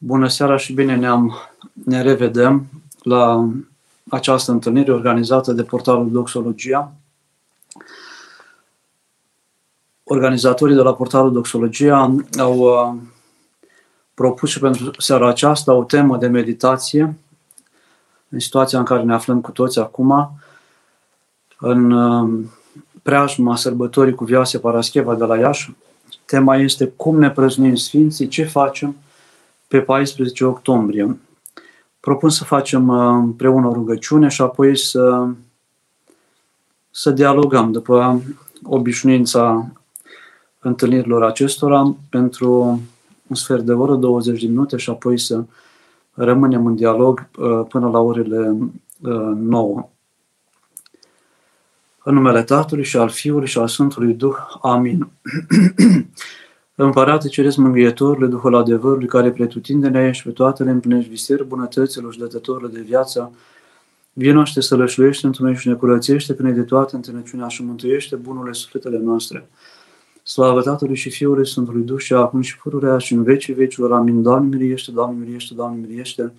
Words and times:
Bună 0.00 0.28
seara 0.28 0.56
și 0.56 0.72
bine 0.72 0.96
ne-am, 0.96 1.34
ne 1.72 2.02
revedem 2.02 2.66
la 3.02 3.48
această 4.10 4.50
întâlnire 4.50 4.92
organizată 4.92 5.52
de 5.52 5.62
portalul 5.62 6.10
Doxologia. 6.10 6.92
Organizatorii 10.04 10.74
de 10.74 10.80
la 10.80 10.94
portalul 10.94 11.32
Doxologia 11.32 12.14
au 12.38 12.58
uh, 12.58 12.94
propus 14.14 14.50
și 14.50 14.58
pentru 14.58 14.90
seara 14.98 15.28
aceasta 15.28 15.72
o 15.72 15.84
temă 15.84 16.16
de 16.16 16.26
meditație 16.26 17.16
în 18.28 18.38
situația 18.38 18.78
în 18.78 18.84
care 18.84 19.02
ne 19.02 19.14
aflăm 19.14 19.40
cu 19.40 19.50
toți 19.50 19.78
acum, 19.78 20.40
în 21.58 21.90
uh, 21.90 22.44
preajma 23.02 23.56
sărbătorii 23.56 24.14
cu 24.14 24.24
Vioase 24.24 24.58
Parascheva 24.58 25.14
de 25.14 25.24
la 25.24 25.38
Iași. 25.38 25.74
Tema 26.24 26.56
este 26.56 26.86
cum 26.86 27.18
ne 27.18 27.30
prăznuim 27.30 27.74
Sfinții, 27.74 28.28
ce 28.28 28.44
facem 28.44 28.96
pe 29.68 29.80
14 29.80 30.44
octombrie. 30.44 31.18
Propun 32.00 32.30
să 32.30 32.44
facem 32.44 32.88
uh, 32.88 32.98
împreună 32.98 33.66
o 33.66 33.72
rugăciune 33.72 34.28
și 34.28 34.42
apoi 34.42 34.78
să, 34.78 35.28
să 36.90 37.10
dialogăm 37.10 37.72
după 37.72 38.22
obișnuința 38.62 39.72
întâlnirilor 40.58 41.22
acestora 41.22 41.96
pentru 42.10 42.80
un 43.26 43.36
sfert 43.36 43.62
de 43.62 43.72
oră, 43.72 43.94
20 43.94 44.40
de 44.40 44.48
minute 44.48 44.76
și 44.76 44.90
apoi 44.90 45.18
să 45.18 45.44
rămânem 46.12 46.66
în 46.66 46.74
dialog 46.74 47.28
uh, 47.38 47.66
până 47.68 47.88
la 47.88 47.98
orele 47.98 48.56
9. 48.98 49.72
Uh, 49.72 49.84
în 52.02 52.14
numele 52.14 52.42
Tatălui 52.42 52.84
și 52.84 52.96
al 52.96 53.08
Fiului 53.08 53.46
și 53.46 53.58
al 53.58 53.68
Sfântului 53.68 54.14
Duh. 54.14 54.36
Amin. 54.62 55.08
Împărate 56.80 57.28
Ceresc 57.28 57.56
Mângâietorule, 57.56 58.26
Duhul 58.26 58.54
adevărului, 58.54 59.06
care 59.06 59.30
pretutindene 59.30 60.06
ești 60.08 60.22
pe 60.22 60.30
toate 60.30 60.62
le 60.62 60.70
împlinești 60.70 61.10
viseri 61.10 61.44
bunătăților 61.44 62.12
și 62.12 62.18
dătătorile 62.18 62.68
de 62.68 62.80
viață, 62.80 63.32
vino 64.12 64.44
și 64.44 64.52
te 64.52 64.60
sălășluiește 64.60 65.26
într 65.26 65.40
noi 65.40 65.54
și 65.54 65.68
ne 65.68 65.74
curățește 65.74 66.34
până 66.34 66.50
de 66.50 66.62
toate 66.62 66.96
întâlnăciunea 66.96 67.48
și 67.48 67.64
mântuiește 67.64 68.16
bunurile 68.16 68.52
sufletele 68.52 68.98
noastre. 68.98 69.48
Slavă 70.22 70.62
Tatălui 70.62 70.96
și 70.96 71.10
Fiului 71.10 71.46
Sfântului 71.46 71.82
Duh 71.82 71.98
și 71.98 72.12
acum 72.12 72.40
și 72.40 72.58
pururea 72.58 72.98
și 72.98 73.12
în 73.12 73.22
vecii 73.22 73.54
vecilor. 73.54 73.92
Amin. 73.92 74.22
Doamne 74.22 74.56
miliește, 74.56 74.90
Doamne 74.90 75.24
miliește, 75.24 75.54
Doamne 75.54 75.86
miliește. 75.86 76.32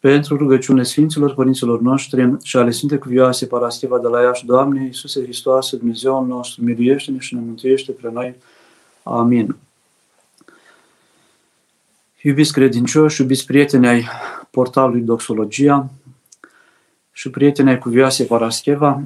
Pentru 0.00 0.36
rugăciune 0.36 0.82
Sfinților 0.82 1.34
Părinților 1.34 1.80
noștri 1.80 2.36
și 2.42 2.56
ale 2.56 2.70
Sfinte 2.70 2.96
Cuvioase 2.96 3.46
Parascheva 3.46 3.98
de 3.98 4.08
la 4.08 4.22
Iași, 4.22 4.46
Doamne 4.46 4.84
Iisuse 4.84 5.22
Hristoase, 5.22 5.76
Dumnezeul 5.76 6.26
nostru, 6.26 6.64
miliește-ne 6.64 7.18
și 7.18 7.34
ne 7.34 7.40
mântuiește 7.40 7.92
pre 7.92 8.10
noi. 8.12 8.36
Amin. 9.04 9.56
Iubiți 12.22 12.52
credincioși, 12.52 13.20
iubiți 13.20 13.46
prieteni 13.46 13.86
ai 13.86 14.08
portalului 14.50 15.00
Doxologia 15.00 15.90
și 17.12 17.30
prieteni 17.30 17.68
ai 17.68 17.78
Cuvioase 17.78 18.24
Parascheva, 18.24 19.02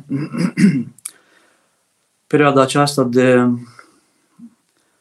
perioada 2.27 2.61
aceasta 2.61 3.03
de, 3.03 3.49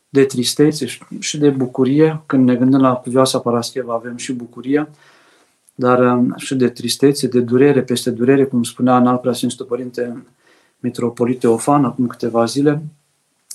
de 0.09 0.25
tristețe 0.25 0.85
și 1.19 1.37
de 1.37 1.49
bucurie, 1.49 2.21
când 2.25 2.47
ne 2.47 2.55
gândim 2.55 2.79
la 2.79 2.93
Cuvioasa 2.93 3.39
Parascheva 3.39 3.93
avem 3.93 4.17
și 4.17 4.33
bucurie, 4.33 4.89
dar 5.75 5.99
um, 5.99 6.33
și 6.37 6.55
de 6.55 6.69
tristețe, 6.69 7.27
de 7.27 7.39
durere 7.39 7.81
peste 7.81 8.09
durere, 8.09 8.45
cum 8.45 8.63
spunea 8.63 8.97
în 8.97 9.07
alt 9.07 9.21
preasfințitul 9.21 9.65
Părinte 9.65 10.23
Mitropolite 10.79 11.47
Ofan 11.47 11.85
acum 11.85 12.07
câteva 12.07 12.45
zile, 12.45 12.81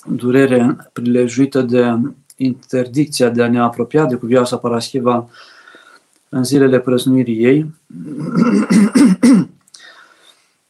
durere 0.05 0.77
prilejuită 0.93 1.61
de 1.61 1.97
interdicția 2.35 3.29
de 3.29 3.43
a 3.43 3.49
ne 3.49 3.59
apropia 3.59 4.05
de 4.05 4.15
cuvioasa 4.15 4.57
Paraschiva 4.57 5.29
în 6.29 6.43
zilele 6.43 6.79
prăznuirii 6.79 7.43
ei, 7.43 7.65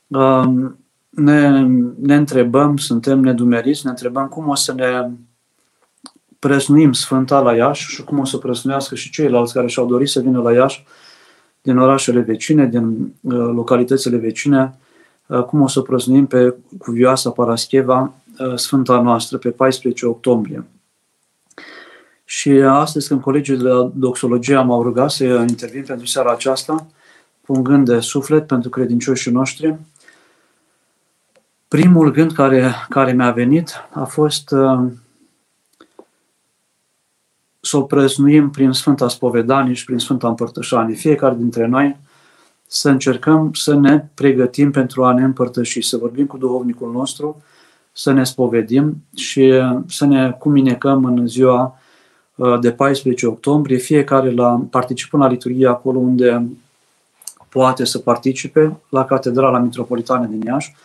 um, 0.08 0.78
ne, 1.09 1.62
ne 2.00 2.16
întrebăm, 2.16 2.78
suntem 2.78 3.19
nedumeriți, 3.19 3.81
ne 3.84 3.90
întrebăm 3.90 4.28
cum 4.28 4.47
o 4.47 4.56
să 4.56 4.74
ne 4.74 5.09
prăznuim 6.40 6.94
Sfânta 6.94 7.40
la 7.40 7.56
Iași 7.56 7.90
și 7.90 8.03
cum 8.03 8.19
o 8.19 8.25
să 8.25 8.38
prăznuiască 8.38 8.96
și 8.96 9.12
ceilalți 9.12 9.53
care 9.53 9.68
și-au 9.68 9.85
dorit 9.85 10.08
să 10.08 10.19
vină 10.19 10.41
la 10.41 10.53
Iași 10.53 10.85
din 11.62 11.78
orașele 11.78 12.19
vecine, 12.19 12.66
din 12.66 13.13
uh, 13.22 13.34
localitățile 13.34 14.18
vecine, 14.18 14.75
uh, 15.28 15.44
cum 15.44 15.62
o 15.62 15.68
să 15.68 15.81
prăznuim 15.81 16.25
pe 16.25 16.56
cuvioasa 16.78 17.29
Parascheva, 17.29 18.02
uh, 18.02 18.22
Sfânta 18.56 19.02
noastră, 19.02 19.38
pe 19.38 19.50
14 19.50 20.06
octombrie. 20.06 20.66
Și 22.26 22.50
astăzi, 22.52 23.08
când 23.08 23.22
colegii 23.22 23.58
de 23.58 23.64
la 23.64 23.92
Doxologie 23.96 24.62
m-au 24.62 24.84
rugat 24.84 25.12
să 25.12 25.24
intervin 25.24 25.84
pentru 25.84 26.06
seara 26.06 26.32
aceasta, 26.32 26.88
cu 27.46 27.54
un 27.54 27.64
gând 27.64 27.86
de 27.86 28.00
suflet 28.00 28.48
pentru 28.48 28.70
credincioșii 28.70 29.32
noștri, 29.32 29.76
primul 31.68 32.12
gând 32.12 32.32
care, 32.32 32.74
care 32.90 33.12
mi-a 33.12 33.32
venit 33.32 33.72
a 33.92 34.04
fost 34.04 34.52
uh, 34.52 34.92
să 37.60 37.78
o 37.78 37.82
prăznuim 37.82 38.50
prin 38.50 38.72
Sfânta 38.72 39.08
Spovedanie 39.08 39.74
și 39.74 39.86
prin 39.86 39.98
Sfânta 39.98 40.28
Împărtășanie. 40.28 40.96
Fiecare 40.96 41.36
dintre 41.36 41.66
noi 41.66 41.98
să 42.68 42.90
încercăm 42.90 43.54
să 43.54 43.76
ne 43.76 44.06
pregătim 44.14 44.72
pentru 44.72 45.04
a 45.04 45.14
ne 45.14 45.24
împărtăși, 45.24 45.82
să 45.82 45.98
vorbim 45.98 46.26
cu 46.26 46.38
duhovnicul 46.38 46.92
nostru, 46.92 47.42
să 47.94 48.12
ne 48.12 48.24
spovedim 48.24 49.04
și 49.16 49.62
să 49.88 50.06
ne 50.06 50.31
cuminecăm 50.31 51.06
în 51.06 51.28
ziua 51.28 51.80
uh, 52.36 52.59
de 52.59 52.72
14 52.72 53.28
octombrie, 53.28 53.78
fiecare 53.78 54.31
la, 54.31 54.66
participând 54.70 55.24
la 55.24 55.30
liturghie 55.30 55.68
acolo 55.68 56.00
unde 56.00 56.48
poate 57.50 57.86
să 57.86 58.00
participe, 58.00 58.78
la 58.90 59.06
Catedrala 59.06 59.59
Mitropolitană 59.59 60.26
din 60.26 60.42
Iași 60.42 60.76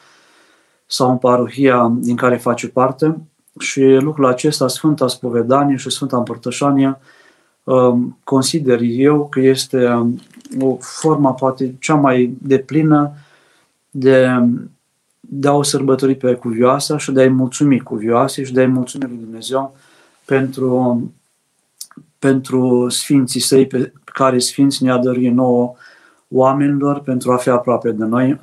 sau 0.86 1.10
în 1.10 1.16
parohia 1.16 1.92
din 1.98 2.16
care 2.16 2.36
face 2.36 2.68
parte, 2.68 3.16
și 3.58 3.82
lucrul 3.82 4.26
acesta, 4.26 4.68
Sfânta 4.68 5.08
Spovedanie 5.08 5.76
și 5.76 5.90
Sfânta 5.90 6.16
Împărtășanie, 6.16 6.98
um, 7.64 8.18
consider 8.24 8.78
eu 8.82 9.28
că 9.28 9.40
este 9.40 9.88
um, 9.88 10.20
o 10.60 10.76
formă 10.80 11.34
poate 11.34 11.74
cea 11.78 11.94
mai 11.94 12.36
deplină 12.42 13.12
de, 13.90 14.28
de 15.30 15.48
a 15.48 15.52
o 15.52 15.62
sărbători 15.62 16.14
pe 16.14 16.34
cuvioasa 16.34 16.98
și 16.98 17.12
de 17.12 17.20
a-i 17.20 17.28
mulțumi 17.28 17.80
cuvioasei 17.80 18.44
și 18.44 18.52
de 18.52 18.60
a-i 18.60 18.66
mulțumi 18.66 19.04
lui 19.08 19.18
Dumnezeu 19.22 19.76
pentru, 20.24 21.12
pentru 22.18 22.88
sfinții 22.88 23.40
săi 23.40 23.66
pe 23.66 23.92
care 24.04 24.38
sfinți 24.38 24.82
ne-a 24.82 24.96
dăruit 24.96 25.32
nouă 25.32 25.74
oamenilor 26.28 27.00
pentru 27.00 27.32
a 27.32 27.36
fi 27.36 27.48
aproape 27.48 27.90
de 27.90 28.04
noi, 28.04 28.40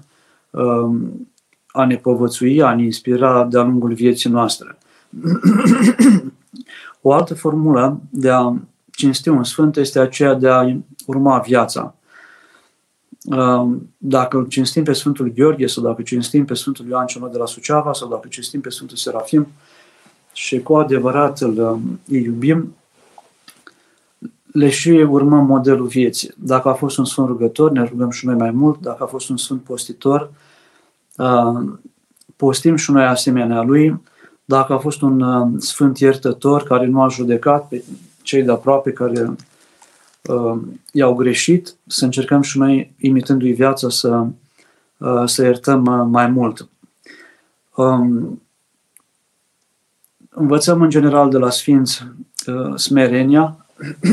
um, 0.50 1.28
a 1.68 1.86
ne 1.86 1.96
povățui, 1.96 2.62
a 2.62 2.76
ne 2.76 2.84
inspira 2.84 3.44
de-a 3.44 3.64
lungul 3.64 3.94
vieții 3.94 4.30
noastre. 4.30 4.78
o 7.02 7.14
altă 7.14 7.36
formulă 7.36 8.02
de 8.10 8.30
a 8.30 8.54
cinsti 8.92 9.30
un 9.30 9.44
sfânt 9.44 9.78
este 9.78 10.00
aceea 10.00 10.34
de 10.34 10.50
a 10.50 10.76
urma 11.06 11.40
viața. 11.40 11.96
Um, 13.26 13.90
dacă 13.98 14.38
îl 14.38 14.48
cinstim 14.48 14.84
pe 14.84 14.94
Sfântul 14.94 15.32
Gheorghe 15.36 15.68
sau 15.68 15.84
dacă 15.84 16.02
cinstim 16.02 16.46
pe 16.46 16.54
Sfântul 16.54 16.86
Ioan 16.88 17.06
cel 17.06 17.30
de 17.32 17.38
la 17.38 17.46
Suceava 17.46 17.94
sau 17.94 18.10
dacă 18.10 18.28
cinstim 18.28 18.62
pe 18.62 18.70
Sfântul 18.70 18.98
Serafim 18.98 19.48
și 20.34 20.60
cu 20.60 20.76
adevărat 20.76 21.40
îl, 21.40 21.58
um, 21.58 22.00
îi 22.08 22.24
iubim, 22.24 22.76
le 24.52 24.70
și 24.70 24.90
urmăm 24.90 25.46
modelul 25.46 25.88
vieții. 25.88 26.32
Dacă 26.38 26.70
a 26.70 26.74
fost 26.74 26.98
un 26.98 27.06
sfânt 27.06 27.28
rugător, 27.28 27.72
ne 27.72 27.84
rugăm 27.84 28.10
și 28.10 28.26
noi 28.26 28.36
mai 28.36 28.52
mult. 28.52 28.80
Dacă 28.82 29.04
a 29.04 29.06
fost 29.06 29.30
un 29.30 29.38
sfânt 29.38 29.62
postitor, 29.62 30.32
um, 31.18 31.80
postim 32.36 32.76
și 32.76 32.92
noi 32.92 33.06
asemenea 33.06 33.62
lui 33.62 34.02
dacă 34.46 34.74
a 34.74 34.78
fost 34.78 35.02
un 35.02 35.22
uh, 35.22 35.48
sfânt 35.58 36.00
iertător 36.00 36.64
care 36.64 36.86
nu 36.86 37.02
a 37.02 37.08
judecat 37.08 37.68
pe 37.68 37.84
cei 38.22 38.44
de 38.44 38.52
aproape 38.52 38.92
care 38.92 39.36
uh, 40.28 40.62
i-au 40.92 41.16
greșit, 41.16 41.76
să 41.88 42.06
încercăm 42.06 42.42
și 42.42 42.58
noi, 42.58 42.94
imitându-i 43.00 43.54
viața, 43.54 43.90
să, 43.90 44.26
uh, 44.98 45.24
să 45.26 45.44
iertăm 45.44 45.86
uh, 45.86 46.06
mai 46.10 46.28
mult. 46.28 46.70
Um, 47.76 48.42
învățăm 50.30 50.82
în 50.82 50.90
general 50.90 51.30
de 51.30 51.38
la 51.38 51.50
Sfinți 51.50 52.04
uh, 52.48 52.76
smerenia 52.76 53.66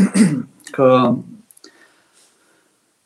că 0.77 1.15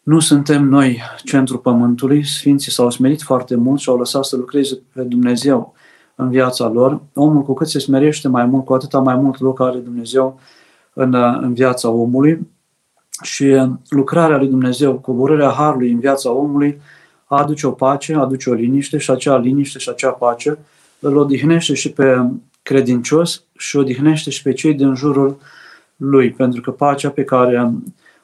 nu 0.02 0.20
suntem 0.20 0.64
noi 0.64 1.02
centrul 1.24 1.58
pământului, 1.58 2.24
Sfinții 2.24 2.72
s-au 2.72 2.90
smerit 2.90 3.22
foarte 3.22 3.54
mult 3.54 3.80
și 3.80 3.88
au 3.88 3.96
lăsat 3.96 4.24
să 4.24 4.36
lucreze 4.36 4.78
pe 4.92 5.02
Dumnezeu 5.02 5.74
în 6.14 6.30
viața 6.30 6.68
lor. 6.68 7.00
Omul 7.14 7.42
cu 7.42 7.54
cât 7.54 7.68
se 7.68 7.78
smerește 7.78 8.28
mai 8.28 8.46
mult, 8.46 8.64
cu 8.64 8.74
atâta 8.74 8.98
mai 8.98 9.16
mult 9.16 9.40
loc 9.40 9.60
are 9.60 9.78
Dumnezeu 9.78 10.40
în, 10.92 11.14
în 11.14 11.54
viața 11.54 11.88
omului 11.88 12.46
și 13.22 13.68
lucrarea 13.88 14.36
lui 14.36 14.48
Dumnezeu, 14.48 14.94
coborârea 14.94 15.50
Harului 15.50 15.90
în 15.90 15.98
viața 15.98 16.30
omului, 16.30 16.80
aduce 17.24 17.66
o 17.66 17.70
pace, 17.70 18.14
aduce 18.14 18.50
o 18.50 18.52
liniște 18.52 18.98
și 18.98 19.10
acea 19.10 19.38
liniște 19.38 19.78
și 19.78 19.88
acea 19.88 20.10
pace 20.10 20.58
îl 20.98 21.16
odihnește 21.16 21.74
și 21.74 21.92
pe 21.92 22.30
credincios 22.62 23.42
și 23.56 23.76
odihnește 23.76 24.30
și 24.30 24.42
pe 24.42 24.52
cei 24.52 24.74
din 24.74 24.94
jurul 24.94 25.38
lui, 25.96 26.30
pentru 26.30 26.60
că 26.60 26.70
pacea 26.70 27.10
pe 27.10 27.24
care 27.24 27.72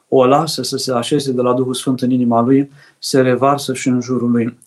o 0.07 0.25
lasă 0.25 0.61
să 0.61 0.77
se 0.77 0.93
așeze 0.93 1.31
de 1.31 1.41
la 1.41 1.53
Duhul 1.53 1.73
Sfânt 1.73 2.01
în 2.01 2.11
inima 2.11 2.41
lui, 2.41 2.71
se 2.99 3.21
revarsă 3.21 3.73
și 3.73 3.87
în 3.87 4.01
jurul 4.01 4.31
lui. 4.31 4.57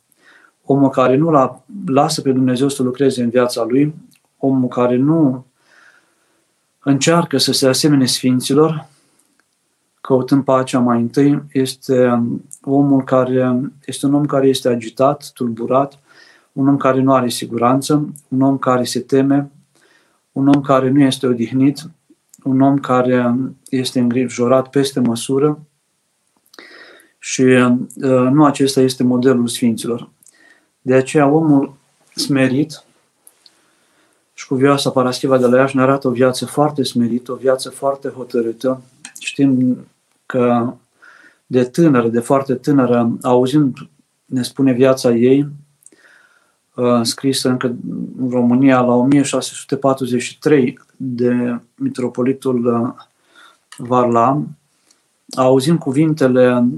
Omul 0.65 0.89
care 0.89 1.17
nu 1.17 1.31
la, 1.31 1.65
lasă 1.87 2.21
pe 2.21 2.33
Dumnezeu 2.33 2.69
să 2.69 2.83
lucreze 2.83 3.23
în 3.23 3.31
viața 3.31 3.65
lui, 3.69 3.95
omul 4.39 4.69
care 4.69 4.97
nu 4.97 5.47
încearcă 6.83 7.39
să 7.39 7.53
se 7.53 7.69
asemene 7.69 8.07
sfinților, 8.07 8.87
căutând 10.07 10.45
pacea 10.45 10.79
mai 10.79 11.01
întâi, 11.01 11.43
este 11.53 12.23
omul 12.63 13.05
care 13.05 13.61
este 13.85 14.07
un 14.07 14.15
om 14.15 14.27
care 14.27 14.47
este 14.49 14.69
agitat, 14.69 15.31
tulburat, 15.35 15.99
un 16.53 16.69
om 16.69 16.77
care 16.77 17.01
nu 17.01 17.13
are 17.13 17.29
siguranță, 17.29 18.09
un 18.29 18.41
om 18.41 18.59
care 18.59 18.85
se 18.85 19.01
teme, 19.01 19.51
un 20.33 20.49
om 20.49 20.61
care 20.61 20.91
nu 20.91 21.01
este 21.01 21.27
odihnit, 21.27 21.91
un 22.43 22.61
om 22.61 22.79
care 22.79 23.35
este 23.69 23.99
îngrijorat 23.99 24.71
peste 24.71 25.01
măsură 25.01 25.59
și 27.19 27.43
uh, 27.43 28.29
nu 28.31 28.45
acesta 28.45 28.81
este 28.81 29.03
modelul 29.03 29.47
Sfinților. 29.47 30.09
De 30.81 30.95
aceea 30.95 31.29
omul 31.29 31.75
smerit 32.15 32.85
și 34.35 34.47
cu 34.47 34.55
vioasa 34.55 34.91
Paraschiva 34.91 35.39
de 35.39 35.47
la 35.47 35.59
Iași 35.59 35.77
ne 35.77 35.83
arată 35.83 36.09
o 36.09 36.11
viață 36.11 36.47
foarte 36.47 36.83
smerită, 36.83 37.33
o 37.33 37.37
viață 37.37 37.71
foarte 37.71 38.09
hotărâtă. 38.09 38.83
Știm 39.19 39.79
că 40.27 40.75
de 41.47 41.65
tânără, 41.65 42.09
de 42.09 42.21
foarte 42.21 42.55
tânără, 42.55 43.17
auzind, 43.23 43.77
ne 44.25 44.43
spune 44.43 44.73
viața 44.73 45.11
ei, 45.11 45.49
uh, 46.75 47.01
scrisă 47.03 47.49
încă 47.49 47.77
în 48.19 48.31
România 48.31 48.81
la 48.81 48.95
1643 48.95 50.79
de 50.97 51.61
mitropolitul 51.75 52.67
uh, 52.67 53.05
Varlam, 53.77 54.57
auzim 55.37 55.79
cuvintele 55.79 56.69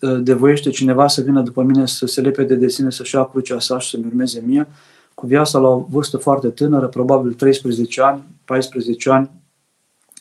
uh, 0.00 0.18
de 0.22 0.32
voiește 0.32 0.70
cineva 0.70 1.08
să 1.08 1.22
vină 1.22 1.42
după 1.42 1.62
mine 1.62 1.86
să 1.86 2.06
se 2.06 2.20
lepede 2.20 2.54
de 2.54 2.68
sine, 2.68 2.90
să-și 2.90 3.14
ia 3.14 3.24
crucea 3.24 3.58
sa 3.58 3.78
și 3.78 3.90
să-mi 3.90 4.06
urmeze 4.06 4.42
mie, 4.46 4.68
cu 5.14 5.26
viața 5.26 5.58
la 5.58 5.68
o 5.68 5.86
vârstă 5.88 6.16
foarte 6.16 6.48
tânără, 6.48 6.86
probabil 6.86 7.32
13 7.32 8.02
ani, 8.02 8.22
14 8.44 9.10
ani, 9.10 9.30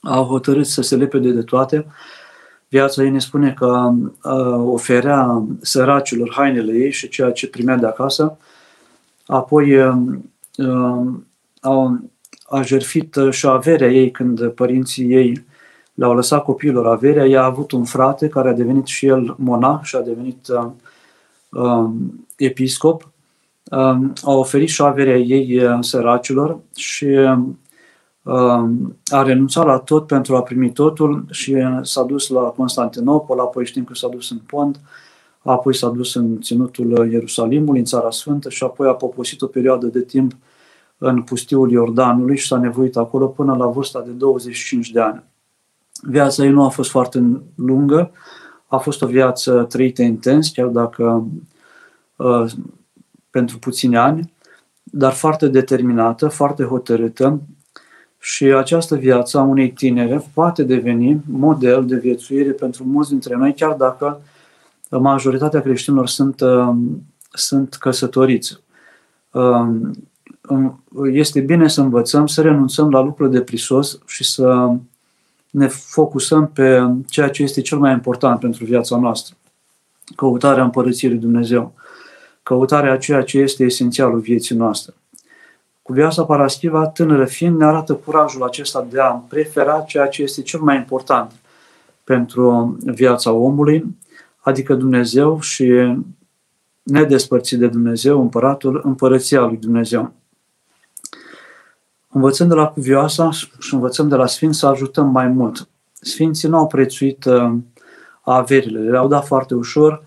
au 0.01 0.23
hotărât 0.23 0.65
să 0.65 0.81
se 0.81 0.95
lepede 0.95 1.31
de 1.31 1.41
toate. 1.41 1.85
Viața 2.75 3.03
ei 3.03 3.09
ne 3.09 3.19
spune 3.19 3.53
că 3.53 3.93
uh, 4.23 4.65
oferea 4.65 5.43
săracilor 5.61 6.33
hainele 6.33 6.73
ei 6.73 6.91
și 6.91 7.09
ceea 7.09 7.31
ce 7.31 7.47
primea 7.47 7.75
de 7.75 7.85
acasă. 7.85 8.37
Apoi 9.25 9.75
uh, 9.75 9.95
uh, 10.57 11.07
au, 11.61 11.99
a 12.49 12.61
jertfit 12.61 13.15
și 13.29 13.47
averea 13.47 13.91
ei 13.91 14.11
când 14.11 14.47
părinții 14.47 15.13
ei 15.13 15.45
le-au 15.93 16.13
lăsat 16.13 16.43
copiilor 16.43 16.87
averea. 16.87 17.25
Ea 17.25 17.41
a 17.41 17.45
avut 17.45 17.71
un 17.71 17.83
frate 17.83 18.27
care 18.27 18.49
a 18.49 18.53
devenit 18.53 18.85
și 18.85 19.05
el 19.05 19.35
monah 19.37 19.79
și 19.83 19.95
a 19.95 20.01
devenit 20.01 20.47
uh, 20.47 20.71
uh, 21.49 21.89
episcop 22.37 23.09
a 24.23 24.31
oferit 24.31 24.69
și 24.69 24.81
averea 24.81 25.17
ei 25.17 25.63
uh, 25.63 25.77
săracilor 25.79 26.59
și 26.75 27.05
um, 27.05 27.59
a 29.05 29.21
renunțat 29.23 29.65
la 29.65 29.77
tot 29.77 30.07
pentru 30.07 30.35
a 30.35 30.41
primi 30.41 30.71
totul 30.71 31.25
și 31.31 31.53
uh, 31.53 31.79
s-a 31.81 32.03
dus 32.03 32.27
la 32.27 32.41
Constantinopol, 32.41 33.39
apoi 33.39 33.65
știm 33.65 33.83
că 33.83 33.93
s-a 33.93 34.07
dus 34.07 34.31
în 34.31 34.37
Pont, 34.37 34.79
apoi 35.41 35.75
s-a 35.75 35.89
dus 35.89 36.15
în 36.15 36.41
ținutul 36.41 37.11
Ierusalimului, 37.11 37.79
în 37.79 37.85
Țara 37.85 38.11
Sfântă 38.11 38.49
și 38.49 38.63
apoi 38.63 38.87
a 38.87 38.93
poposit 38.93 39.41
o 39.41 39.47
perioadă 39.47 39.85
de 39.85 40.01
timp 40.01 40.31
în 40.97 41.21
pustiul 41.21 41.71
Iordanului 41.71 42.37
și 42.37 42.47
s-a 42.47 42.57
nevoit 42.57 42.97
acolo 42.97 43.27
până 43.27 43.55
la 43.55 43.65
vârsta 43.65 44.01
de 44.01 44.11
25 44.11 44.89
de 44.89 44.99
ani. 44.99 45.23
Viața 46.01 46.43
ei 46.43 46.49
nu 46.49 46.63
a 46.63 46.69
fost 46.69 46.89
foarte 46.89 47.41
lungă, 47.55 48.11
a 48.67 48.77
fost 48.77 49.01
o 49.01 49.07
viață 49.07 49.63
trăită 49.69 50.01
intens, 50.01 50.49
chiar 50.49 50.67
dacă 50.67 51.27
uh, 52.15 52.45
pentru 53.29 53.59
puțini 53.59 53.97
ani, 53.97 54.33
dar 54.83 55.13
foarte 55.13 55.47
determinată, 55.47 56.27
foarte 56.27 56.63
hotărâtă 56.63 57.41
și 58.25 58.43
această 58.43 58.95
viață 58.95 59.37
a 59.37 59.41
unei 59.41 59.71
tinere 59.71 60.23
poate 60.33 60.63
deveni 60.63 61.21
model 61.29 61.85
de 61.85 61.95
viețuire 61.95 62.51
pentru 62.51 62.83
mulți 62.83 63.09
dintre 63.09 63.35
noi, 63.35 63.53
chiar 63.53 63.73
dacă 63.73 64.21
majoritatea 64.89 65.61
creștinilor 65.61 66.07
sunt, 66.07 66.41
um, 66.41 67.03
sunt 67.31 67.73
căsătoriți. 67.73 68.59
Um, 69.31 69.97
este 71.11 71.39
bine 71.39 71.67
să 71.67 71.81
învățăm 71.81 72.27
să 72.27 72.41
renunțăm 72.41 72.89
la 72.89 73.01
lucruri 73.01 73.31
de 73.31 73.41
prisos 73.41 73.99
și 74.05 74.23
să 74.23 74.75
ne 75.49 75.67
focusăm 75.67 76.47
pe 76.47 76.93
ceea 77.07 77.29
ce 77.29 77.43
este 77.43 77.61
cel 77.61 77.77
mai 77.77 77.91
important 77.91 78.39
pentru 78.39 78.65
viața 78.65 78.97
noastră, 78.97 79.35
căutarea 80.15 80.63
împărățirii 80.63 81.17
Dumnezeu 81.17 81.73
căutarea 82.43 82.91
a 82.91 82.97
ceea 82.97 83.23
ce 83.23 83.37
este 83.37 83.63
esențialul 83.63 84.19
vieții 84.19 84.55
noastre. 84.55 84.93
Cu 85.85 85.93
viața 85.93 86.25
paraschiva, 86.25 86.87
tânără 86.87 87.25
fiind, 87.25 87.57
ne 87.57 87.65
arată 87.65 87.93
curajul 87.93 88.43
acesta 88.43 88.87
de 88.89 88.99
a 88.99 89.09
prefera 89.09 89.79
ceea 89.79 90.07
ce 90.07 90.21
este 90.21 90.41
cel 90.41 90.59
mai 90.59 90.75
important 90.75 91.31
pentru 92.03 92.77
viața 92.83 93.31
omului, 93.31 93.97
adică 94.39 94.73
Dumnezeu 94.73 95.39
și 95.39 95.97
nedespărțit 96.83 97.59
de 97.59 97.67
Dumnezeu, 97.67 98.21
împăratul, 98.21 98.81
împărăția 98.83 99.41
lui 99.41 99.57
Dumnezeu. 99.57 100.13
Învățând 102.09 102.49
de 102.49 102.55
la 102.55 102.67
cuvioasa 102.67 103.31
și 103.31 103.73
învățăm 103.73 104.07
de 104.07 104.15
la 104.15 104.25
Sfinți 104.25 104.59
să 104.59 104.67
ajutăm 104.67 105.09
mai 105.09 105.27
mult. 105.27 105.67
Sfinții 105.93 106.49
nu 106.49 106.57
au 106.57 106.67
prețuit 106.67 107.25
uh, 107.25 107.53
averile, 108.21 108.79
le-au 108.79 109.07
dat 109.07 109.25
foarte 109.25 109.53
ușor, 109.53 110.03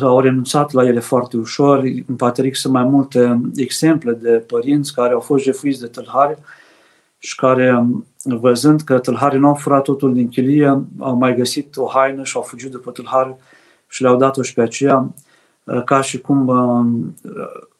au 0.00 0.20
renunțat 0.20 0.72
la 0.72 0.84
ele 0.84 1.00
foarte 1.00 1.36
ușor. 1.36 1.78
În 2.06 2.16
Pateric 2.16 2.56
sunt 2.56 2.72
mai 2.72 2.84
multe 2.84 3.40
exemple 3.54 4.12
de 4.12 4.30
părinți 4.30 4.94
care 4.94 5.12
au 5.12 5.20
fost 5.20 5.42
jefuiți 5.44 5.80
de 5.80 5.86
tâlhari 5.86 6.38
și 7.18 7.34
care, 7.34 7.86
văzând 8.24 8.80
că 8.80 8.98
tâlharii 8.98 9.38
nu 9.38 9.48
au 9.48 9.54
furat 9.54 9.82
totul 9.82 10.14
din 10.14 10.28
chilie, 10.28 10.82
au 10.98 11.16
mai 11.16 11.34
găsit 11.34 11.76
o 11.76 11.86
haină 11.86 12.24
și 12.24 12.36
au 12.36 12.42
fugit 12.42 12.70
după 12.70 12.90
tâlhari 12.90 13.36
și 13.88 14.02
le-au 14.02 14.16
dat-o 14.16 14.42
și 14.42 14.54
pe 14.54 14.60
aceea, 14.60 15.14
ca 15.84 16.00
și 16.00 16.20
cum 16.20 16.46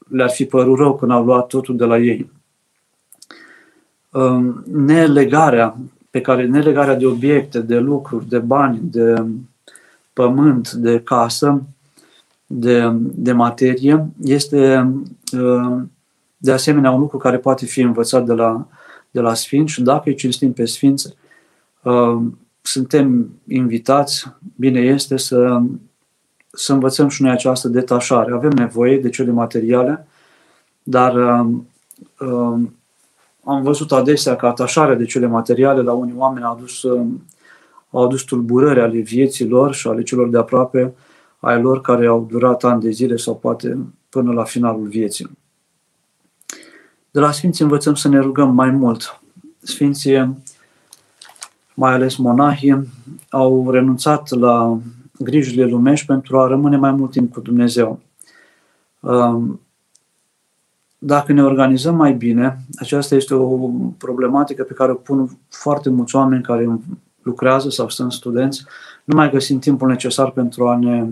le-ar 0.08 0.30
fi 0.30 0.44
părut 0.44 0.78
rău 0.78 0.96
când 0.96 1.10
au 1.10 1.24
luat 1.24 1.46
totul 1.46 1.76
de 1.76 1.84
la 1.84 1.98
ei. 1.98 2.30
Nelegarea 4.64 5.76
pe 6.10 6.20
care 6.20 6.46
nelegarea 6.46 6.94
de 6.94 7.06
obiecte, 7.06 7.60
de 7.60 7.78
lucruri, 7.78 8.28
de 8.28 8.38
bani, 8.38 8.80
de 8.82 9.24
pământ, 10.12 10.70
de 10.70 11.00
casă, 11.00 11.62
de, 12.50 12.90
de 13.00 13.32
materie 13.32 14.06
este 14.22 14.92
uh, 15.32 15.82
de 16.36 16.52
asemenea 16.52 16.90
un 16.90 17.00
lucru 17.00 17.16
care 17.16 17.38
poate 17.38 17.66
fi 17.66 17.80
învățat 17.80 18.24
de 18.24 18.32
la, 18.32 18.66
de 19.10 19.20
la 19.20 19.34
Sfinți 19.34 19.72
și 19.72 19.82
dacă 19.82 20.02
îi 20.04 20.14
cinstim 20.14 20.52
pe 20.52 20.64
Sfinți, 20.64 21.14
uh, 21.82 22.20
suntem 22.62 23.30
invitați, 23.48 24.32
bine 24.56 24.80
este 24.80 25.16
să, 25.16 25.60
să 26.52 26.72
învățăm 26.72 27.08
și 27.08 27.22
noi 27.22 27.30
această 27.30 27.68
detașare. 27.68 28.32
Avem 28.32 28.50
nevoie 28.50 28.98
de 28.98 29.08
cele 29.08 29.30
materiale, 29.30 30.06
dar 30.82 31.14
uh, 31.14 32.60
am 33.44 33.62
văzut 33.62 33.92
adesea 33.92 34.36
că 34.36 34.46
atașarea 34.46 34.94
de 34.94 35.04
cele 35.04 35.26
materiale 35.26 35.82
la 35.82 35.92
unii 35.92 36.14
oameni 36.16 36.44
a 36.44 36.48
adus, 36.48 36.84
a 37.90 38.00
adus 38.02 38.22
tulburări 38.22 38.80
ale 38.80 38.98
vieții 38.98 39.48
lor 39.48 39.74
și 39.74 39.88
ale 39.88 40.02
celor 40.02 40.28
de 40.28 40.38
aproape, 40.38 40.94
ai 41.38 41.60
lor 41.60 41.80
care 41.80 42.06
au 42.06 42.26
durat 42.30 42.64
ani 42.64 42.80
de 42.80 42.90
zile 42.90 43.16
sau 43.16 43.36
poate 43.36 43.78
până 44.08 44.32
la 44.32 44.44
finalul 44.44 44.86
vieții. 44.86 45.38
De 47.10 47.20
la 47.20 47.32
Sfinții 47.32 47.64
învățăm 47.64 47.94
să 47.94 48.08
ne 48.08 48.18
rugăm 48.18 48.54
mai 48.54 48.70
mult. 48.70 49.20
Sfinții, 49.58 50.36
mai 51.74 51.92
ales 51.92 52.16
monahii, 52.16 52.88
au 53.30 53.70
renunțat 53.70 54.30
la 54.30 54.78
grijile 55.18 55.64
lumești 55.64 56.06
pentru 56.06 56.38
a 56.38 56.46
rămâne 56.46 56.76
mai 56.76 56.92
mult 56.92 57.10
timp 57.10 57.32
cu 57.32 57.40
Dumnezeu. 57.40 58.00
Um, 59.00 59.60
dacă 60.98 61.32
ne 61.32 61.42
organizăm 61.42 61.94
mai 61.94 62.12
bine, 62.12 62.58
aceasta 62.78 63.14
este 63.14 63.34
o 63.34 63.70
problematică 63.98 64.62
pe 64.62 64.72
care 64.72 64.92
o 64.92 64.94
pun 64.94 65.38
foarte 65.48 65.90
mulți 65.90 66.16
oameni 66.16 66.42
care 66.42 66.78
lucrează 67.22 67.70
sau 67.70 67.88
sunt 67.88 68.12
studenți, 68.12 68.64
nu 69.04 69.14
mai 69.14 69.30
găsim 69.30 69.58
timpul 69.58 69.88
necesar 69.88 70.30
pentru 70.30 70.68
a 70.68 70.76
ne 70.76 71.06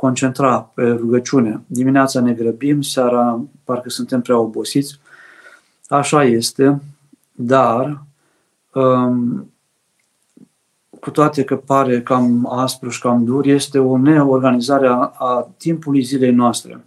concentra 0.00 0.70
pe 0.74 0.90
rugăciune. 0.90 1.60
Dimineața 1.66 2.20
ne 2.20 2.32
grăbim, 2.32 2.82
seara 2.82 3.40
parcă 3.64 3.88
suntem 3.88 4.20
prea 4.20 4.38
obosiți. 4.38 5.00
Așa 5.88 6.24
este, 6.24 6.82
dar 7.32 8.02
um, 8.72 9.52
cu 11.00 11.10
toate 11.10 11.44
că 11.44 11.56
pare 11.56 12.02
cam 12.02 12.52
aspru 12.52 12.88
și 12.88 13.00
cam 13.00 13.24
dur, 13.24 13.46
este 13.46 13.78
o 13.78 13.98
neorganizare 13.98 14.86
a, 14.86 15.12
a 15.18 15.50
timpului 15.56 16.02
zilei 16.02 16.32
noastre. 16.32 16.84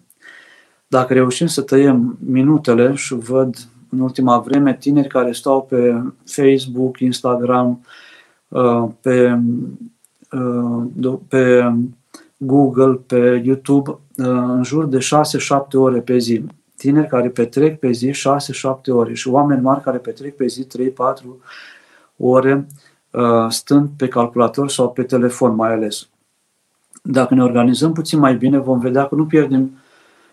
Dacă 0.88 1.14
reușim 1.14 1.48
să 1.48 1.62
tăiem 1.62 2.18
minutele 2.26 2.96
și 2.96 3.14
văd 3.14 3.56
în 3.90 4.00
ultima 4.00 4.40
vreme 4.40 4.76
tineri 4.76 5.08
care 5.08 5.32
stau 5.32 5.62
pe 5.62 6.04
Facebook, 6.26 7.00
Instagram, 7.00 7.86
pe, 9.02 9.40
pe 11.28 11.74
Google, 12.46 13.00
pe 13.06 13.42
YouTube, 13.46 13.98
în 14.16 14.64
jur 14.64 14.86
de 14.86 14.98
6-7 14.98 15.02
ore 15.74 16.00
pe 16.00 16.18
zi. 16.18 16.46
Tineri 16.78 17.08
care 17.08 17.30
petrec 17.30 17.80
pe 17.80 17.92
zi 17.92 18.10
6-7 18.10 18.14
ore 18.88 19.14
și 19.14 19.28
oameni 19.28 19.62
mari 19.62 19.82
care 19.82 19.98
petrec 19.98 20.36
pe 20.36 20.48
zi 20.48 20.68
3-4 20.68 20.68
ore 22.18 22.68
stând 23.50 23.90
pe 23.98 24.08
calculator 24.08 24.70
sau 24.70 24.92
pe 24.92 25.04
telefon 25.04 25.56
mai 25.56 25.74
ales. 25.74 26.08
Dacă 27.04 27.34
ne 27.34 27.44
organizăm 27.44 27.94
puțin 27.94 28.20
mai 28.20 28.36
bine, 28.36 28.58
vom 28.58 28.80
vedea 28.80 29.06
că 29.06 29.16
nu 29.16 29.26
pierdem 29.26 29.72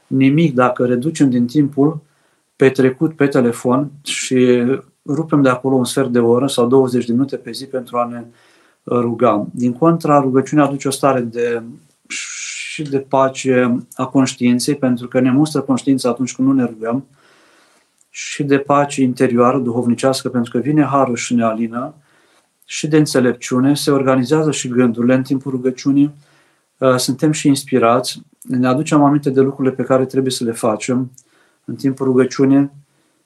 nimic 0.07 0.55
dacă 0.55 0.87
reducem 0.87 1.31
din 1.31 1.47
timpul 1.47 2.01
petrecut 2.57 3.15
pe 3.15 3.27
telefon 3.27 3.91
și 4.03 4.65
rupem 5.07 5.43
de 5.43 5.49
acolo 5.49 5.77
un 5.77 5.85
sfert 5.85 6.09
de 6.09 6.19
oră 6.19 6.47
sau 6.47 6.67
20 6.67 7.07
de 7.07 7.13
minute 7.13 7.37
pe 7.37 7.51
zi 7.51 7.67
pentru 7.67 7.97
a 7.97 8.05
ne 8.05 8.25
ruga. 8.85 9.47
Din 9.51 9.73
contra, 9.73 10.21
rugăciunea 10.21 10.65
aduce 10.65 10.89
o 10.89 10.91
stare 10.91 11.21
de 11.21 11.63
și 12.85 12.91
de 12.91 12.99
pace 12.99 13.85
a 13.95 14.07
conștiinței, 14.07 14.75
pentru 14.75 15.09
că 15.09 15.21
ne 15.21 15.31
mustră 15.31 15.61
conștiința 15.61 16.09
atunci 16.09 16.35
când 16.35 16.49
nu 16.49 16.55
ne 16.55 16.65
rugăm, 16.65 17.07
și 18.11 18.45
de 18.45 18.59
pace 18.59 19.03
interioară, 19.03 19.59
duhovnicească, 19.59 20.29
pentru 20.29 20.51
că 20.51 20.59
vine 20.59 20.85
harul 20.85 21.17
și 21.17 21.35
ne 21.35 21.45
alină, 21.45 21.95
și 22.65 22.89
de 22.89 22.97
înțelepciune, 22.97 23.75
se 23.75 23.91
organizează 23.91 24.51
și 24.51 24.69
gândurile 24.69 25.15
în 25.15 25.23
timpul 25.23 25.51
rugăciunii, 25.51 26.15
uh, 26.79 26.97
suntem 26.97 27.33
și 27.33 27.49
inspirați, 27.49 28.23
ne 28.43 28.67
aducem 28.67 29.03
aminte 29.03 29.31
de 29.31 29.41
lucrurile 29.41 29.75
pe 29.75 29.83
care 29.83 30.05
trebuie 30.05 30.33
să 30.33 30.45
le 30.45 30.53
facem 30.53 31.11
în 31.65 31.75
timpul 31.75 32.07
rugăciunii 32.07 32.71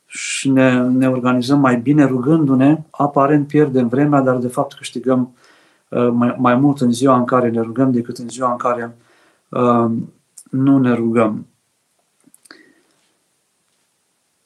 și 0.07 0.51
ne, 0.51 0.81
ne 0.83 1.09
organizăm 1.09 1.61
mai 1.61 1.77
bine 1.77 2.05
rugându-ne, 2.05 2.83
aparent 2.91 3.47
pierdem 3.47 3.89
vremea, 3.89 4.21
dar 4.21 4.37
de 4.37 4.49
fapt 4.49 4.75
câștigăm 4.75 5.35
uh, 5.89 6.09
mai, 6.13 6.35
mai 6.39 6.55
mult 6.55 6.81
în 6.81 6.93
ziua 6.93 7.17
în 7.17 7.25
care 7.25 7.51
ne 7.51 7.61
rugăm 7.61 7.93
decât 7.93 8.17
în 8.17 8.29
ziua 8.29 8.51
în 8.51 8.57
care 8.57 8.85
uh, 8.85 9.05
nu 10.51 10.79
ne 10.79 10.95
rugăm. 10.95 11.47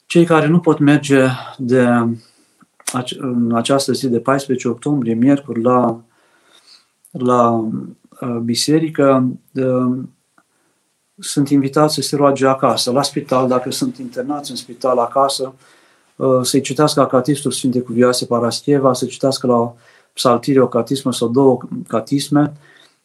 Cei 0.05 0.25
care 0.25 0.47
nu 0.47 0.59
pot 0.59 0.79
merge 0.79 1.27
de 1.57 1.87
în 3.17 3.55
această 3.55 3.91
zi 3.91 4.07
de 4.07 4.19
14 4.19 4.67
octombrie, 4.67 5.13
miercuri, 5.13 5.61
la, 5.61 6.01
la 7.11 7.51
uh, 7.51 8.37
biserică, 8.43 9.27
sunt 11.19 11.49
invitați 11.49 11.93
să 11.93 12.01
se 12.01 12.15
roage 12.15 12.47
acasă, 12.47 12.91
la 12.91 13.01
spital, 13.01 13.47
dacă 13.47 13.71
sunt 13.71 13.97
internați 13.97 14.49
în 14.51 14.55
spital 14.55 14.97
acasă, 14.97 15.53
uh, 16.15 16.39
să-i 16.41 16.61
citească 16.61 17.01
Acatistul 17.01 17.51
Sfinte 17.51 17.81
Cuvioase 17.81 18.25
Parascheva, 18.25 18.93
să 18.93 19.05
citească 19.05 19.47
la 19.47 19.73
psaltire 20.13 20.61
o 20.61 20.67
catismă 20.67 21.13
sau 21.13 21.27
două 21.27 21.57
catisme, 21.87 22.53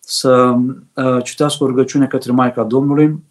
să 0.06 0.56
uh, 0.94 1.22
citească 1.22 1.64
o 1.64 1.66
rugăciune 1.66 2.06
către 2.06 2.32
Maica 2.32 2.62
Domnului 2.62 3.22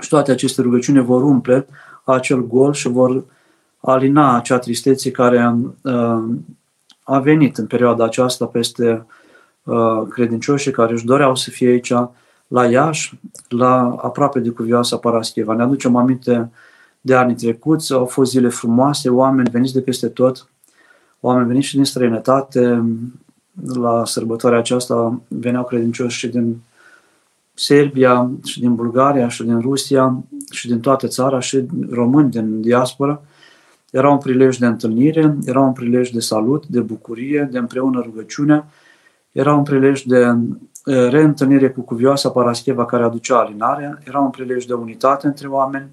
și 0.00 0.08
toate 0.08 0.30
aceste 0.30 0.62
rugăciuni 0.62 1.04
vor 1.04 1.22
umple 1.22 1.66
acel 2.04 2.46
gol 2.46 2.72
și 2.72 2.88
vor 2.88 3.24
alina 3.80 4.36
acea 4.36 4.58
tristețe 4.58 5.10
care 5.10 5.54
uh, 5.82 6.24
a 7.02 7.18
venit 7.18 7.58
în 7.58 7.66
perioada 7.66 8.04
aceasta 8.04 8.46
peste 8.46 9.06
uh, 9.62 10.02
credincioșii 10.08 10.72
care 10.72 10.92
își 10.92 11.04
doreau 11.04 11.34
să 11.34 11.50
fie 11.50 11.68
aici 11.68 11.92
la 12.46 12.66
Iași, 12.66 13.18
la 13.48 13.96
aproape 14.02 14.38
de 14.38 14.50
cuvioasa 14.50 14.96
Parascheva. 14.96 15.54
Ne 15.54 15.62
aducem 15.62 15.96
aminte 15.96 16.50
de 17.00 17.14
anii 17.14 17.34
trecuți, 17.34 17.92
au 17.92 18.06
fost 18.06 18.30
zile 18.30 18.48
frumoase, 18.48 19.08
oameni 19.08 19.50
veniți 19.50 19.72
de 19.72 19.80
peste 19.80 20.08
tot, 20.08 20.48
oameni 21.20 21.46
veniți 21.46 21.66
și 21.66 21.74
din 21.74 21.84
străinătate, 21.84 22.84
la 23.74 24.04
sărbătoarea 24.04 24.58
aceasta 24.58 25.20
veneau 25.28 25.64
credincioși 25.64 26.18
și 26.18 26.28
din 26.28 26.56
Serbia, 27.54 28.30
și 28.44 28.60
din 28.60 28.74
Bulgaria, 28.74 29.28
și 29.28 29.42
din 29.42 29.60
Rusia, 29.60 30.22
și 30.50 30.68
din 30.68 30.80
toată 30.80 31.06
țara, 31.06 31.40
și 31.40 31.66
români 31.90 32.30
din 32.30 32.60
diaspora. 32.60 33.22
Era 33.90 34.10
un 34.10 34.18
prilej 34.18 34.56
de 34.56 34.66
întâlnire, 34.66 35.36
era 35.44 35.60
un 35.60 35.72
prilej 35.72 36.10
de 36.10 36.20
salut, 36.20 36.66
de 36.66 36.80
bucurie, 36.80 37.48
de 37.50 37.58
împreună 37.58 38.00
rugăciune, 38.04 38.64
era 39.32 39.54
un 39.54 39.62
prilej 39.62 40.02
de 40.02 40.36
reîntâlnire 40.84 41.70
cu 41.70 41.80
cuvioasa 41.80 42.30
Parascheva 42.30 42.84
care 42.84 43.04
aducea 43.04 43.38
alinarea, 43.38 43.98
era 44.04 44.18
un 44.18 44.30
prilej 44.30 44.64
de 44.64 44.72
unitate 44.72 45.26
între 45.26 45.48
oameni. 45.48 45.88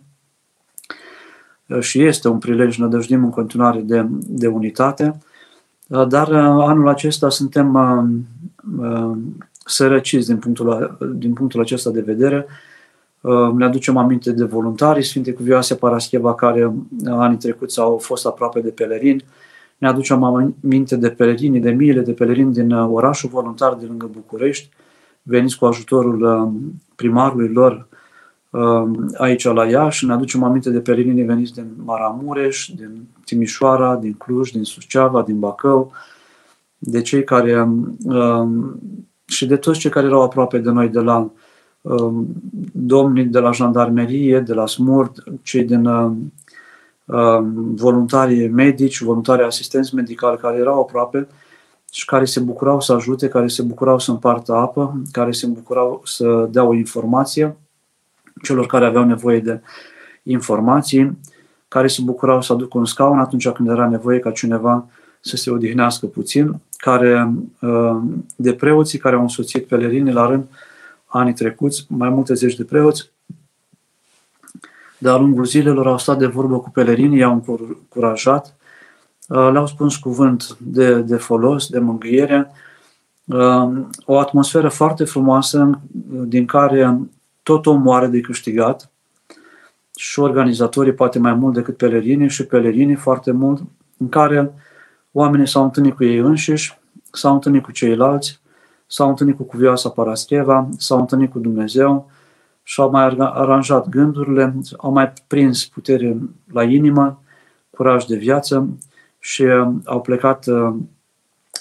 Și 1.80 2.04
este 2.04 2.28
un 2.28 2.38
prilej, 2.38 2.78
ne 2.78 2.88
dăjdim 2.88 3.24
în 3.24 3.30
continuare 3.30 3.80
de, 3.80 4.06
de 4.10 4.48
unitate, 4.48 5.20
dar 5.88 6.32
anul 6.34 6.88
acesta 6.88 7.30
suntem 7.30 7.78
sărăciți 9.66 10.28
din 10.28 10.38
punctul, 10.38 10.98
din 11.16 11.34
punctul 11.34 11.62
acesta 11.62 11.90
de 11.90 12.02
vedere, 12.02 12.48
Uh, 13.22 13.54
ne 13.54 13.66
aducem 13.66 13.98
aminte 13.98 14.32
de 14.32 14.44
voluntari, 14.44 15.04
Sfinte 15.04 15.34
Cuvioase 15.34 15.76
Parascheva, 15.76 16.36
care 16.36 16.66
uh, 16.66 16.74
anii 17.08 17.38
trecuți 17.38 17.80
au 17.80 17.98
fost 17.98 18.26
aproape 18.26 18.60
de 18.60 18.70
pelerini. 18.70 19.24
Ne 19.78 19.88
aducem 19.88 20.24
aminte 20.24 20.96
de 20.96 21.10
pelerini, 21.10 21.60
de 21.60 21.70
miile 21.70 22.02
de 22.02 22.12
pelerini 22.12 22.54
din 22.54 22.72
uh, 22.72 22.90
orașul 22.92 23.30
voluntar 23.30 23.74
de 23.74 23.86
lângă 23.86 24.10
București, 24.12 24.70
veniți 25.22 25.58
cu 25.58 25.66
ajutorul 25.66 26.52
primarului 26.96 27.48
lor 27.48 27.88
aici 29.18 29.44
la 29.44 29.66
Iași. 29.66 30.06
Ne 30.06 30.14
aducem 30.14 30.44
aminte 30.44 30.70
de 30.70 30.80
pelerinii 30.80 31.24
veniți 31.24 31.54
din 31.54 31.72
Maramureș, 31.84 32.70
din 32.76 33.08
Timișoara, 33.26 33.96
din 33.96 34.14
Cluj, 34.14 34.52
din 34.52 34.64
Suceava, 34.64 35.22
din 35.22 35.40
Bacău, 35.40 35.92
de 36.78 37.02
cei 37.02 37.24
care 37.24 37.68
și 39.26 39.46
de 39.46 39.56
toți 39.56 39.80
cei 39.80 39.92
care 39.92 40.06
erau 40.06 40.22
aproape 40.22 40.58
de 40.58 40.70
noi 40.70 40.90
de 40.90 41.00
la 41.00 41.32
Um, 41.88 42.28
domnii 42.74 43.26
de 43.26 43.40
la 43.40 43.52
jandarmerie, 43.52 44.40
de 44.40 44.54
la 44.54 44.68
SMURD, 44.68 45.24
cei 45.44 45.64
din 45.64 45.86
um, 45.86 46.34
um, 47.06 47.76
voluntarii 47.76 48.48
medici, 48.48 49.02
voluntarii 49.02 49.46
asistenți 49.46 49.96
medicali 49.96 50.38
care 50.38 50.58
erau 50.58 50.80
aproape 50.80 51.28
și 51.92 52.06
care 52.06 52.26
se 52.26 52.40
bucurau 52.40 52.82
să 52.82 52.94
ajute, 52.94 53.28
care 53.28 53.48
se 53.48 53.62
bucurau 53.62 54.00
să 54.00 54.12
împartă 54.12 54.54
apă, 54.54 55.02
care 55.12 55.32
se 55.32 55.48
bucurau 55.48 56.02
să 56.04 56.48
dea 56.52 56.64
o 56.64 56.74
informație 56.74 57.58
celor 58.44 58.66
care 58.66 58.86
aveau 58.86 59.04
nevoie 59.04 59.40
de 59.40 59.62
informații, 60.24 61.18
care 61.68 61.88
se 61.88 62.02
bucurau 62.04 62.42
să 62.42 62.54
aducă 62.54 62.78
un 62.78 62.86
scaun 62.86 63.20
atunci 63.20 63.50
când 63.50 63.70
era 63.70 63.88
nevoie 63.88 64.20
ca 64.20 64.32
cineva 64.32 64.88
să 65.20 65.36
se 65.36 65.52
odihnească 65.52 66.06
puțin, 66.06 66.60
care 66.78 67.34
de 68.36 68.54
preoții 68.54 69.00
care 69.00 69.16
au 69.16 69.22
însoțit 69.22 69.68
pelerinii 69.68 70.14
la 70.14 70.26
rând 70.26 70.46
anii 71.06 71.34
trecuți, 71.34 71.86
mai 71.90 72.10
multe 72.10 72.34
zeci 72.34 72.56
de 72.56 72.64
preoți, 72.64 73.12
de-a 74.98 75.16
lungul 75.16 75.46
zilelor 75.46 75.88
au 75.88 75.98
stat 75.98 76.18
de 76.18 76.26
vorbă 76.26 76.60
cu 76.60 76.70
pelerinii, 76.70 77.20
i-au 77.20 77.34
încurajat, 77.34 78.56
uh, 79.28 79.50
le-au 79.52 79.68
spus 79.68 79.96
cuvânt 79.96 80.58
de, 80.60 81.02
de 81.02 81.16
folos, 81.16 81.68
de 81.68 81.80
mângâiere, 81.80 82.52
uh, 83.26 83.70
o 84.06 84.20
atmosferă 84.20 84.70
foarte 84.70 85.04
frumoasă 85.04 85.80
din 86.26 86.46
care 86.46 87.00
tot 87.48 87.66
omul 87.66 87.96
are 87.96 88.08
de 88.08 88.20
câștigat 88.20 88.92
și 89.96 90.20
organizatorii 90.20 90.94
poate 90.94 91.20
mai 91.20 91.34
mult 91.34 91.54
decât 91.54 91.78
pelerinii 91.78 92.30
și 92.30 92.46
pelerinii 92.46 92.96
foarte 92.96 93.32
mult, 93.32 93.62
în 93.98 94.10
care 94.10 94.54
oamenii 95.12 95.48
s-au 95.48 95.64
întâlnit 95.64 95.96
cu 95.96 96.04
ei 96.04 96.18
înșiși, 96.18 96.80
s-au 97.12 97.34
întâlnit 97.34 97.64
cu 97.64 97.72
ceilalți, 97.72 98.40
s-au 98.88 99.10
întâlnit 99.10 99.36
cu 99.36 99.44
cuvioasa 99.44 99.90
Parascheva, 99.90 100.70
s-au 100.78 101.00
întâlnit 101.00 101.32
cu 101.32 101.40
Dumnezeu 101.40 102.12
și 102.64 102.80
au 102.80 102.90
mai 102.90 103.16
aranjat 103.20 103.90
gândurile, 103.90 104.56
au 104.78 104.92
mai 104.92 105.14
prins 105.28 105.66
putere 105.66 106.18
la 106.54 106.64
inimă, 106.64 107.22
curaj 107.70 108.06
de 108.06 108.16
viață 108.16 108.78
și 109.20 109.42
uh, 109.42 109.68
au 109.86 110.02
plecat 110.02 110.46
uh, 110.46 110.76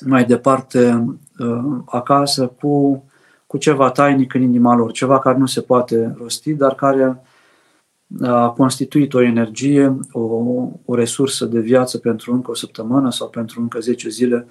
mai 0.07 0.25
departe 0.25 1.05
uh, 1.39 1.65
acasă 1.87 2.47
cu, 2.47 3.05
cu 3.47 3.57
ceva 3.57 3.91
tainic 3.91 4.35
în 4.35 4.43
inima 4.43 4.75
lor, 4.75 4.93
ceva 4.93 5.19
care 5.19 5.39
nu 5.39 5.47
se 5.47 5.61
poate 5.61 6.15
rosti, 6.19 6.55
dar 6.55 6.75
care 6.75 7.23
a 8.21 8.49
constituit 8.49 9.15
o 9.15 9.23
energie, 9.23 9.99
o, 10.13 10.21
o 10.85 10.95
resursă 10.95 11.45
de 11.45 11.61
viață 11.61 11.99
pentru 11.99 12.33
încă 12.33 12.51
o 12.51 12.55
săptămână 12.55 13.11
sau 13.11 13.29
pentru 13.29 13.61
încă 13.61 13.81
10 13.81 14.09
zile 14.09 14.47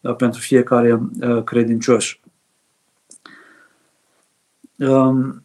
da, 0.00 0.14
pentru 0.14 0.40
fiecare 0.40 1.00
uh, 1.20 1.44
credincios. 1.44 2.18
Um, 4.76 5.44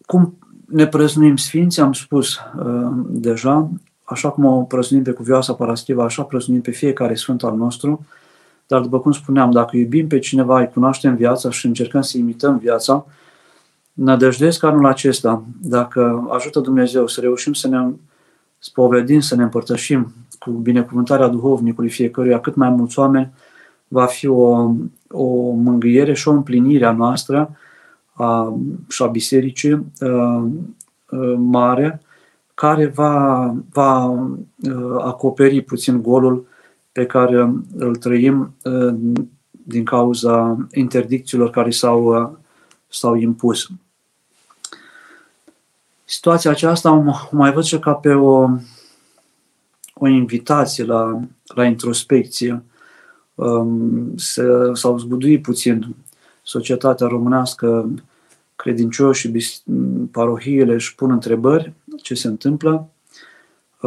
cum 0.00 0.38
ne 0.66 0.86
prăznuim 0.86 1.36
Sfinții, 1.36 1.82
am 1.82 1.92
spus 1.92 2.36
uh, 2.36 2.90
deja, 3.06 3.70
așa 4.04 4.30
cum 4.30 4.44
o 4.44 4.62
prăznuim 4.62 5.02
pe 5.02 5.12
Cuvioasa 5.12 5.54
Paraschiva, 5.54 6.04
așa 6.04 6.22
prăznuim 6.22 6.60
pe 6.60 6.70
fiecare 6.70 7.14
Sfânt 7.14 7.42
al 7.42 7.56
nostru, 7.56 8.06
dar 8.66 8.80
după 8.80 9.00
cum 9.00 9.12
spuneam, 9.12 9.50
dacă 9.50 9.76
iubim 9.76 10.06
pe 10.06 10.18
cineva, 10.18 10.60
îi 10.60 10.70
cunoaștem 10.72 11.14
viața 11.14 11.50
și 11.50 11.66
încercăm 11.66 12.00
să 12.00 12.18
imităm 12.18 12.58
viața, 12.58 13.06
nădăjduiesc 13.92 14.62
anul 14.62 14.86
acesta, 14.86 15.44
dacă 15.62 16.28
ajută 16.30 16.60
Dumnezeu 16.60 17.06
să 17.06 17.20
reușim 17.20 17.52
să 17.52 17.68
ne 17.68 17.88
spovedim, 18.58 19.20
să 19.20 19.36
ne 19.36 19.42
împărtășim 19.42 20.14
cu 20.38 20.50
binecuvântarea 20.50 21.28
duhovnicului 21.28 21.90
fiecăruia 21.90 22.40
cât 22.40 22.54
mai 22.54 22.68
mulți 22.70 22.98
oameni, 22.98 23.32
va 23.88 24.06
fi 24.06 24.26
o, 24.26 24.74
o 25.10 25.50
mângâiere 25.50 26.14
și 26.14 26.28
o 26.28 26.32
împlinire 26.32 26.86
a 26.86 26.92
noastră 26.92 27.56
a, 28.12 28.56
și 28.88 29.02
a 29.02 29.06
bisericii 29.06 29.86
a, 30.00 30.06
a, 30.06 30.50
mare, 31.36 32.00
care 32.54 32.86
va, 32.86 33.54
va 33.72 33.92
a, 33.92 34.28
acoperi 34.98 35.62
puțin 35.62 36.02
golul 36.02 36.46
pe 36.96 37.06
care 37.06 37.54
îl 37.76 37.96
trăim 37.96 38.54
a, 38.62 38.96
din 39.50 39.84
cauza 39.84 40.66
interdicțiilor 40.72 41.50
care 41.50 41.70
s-au, 41.70 42.38
s-au 42.88 43.14
impus. 43.14 43.68
Situația 46.04 46.50
aceasta 46.50 46.92
o 46.92 47.36
mai 47.36 47.52
văd 47.52 47.64
și 47.64 47.78
ca 47.78 47.92
pe 47.92 48.12
o, 48.12 48.48
o 49.94 50.06
invitație 50.06 50.84
la, 50.84 51.20
la 51.54 51.64
introspecție. 51.64 52.62
Um, 53.34 54.16
s-au 54.72 54.98
zguduit 54.98 55.42
puțin 55.42 55.94
societatea 56.42 57.06
românească, 57.06 57.90
credincioșii, 58.56 59.62
parohiile 60.10 60.74
își 60.74 60.94
pun 60.94 61.10
întrebări, 61.10 61.72
ce 62.02 62.14
se 62.14 62.28
întâmplă. 62.28 62.88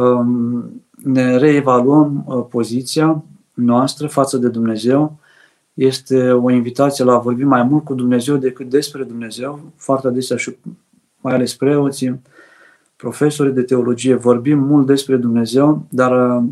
Um, 0.00 0.82
ne 1.02 1.36
reevaluăm 1.36 2.24
uh, 2.26 2.44
poziția 2.50 3.24
noastră 3.54 4.06
față 4.06 4.36
de 4.36 4.48
Dumnezeu. 4.48 5.18
Este 5.74 6.30
o 6.30 6.50
invitație 6.50 7.04
la 7.04 7.12
a 7.12 7.18
vorbi 7.18 7.44
mai 7.44 7.62
mult 7.62 7.84
cu 7.84 7.94
Dumnezeu 7.94 8.36
decât 8.36 8.68
despre 8.68 9.02
Dumnezeu. 9.02 9.60
Foarte 9.76 10.06
adesea 10.06 10.36
și 10.36 10.56
mai 11.20 11.34
ales 11.34 11.54
preoții, 11.54 12.20
profesorii 12.96 13.52
de 13.52 13.62
teologie, 13.62 14.14
vorbim 14.14 14.58
mult 14.58 14.86
despre 14.86 15.16
Dumnezeu, 15.16 15.86
dar 15.88 16.36
uh, 16.36 16.44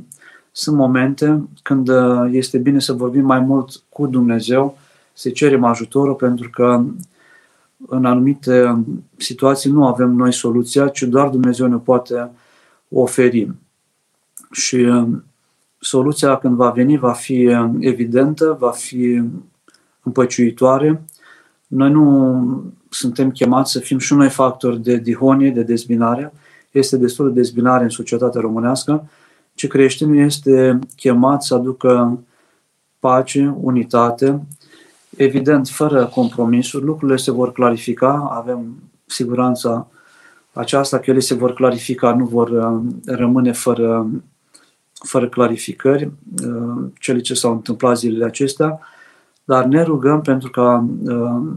sunt 0.52 0.76
momente 0.76 1.48
când 1.62 1.88
uh, 1.88 2.28
este 2.30 2.58
bine 2.58 2.80
să 2.80 2.92
vorbim 2.92 3.24
mai 3.24 3.40
mult 3.40 3.82
cu 3.88 4.06
Dumnezeu, 4.06 4.78
să 5.12 5.28
cerem 5.28 5.64
ajutorul, 5.64 6.14
pentru 6.14 6.50
că 6.50 6.84
în 7.86 8.04
anumite 8.04 8.84
situații 9.16 9.70
nu 9.70 9.86
avem 9.86 10.10
noi 10.10 10.32
soluția, 10.32 10.88
ci 10.88 11.02
doar 11.02 11.28
Dumnezeu 11.28 11.66
ne 11.66 11.76
poate 11.76 12.30
oferi. 12.88 13.52
Și 14.50 14.76
uh, 14.76 15.08
soluția 15.78 16.36
când 16.36 16.54
va 16.54 16.70
veni 16.70 16.98
va 16.98 17.12
fi 17.12 17.56
evidentă, 17.78 18.56
va 18.60 18.70
fi 18.70 19.22
împăciuitoare. 20.02 21.02
Noi 21.66 21.90
nu 21.90 22.72
suntem 22.88 23.30
chemați 23.30 23.72
să 23.72 23.78
fim 23.78 23.98
și 23.98 24.14
noi 24.14 24.28
factori 24.28 24.82
de 24.82 24.96
dihonie, 24.96 25.50
de 25.50 25.62
dezbinare. 25.62 26.32
Este 26.70 26.96
destul 26.96 27.28
de 27.28 27.40
dezbinare 27.40 27.82
în 27.82 27.90
societatea 27.90 28.40
românească, 28.40 29.08
ci 29.54 29.66
creștinul 29.66 30.18
este 30.18 30.78
chemat 30.96 31.42
să 31.42 31.54
aducă 31.54 32.18
pace, 32.98 33.54
unitate, 33.60 34.46
evident, 35.16 35.68
fără 35.68 36.06
compromisuri, 36.06 36.84
lucrurile 36.84 37.16
se 37.16 37.30
vor 37.30 37.52
clarifica, 37.52 38.28
avem 38.32 38.82
siguranța 39.06 39.88
aceasta 40.52 40.98
că 40.98 41.10
ele 41.10 41.20
se 41.20 41.34
vor 41.34 41.52
clarifica, 41.52 42.14
nu 42.14 42.24
vor 42.24 42.48
uh, 42.48 42.92
rămâne 43.06 43.52
fără, 43.52 44.10
fără 44.92 45.28
clarificări, 45.28 46.10
uh, 46.44 46.84
cele 46.98 47.20
ce 47.20 47.34
s-au 47.34 47.52
întâmplat 47.52 47.98
zilele 47.98 48.24
acestea, 48.24 48.80
dar 49.44 49.64
ne 49.64 49.82
rugăm 49.82 50.20
pentru 50.20 50.50
ca 50.50 50.86
uh, 51.04 51.56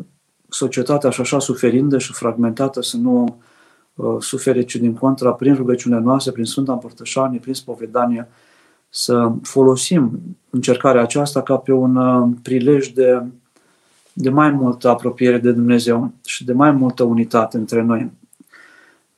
societatea 0.49 1.09
și 1.09 1.21
așa 1.21 1.39
suferindă 1.39 1.97
și 1.97 2.13
fragmentată 2.13 2.81
să 2.81 2.97
nu 2.97 3.37
uh, 3.95 4.15
sufere, 4.19 4.63
ci 4.63 4.75
din 4.75 4.93
contra, 4.93 5.31
prin 5.31 5.55
rugăciunea 5.55 5.99
noastră, 5.99 6.31
prin 6.31 6.45
Sfânta 6.45 6.71
Împărtășanie, 6.71 7.39
prin 7.39 7.53
spovedanie, 7.53 8.27
să 8.89 9.31
folosim 9.41 10.19
încercarea 10.49 11.01
aceasta 11.01 11.41
ca 11.41 11.55
pe 11.57 11.71
un 11.71 11.95
uh, 11.95 12.29
prilej 12.41 12.87
de, 12.87 13.23
de 14.13 14.29
mai 14.29 14.51
multă 14.51 14.89
apropiere 14.89 15.37
de 15.37 15.51
Dumnezeu 15.51 16.11
și 16.25 16.45
de 16.45 16.53
mai 16.53 16.71
multă 16.71 17.03
unitate 17.03 17.57
între 17.57 17.81
noi. 17.81 18.11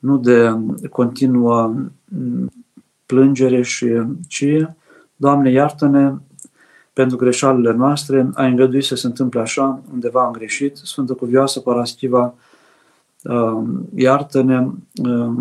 Nu 0.04 0.18
de 0.18 0.54
continuă 0.90 1.74
mm, 2.04 2.50
plângere 3.06 3.62
și 3.62 3.86
ci, 4.28 4.44
Doamne, 5.16 5.50
iartă-ne, 5.50 6.12
pentru 6.92 7.16
greșalile 7.16 7.72
noastre, 7.72 8.30
a 8.34 8.44
îngăduit 8.46 8.84
să 8.84 8.94
se 8.94 9.06
întâmple 9.06 9.40
așa, 9.40 9.82
undeva 9.92 10.24
am 10.24 10.32
greșit. 10.32 10.76
Sfântă 10.76 11.14
Cuvioasă 11.14 11.60
Paraschiva, 11.60 12.34
uh, 13.22 13.62
iartă-ne, 13.94 14.66
uh, 15.02 15.32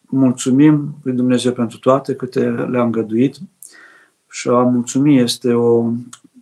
mulțumim 0.00 0.94
lui 1.02 1.14
Dumnezeu 1.14 1.52
pentru 1.52 1.78
toate 1.78 2.14
câte 2.14 2.50
le-a 2.50 2.82
îngăduit 2.82 3.36
și 4.30 4.48
a 4.48 4.62
mulțumi 4.62 5.18
este 5.18 5.52
o 5.52 5.90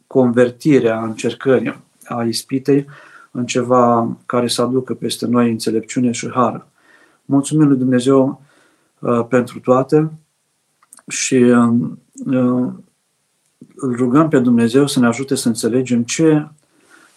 convertire 0.07 0.91
a 0.91 1.05
încercării, 1.05 1.81
a 2.05 2.23
ispitei 2.23 2.87
în 3.31 3.47
ceva 3.47 4.17
care 4.27 4.49
să 4.49 4.63
aducă 4.63 4.95
peste 4.95 5.27
noi 5.27 5.51
înțelepciune 5.51 6.11
și 6.11 6.31
har. 6.31 6.67
Mulțumim 7.27 7.69
lui 7.69 7.77
Dumnezeu 7.77 8.43
uh, 8.99 9.27
pentru 9.29 9.61
toate 9.61 10.13
și 11.09 11.37
îl 13.75 13.97
rugăm 13.97 14.29
pe 14.29 14.39
Dumnezeu 14.39 14.87
să 14.87 15.01
ne 15.01 15.07
ajute 15.07 15.35
să 15.35 15.49
înțelegem 15.49 16.03
ce, 16.03 16.49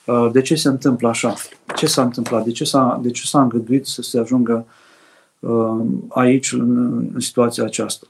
uh, 0.06 0.30
de 0.32 0.42
ce 0.42 0.56
se 0.56 0.68
întâmplă 0.68 1.08
așa, 1.08 1.36
ce 1.76 1.86
s-a 1.86 2.02
întâmplat, 2.02 2.44
de 2.44 2.52
ce 2.52 2.64
s-a, 2.64 3.00
de 3.02 3.12
ce 3.12 3.26
s-a 3.26 3.42
îngăduit 3.42 3.86
să 3.86 4.02
se 4.02 4.20
ajungă 4.20 4.66
uh, 5.40 5.82
aici, 6.10 6.52
în, 6.52 6.98
în 7.14 7.20
situația 7.20 7.64
aceasta. 7.64 8.08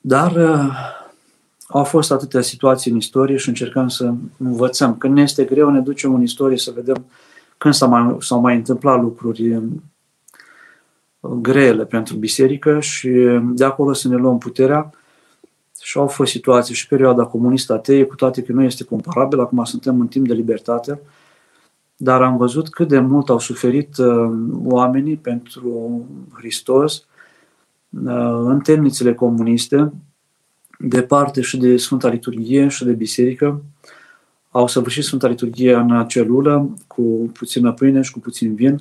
Dar 0.00 0.32
uh, 0.36 0.70
au 1.68 1.84
fost 1.84 2.12
atâtea 2.12 2.40
situații 2.40 2.90
în 2.90 2.96
istorie 2.96 3.36
și 3.36 3.48
încercăm 3.48 3.88
să 3.88 4.14
învățăm. 4.36 4.96
Când 4.96 5.14
ne 5.14 5.22
este 5.22 5.44
greu, 5.44 5.70
ne 5.70 5.80
ducem 5.80 6.14
în 6.14 6.22
istorie 6.22 6.58
să 6.58 6.72
vedem 6.74 7.04
când 7.58 7.74
s-au 7.74 7.88
mai, 7.88 8.16
s-au 8.20 8.40
mai 8.40 8.56
întâmplat 8.56 9.00
lucruri 9.00 9.60
grele 11.20 11.84
pentru 11.84 12.16
biserică 12.16 12.80
și 12.80 13.08
de 13.42 13.64
acolo 13.64 13.92
să 13.92 14.08
ne 14.08 14.16
luăm 14.16 14.38
puterea 14.38 14.90
și 15.82 15.98
au 15.98 16.06
fost 16.06 16.30
situații 16.30 16.74
și 16.74 16.86
perioada 16.86 17.24
comunistă 17.24 17.72
atee, 17.72 18.04
cu 18.04 18.14
toate 18.14 18.42
că 18.42 18.52
nu 18.52 18.62
este 18.62 18.84
comparabil, 18.84 19.40
acum 19.40 19.64
suntem 19.64 20.00
în 20.00 20.06
timp 20.06 20.26
de 20.26 20.34
libertate, 20.34 21.00
dar 21.96 22.22
am 22.22 22.36
văzut 22.36 22.68
cât 22.68 22.88
de 22.88 22.98
mult 22.98 23.28
au 23.28 23.38
suferit 23.38 23.96
uh, 23.96 24.30
oamenii 24.64 25.16
pentru 25.16 26.04
Hristos 26.32 27.06
uh, 28.04 28.40
în 28.44 28.60
temnițele 28.60 29.14
comuniste, 29.14 29.92
departe 30.78 31.40
și 31.40 31.56
de 31.56 31.76
Sfânta 31.76 32.08
Liturghie 32.08 32.68
și 32.68 32.84
de 32.84 32.92
Biserică. 32.92 33.62
Au 34.50 34.66
săvârșit 34.66 35.04
Sfânta 35.04 35.28
Liturghie 35.28 35.74
în 35.74 36.06
celulă 36.08 36.74
cu 36.86 37.30
puțină 37.32 37.72
pâine 37.72 38.02
și 38.02 38.12
cu 38.12 38.18
puțin 38.18 38.54
vin. 38.54 38.72
Uh, 38.72 38.80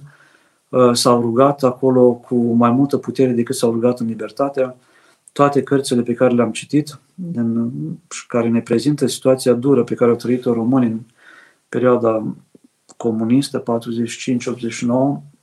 s-au 0.91 1.21
rugat 1.21 1.63
acolo 1.63 2.13
cu 2.13 2.35
mai 2.35 2.71
multă 2.71 2.97
putere 2.97 3.31
decât 3.31 3.55
s-au 3.55 3.71
rugat 3.71 3.99
în 3.99 4.07
libertatea 4.07 4.75
toate 5.31 5.63
cărțile 5.63 6.01
pe 6.01 6.13
care 6.13 6.33
le-am 6.33 6.51
citit 6.51 6.99
în, 7.33 7.71
și 8.09 8.27
care 8.27 8.49
ne 8.49 8.61
prezintă 8.61 9.07
situația 9.07 9.53
dură 9.53 9.83
pe 9.83 9.95
care 9.95 10.11
au 10.11 10.15
trăit-o 10.15 10.53
românii 10.53 10.89
în 10.89 10.99
perioada 11.69 12.35
comunistă, 12.97 13.63
45-89, 13.63 13.65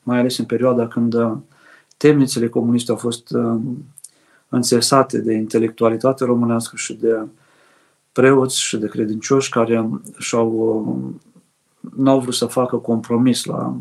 mai 0.02 0.18
ales 0.18 0.38
în 0.38 0.44
perioada 0.44 0.88
când 0.88 1.14
uh, 1.14 1.32
temnițele 1.96 2.48
comuniste 2.48 2.90
au 2.90 2.96
fost 2.96 3.30
uh, 3.30 3.60
înțesate 4.48 5.18
de 5.18 5.32
intelectualitate 5.32 6.24
românească 6.24 6.76
și 6.76 6.94
de 6.94 7.26
preoți 8.12 8.60
și 8.60 8.76
de 8.76 8.88
credincioși 8.88 9.50
care 9.50 9.88
și-au, 10.18 10.50
uh, 10.50 11.90
n-au 11.96 12.20
vrut 12.20 12.34
să 12.34 12.46
facă 12.46 12.76
compromis 12.76 13.44
la, 13.44 13.76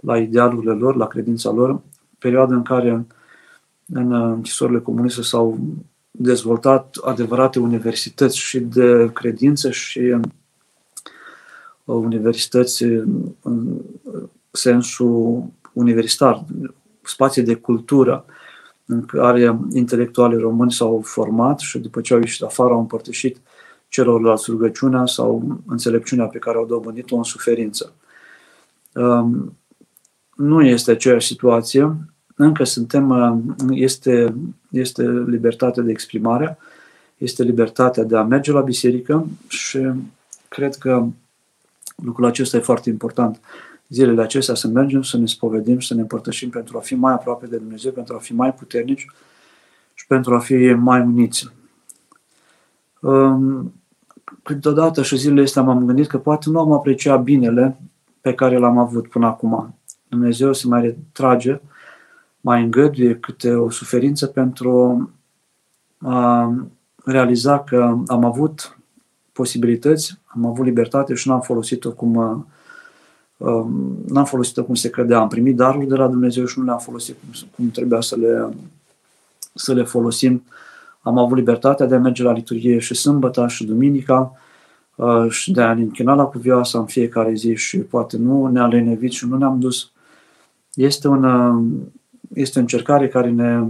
la 0.00 0.18
idealurile 0.18 0.72
lor, 0.72 0.96
la 0.96 1.06
credința 1.06 1.50
lor, 1.50 1.80
perioada 2.18 2.54
în 2.54 2.62
care 2.62 3.06
în 3.92 4.12
închisorile 4.12 4.78
comuniste 4.78 5.22
s-au 5.22 5.58
dezvoltat 6.10 6.96
adevărate 7.04 7.58
universități 7.58 8.38
și 8.38 8.60
de 8.60 9.10
credință 9.12 9.70
și 9.70 9.98
uh, 9.98 10.20
universități 11.84 12.82
în 13.42 13.80
sensul 14.50 15.44
universitar, 15.72 16.44
spații 17.02 17.42
de 17.42 17.54
cultură 17.54 18.24
în 18.86 19.04
care 19.06 19.58
intelectualii 19.72 20.38
români 20.38 20.72
s-au 20.72 21.00
format 21.04 21.58
și 21.58 21.78
după 21.78 22.00
ce 22.00 22.14
au 22.14 22.20
ieșit 22.20 22.42
afară 22.42 22.72
au 22.72 22.78
împărtășit 22.78 23.36
celorlalți 23.88 24.50
rugăciunea 24.50 25.06
sau 25.06 25.60
înțelepciunea 25.66 26.26
pe 26.26 26.38
care 26.38 26.56
au 26.56 26.66
dobândit-o 26.66 27.16
în 27.16 27.22
suferință. 27.22 27.92
Um, 28.94 29.56
nu 30.40 30.62
este 30.62 30.90
aceeași 30.90 31.26
situație 31.26 31.96
încă 32.34 32.64
suntem, 32.64 33.08
uh, 33.08 33.54
este, 33.70 34.34
este 34.70 35.02
libertatea 35.26 35.82
de 35.82 35.90
exprimare, 35.90 36.58
este 37.16 37.42
libertatea 37.42 38.02
de 38.02 38.16
a 38.16 38.22
merge 38.22 38.52
la 38.52 38.60
biserică 38.60 39.26
și 39.48 39.88
cred 40.48 40.74
că 40.74 41.06
lucrul 41.94 42.24
acesta 42.24 42.56
e 42.56 42.60
foarte 42.60 42.90
important. 42.90 43.40
Zilele 43.88 44.22
acestea 44.22 44.54
să 44.54 44.68
mergem, 44.68 45.02
să 45.02 45.16
ne 45.16 45.26
spovedim, 45.26 45.80
să 45.80 45.94
ne 45.94 46.00
împărtășim 46.00 46.50
pentru 46.50 46.76
a 46.76 46.80
fi 46.80 46.94
mai 46.94 47.12
aproape 47.12 47.46
de 47.46 47.56
Dumnezeu, 47.56 47.92
pentru 47.92 48.14
a 48.14 48.18
fi 48.18 48.34
mai 48.34 48.54
puternici 48.54 49.06
și 49.94 50.06
pentru 50.06 50.34
a 50.34 50.38
fi 50.38 50.72
mai 50.72 51.00
uniți. 51.00 51.48
Um, 53.00 53.72
câteodată 54.42 55.02
și 55.02 55.16
zilele 55.16 55.42
astea 55.42 55.62
m-am 55.62 55.86
gândit 55.86 56.06
că 56.06 56.18
poate 56.18 56.50
nu 56.50 56.60
am 56.60 56.72
apreciat 56.72 57.22
binele 57.22 57.80
pe 58.20 58.34
care 58.34 58.58
l-am 58.58 58.78
avut 58.78 59.08
până 59.08 59.26
acum. 59.26 59.74
Dumnezeu 60.10 60.52
se 60.52 60.66
mai 60.66 60.80
retrage, 60.80 61.60
mai 62.40 62.62
îngăduie 62.62 63.18
câte 63.18 63.54
o 63.54 63.70
suferință 63.70 64.26
pentru 64.26 65.10
a 65.98 66.52
realiza 67.04 67.60
că 67.60 67.96
am 68.06 68.24
avut 68.24 68.78
posibilități, 69.32 70.18
am 70.24 70.46
avut 70.46 70.64
libertate 70.64 71.14
și 71.14 71.28
n-am 71.28 71.40
folosit-o 71.40 71.92
cum 71.92 72.14
um, 73.36 73.98
n-am 74.08 74.24
folosit-o 74.24 74.64
cum 74.64 74.74
se 74.74 74.90
credea. 74.90 75.18
Am 75.18 75.28
primit 75.28 75.56
daruri 75.56 75.86
de 75.86 75.94
la 75.94 76.08
Dumnezeu 76.08 76.46
și 76.46 76.58
nu 76.58 76.64
le-am 76.64 76.78
folosit 76.78 77.16
cum, 77.20 77.48
cum 77.56 77.70
trebuia 77.70 78.00
să 78.00 78.16
le, 78.16 78.48
să 79.54 79.72
le 79.72 79.82
folosim. 79.82 80.42
Am 81.00 81.18
avut 81.18 81.36
libertatea 81.36 81.86
de 81.86 81.94
a 81.94 81.98
merge 81.98 82.22
la 82.22 82.32
liturghie 82.32 82.78
și 82.78 82.94
sâmbătă 82.94 83.46
și 83.48 83.64
duminica 83.64 84.32
uh, 84.94 85.30
și 85.30 85.52
de 85.52 85.62
a 85.62 85.74
ne 85.74 85.82
închina 85.82 86.14
la 86.14 86.24
cuvioasă 86.24 86.78
în 86.78 86.86
fiecare 86.86 87.34
zi 87.34 87.54
și 87.54 87.78
poate 87.78 88.16
nu 88.16 88.46
ne-a 88.46 88.66
lenevit 88.66 89.12
și 89.12 89.26
nu 89.26 89.36
ne-am 89.36 89.58
dus. 89.58 89.90
Este, 90.74 91.08
un, 91.08 91.24
este 92.34 92.58
o 92.58 92.60
încercare 92.60 93.08
care 93.08 93.30
ne, 93.30 93.66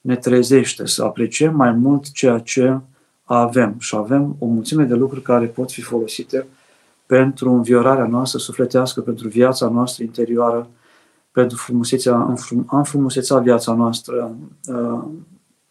ne 0.00 0.16
trezește 0.16 0.86
să 0.86 1.04
apreciem 1.04 1.56
mai 1.56 1.72
mult 1.72 2.12
ceea 2.12 2.38
ce 2.38 2.78
avem 3.24 3.76
și 3.78 3.96
avem 3.96 4.36
o 4.38 4.46
mulțime 4.46 4.84
de 4.84 4.94
lucruri 4.94 5.22
care 5.22 5.46
pot 5.46 5.72
fi 5.72 5.80
folosite 5.80 6.46
pentru 7.06 7.52
înviorarea 7.52 8.06
noastră 8.06 8.38
sufletească, 8.38 9.00
pentru 9.00 9.28
viața 9.28 9.68
noastră 9.68 10.04
interioară, 10.04 10.68
pentru 11.32 11.56
frumusețea, 11.56 12.36
am 12.66 12.82
frumusețea 12.82 13.38
viața 13.38 13.74
noastră 13.74 14.36
uh, 14.68 15.02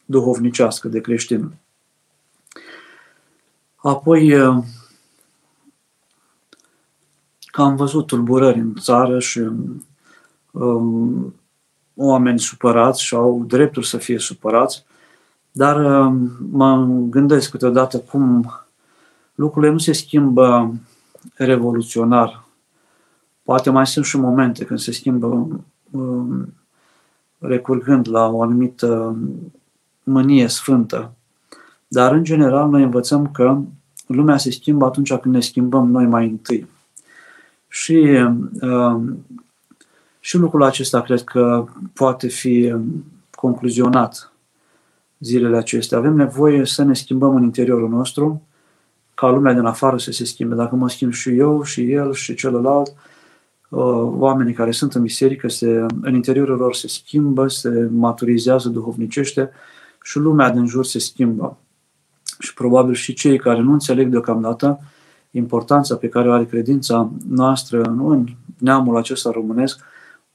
duhovnicească 0.06 0.88
de 0.88 1.02
creștin. 1.02 1.52
Apoi, 3.76 4.34
uh, 4.34 4.64
că 7.40 7.62
am 7.62 7.76
văzut 7.76 8.06
tulburări 8.06 8.60
în 8.60 8.76
țară 8.76 9.20
și 9.20 9.42
um, 10.52 11.34
oameni 11.96 12.40
supărați 12.40 13.04
și 13.04 13.16
au 13.16 13.44
dreptul 13.48 13.84
să 13.84 13.98
fie 13.98 14.20
supărați, 14.20 14.86
dar 15.52 16.06
uh, 16.06 16.14
mă 16.52 16.86
gândesc 17.10 17.50
câteodată 17.50 18.00
cum 18.00 18.52
lucrurile 19.36 19.72
nu 19.72 19.78
se 19.78 19.92
schimbă 19.92 20.74
revoluționar. 21.34 22.44
Poate 23.44 23.70
mai 23.70 23.88
sunt 23.88 24.06
și 24.06 24.18
momente 24.18 24.66
când 24.66 24.80
se 24.80 24.92
schimbă 24.92 25.28
um, 25.92 26.54
recurgând 27.40 28.10
la 28.10 28.28
o 28.28 28.42
anumită 28.42 29.18
mânie 30.04 30.48
sfântă. 30.48 31.12
Dar, 31.88 32.12
în 32.12 32.24
general, 32.24 32.70
noi 32.70 32.84
învățăm 32.84 33.32
că 33.32 33.60
lumea 34.08 34.38
se 34.38 34.52
schimbă 34.52 34.86
atunci 34.86 35.14
când 35.14 35.34
ne 35.34 35.42
schimbăm 35.42 35.92
noi 35.92 36.06
mai 36.06 36.28
întâi. 36.28 36.68
Și, 37.68 37.94
uh, 38.62 39.02
și 40.20 40.38
lucrul 40.38 40.64
acesta 40.64 41.02
cred 41.02 41.22
că 41.24 41.66
poate 41.94 42.28
fi 42.28 42.76
concluzionat 43.32 44.34
zilele 45.20 45.58
acestea. 45.58 45.98
Avem 45.98 46.16
nevoie 46.16 46.66
să 46.66 46.84
ne 46.84 46.94
schimbăm 46.94 47.36
în 47.36 47.44
interiorul 47.44 47.90
nostru, 47.90 48.42
ca 49.14 49.30
lumea 49.30 49.54
din 49.54 49.66
afară 49.66 49.98
să 49.98 50.12
se 50.12 50.26
schimbe. 50.26 50.56
Dacă 50.56 50.76
mă 50.76 50.90
schimb 50.90 51.12
și 51.12 51.38
eu, 51.38 51.64
și 51.64 51.92
el, 51.92 52.14
și 52.14 52.36
celălalt, 52.36 52.94
uh, 53.70 53.80
oamenii 54.18 54.54
care 54.54 54.72
sunt 54.72 54.94
în 54.94 55.02
biserică, 55.02 55.48
se, 55.48 55.86
în 56.02 56.14
interiorul 56.14 56.58
lor 56.58 56.76
se 56.76 56.88
schimbă, 56.88 57.48
se 57.48 57.90
maturizează 57.92 58.70
duhovnicește 58.70 59.50
și 60.04 60.18
lumea 60.18 60.50
din 60.50 60.66
jur 60.66 60.86
se 60.86 61.00
schimbă. 61.00 61.58
Și 62.40 62.54
probabil 62.54 62.94
și 62.94 63.14
cei 63.14 63.38
care 63.38 63.62
nu 63.62 63.72
înțeleg 63.72 64.10
deocamdată 64.10 64.80
importanța 65.32 65.96
pe 65.96 66.10
care 66.10 66.30
o 66.30 66.32
are 66.32 66.46
credința 66.46 67.12
noastră 67.30 67.82
în 67.82 68.26
neamul 68.58 68.98
acesta 68.98 69.32
românesc, 69.32 69.80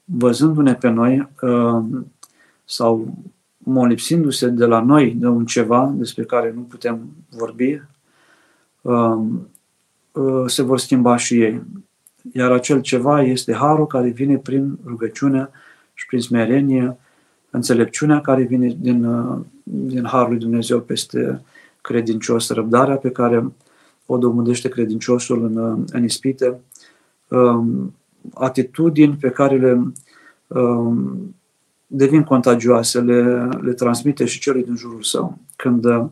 văzându-ne 0.05 0.73
pe 0.73 0.89
noi 0.89 1.29
uh, 1.41 1.83
sau 2.65 3.13
molipsindu-se 3.57 4.47
de 4.47 4.65
la 4.65 4.79
noi 4.81 5.11
de 5.11 5.27
un 5.27 5.45
ceva 5.45 5.93
despre 5.95 6.23
care 6.23 6.51
nu 6.55 6.61
putem 6.61 7.09
vorbi, 7.29 7.81
um, 8.81 9.47
uh, 10.11 10.43
se 10.47 10.61
vor 10.61 10.79
schimba 10.79 11.17
și 11.17 11.41
ei. 11.41 11.61
Iar 12.33 12.51
acel 12.51 12.81
ceva 12.81 13.21
este 13.21 13.53
harul 13.53 13.87
care 13.87 14.09
vine 14.09 14.37
prin 14.37 14.77
rugăciune 14.85 15.49
și 15.93 16.05
prin 16.05 16.21
smerenie, 16.21 16.97
înțelepciunea 17.49 18.21
care 18.21 18.43
vine 18.43 18.75
din, 18.79 19.05
uh, 19.05 19.39
din 19.63 20.05
harul 20.05 20.29
lui 20.29 20.39
Dumnezeu 20.39 20.79
peste 20.81 21.41
credincios, 21.81 22.49
răbdarea 22.49 22.95
pe 22.95 23.09
care 23.11 23.51
o 24.05 24.17
domândește 24.17 24.69
credinciosul 24.69 25.43
în, 25.43 25.55
uh, 25.55 25.79
în 25.91 26.03
ispite, 26.03 26.59
um, 27.27 27.93
atitudini 28.33 29.15
pe 29.15 29.29
care 29.29 29.57
le 29.57 29.91
um, 30.47 31.35
devin 31.87 32.23
contagioase, 32.23 33.01
le, 33.01 33.49
le 33.61 33.73
transmite 33.73 34.25
și 34.25 34.39
celui 34.39 34.63
din 34.63 34.75
jurul 34.75 35.03
său. 35.03 35.37
Când 35.55 35.85
uh, 35.85 36.05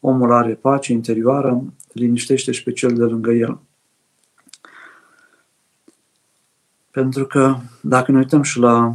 omul 0.00 0.32
are 0.32 0.54
pace 0.54 0.92
interioară, 0.92 1.62
liniștește 1.92 2.52
și 2.52 2.62
pe 2.62 2.72
cel 2.72 2.94
de 2.94 3.02
lângă 3.02 3.30
el. 3.30 3.58
Pentru 6.90 7.26
că 7.26 7.56
dacă 7.80 8.12
ne 8.12 8.18
uităm 8.18 8.42
și 8.42 8.58
la 8.58 8.94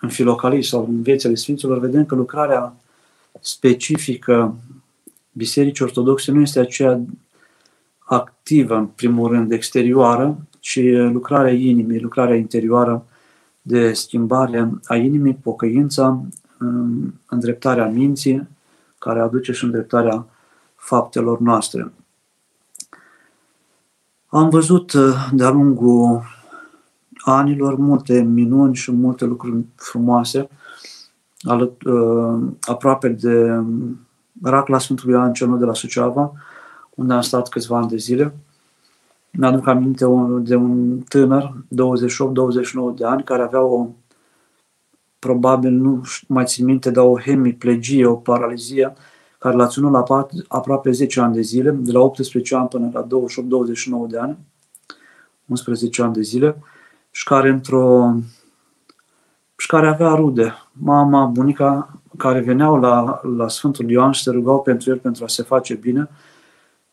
în 0.00 0.08
filocalii 0.08 0.62
sau 0.62 0.84
în 0.84 1.02
viețile 1.02 1.34
Sfinților, 1.34 1.78
vedem 1.78 2.04
că 2.04 2.14
lucrarea 2.14 2.74
specifică 3.40 4.54
Bisericii 5.32 5.84
Ortodoxe 5.84 6.32
nu 6.32 6.40
este 6.40 6.60
aceea 6.60 7.00
activă, 7.98 8.76
în 8.76 8.86
primul 8.86 9.28
rând, 9.28 9.52
exterioară, 9.52 10.38
ci 10.62 10.80
lucrarea 11.12 11.52
inimii, 11.52 12.00
lucrarea 12.00 12.36
interioară 12.36 13.06
de 13.62 13.92
schimbare 13.92 14.70
a 14.84 14.96
inimii, 14.96 15.34
pocăința, 15.34 16.22
îndreptarea 17.28 17.86
minții, 17.86 18.48
care 18.98 19.20
aduce 19.20 19.52
și 19.52 19.64
îndreptarea 19.64 20.26
faptelor 20.74 21.40
noastre. 21.40 21.92
Am 24.26 24.48
văzut 24.48 24.92
uh, 24.92 25.30
de-a 25.32 25.50
lungul 25.50 26.22
anilor 27.24 27.76
multe 27.76 28.20
minuni 28.20 28.74
și 28.74 28.92
multe 28.92 29.24
lucruri 29.24 29.64
frumoase 29.76 30.48
uh, 31.44 32.40
aproape 32.60 33.08
de 33.08 33.62
Racla 34.42 34.78
Sfântului 34.78 35.14
Ioan 35.14 35.32
cel 35.32 35.58
de 35.58 35.64
la 35.64 35.74
Suceava, 35.74 36.32
unde 36.94 37.12
am 37.12 37.20
stat 37.20 37.48
câțiva 37.48 37.78
ani 37.78 37.88
de 37.88 37.96
zile 37.96 38.34
mi-aduc 39.32 39.66
aminte 39.66 40.04
de 40.40 40.54
un 40.54 41.00
tânăr, 41.08 41.54
28-29 42.92 42.96
de 42.96 43.04
ani, 43.04 43.24
care 43.24 43.42
avea 43.42 43.62
o, 43.62 43.88
probabil 45.18 45.70
nu 45.70 46.02
mai 46.28 46.44
țin 46.44 46.64
minte, 46.64 46.90
dar 46.90 47.04
o 47.04 47.18
hemiplegie, 47.18 48.06
o 48.06 48.14
paralizie, 48.14 48.92
care 49.38 49.56
l-a 49.56 49.66
ținut 49.66 49.92
la 49.92 50.02
pat, 50.02 50.30
aproape 50.48 50.90
10 50.90 51.20
ani 51.20 51.34
de 51.34 51.40
zile, 51.40 51.70
de 51.70 51.92
la 51.92 52.00
18 52.00 52.54
ani 52.56 52.68
până 52.68 52.90
la 52.92 53.06
28-29 53.06 53.06
de 54.08 54.18
ani, 54.18 54.38
11 55.46 56.02
ani 56.02 56.12
de 56.12 56.20
zile, 56.20 56.56
și 57.10 57.24
care 57.24 57.48
într-o 57.48 58.14
și 59.56 59.66
care 59.66 59.88
avea 59.88 60.14
rude. 60.14 60.54
Mama, 60.72 61.24
bunica, 61.24 62.00
care 62.16 62.40
veneau 62.40 62.80
la, 62.80 63.20
la 63.36 63.48
Sfântul 63.48 63.90
Ioan 63.90 64.12
și 64.12 64.22
se 64.22 64.30
rugau 64.30 64.62
pentru 64.62 64.90
el 64.90 64.98
pentru 64.98 65.24
a 65.24 65.28
se 65.28 65.42
face 65.42 65.74
bine, 65.74 66.08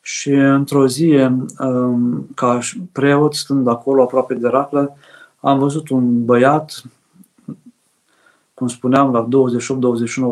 și 0.02 0.30
într-o 0.30 0.88
zi, 0.88 1.30
um, 1.60 2.28
ca 2.36 2.60
preot, 2.92 3.34
stând 3.34 3.68
acolo 3.68 4.02
aproape 4.02 4.34
de 4.34 4.48
Raclă, 4.48 4.96
am 5.40 5.60
văzut 5.60 5.90
un 5.90 6.26
băiat, 6.26 6.84
cum 8.54 8.68
spuneam, 8.68 9.12
la 9.12 9.28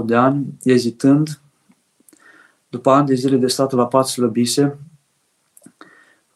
28-29 0.02 0.06
de 0.06 0.16
ani, 0.16 0.46
ezitând, 0.64 1.40
după 2.70 2.92
ani 2.92 3.08
de 3.08 3.14
zile 3.14 3.38
de 3.38 3.48
stat 3.48 3.72
la 3.72 3.88
pat 3.88 4.06
slăbise, 4.06 4.78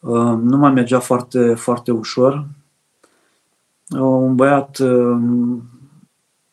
um, 0.00 0.42
nu 0.42 0.56
mai 0.56 0.72
mergea 0.72 1.00
foarte, 1.00 1.54
foarte 1.54 1.90
ușor. 1.92 2.46
Un 3.88 4.34
băiat 4.34 4.78
um, 4.78 5.62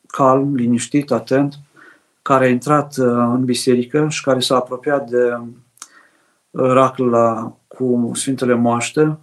calm, 0.06 0.54
liniștit, 0.54 1.10
atent, 1.10 1.58
care 2.22 2.44
a 2.44 2.48
intrat 2.48 2.96
uh, 2.96 3.06
în 3.06 3.44
biserică 3.44 4.06
și 4.08 4.22
care 4.22 4.40
s-a 4.40 4.56
apropiat 4.56 5.10
de 5.10 5.38
racla 6.50 7.56
cu 7.68 8.10
Sfintele 8.14 8.54
Moaște 8.54 9.18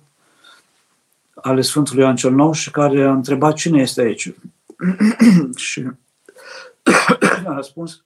ale 1.41 1.61
Sfântului 1.61 2.03
Ioan 2.03 2.15
cel 2.15 2.31
Nou 2.31 2.51
și 2.51 2.71
care 2.71 3.03
a 3.03 3.11
întrebat 3.11 3.53
cine 3.53 3.81
este 3.81 4.01
aici. 4.01 4.33
și 5.55 5.87
a 7.45 7.53
răspuns, 7.53 8.03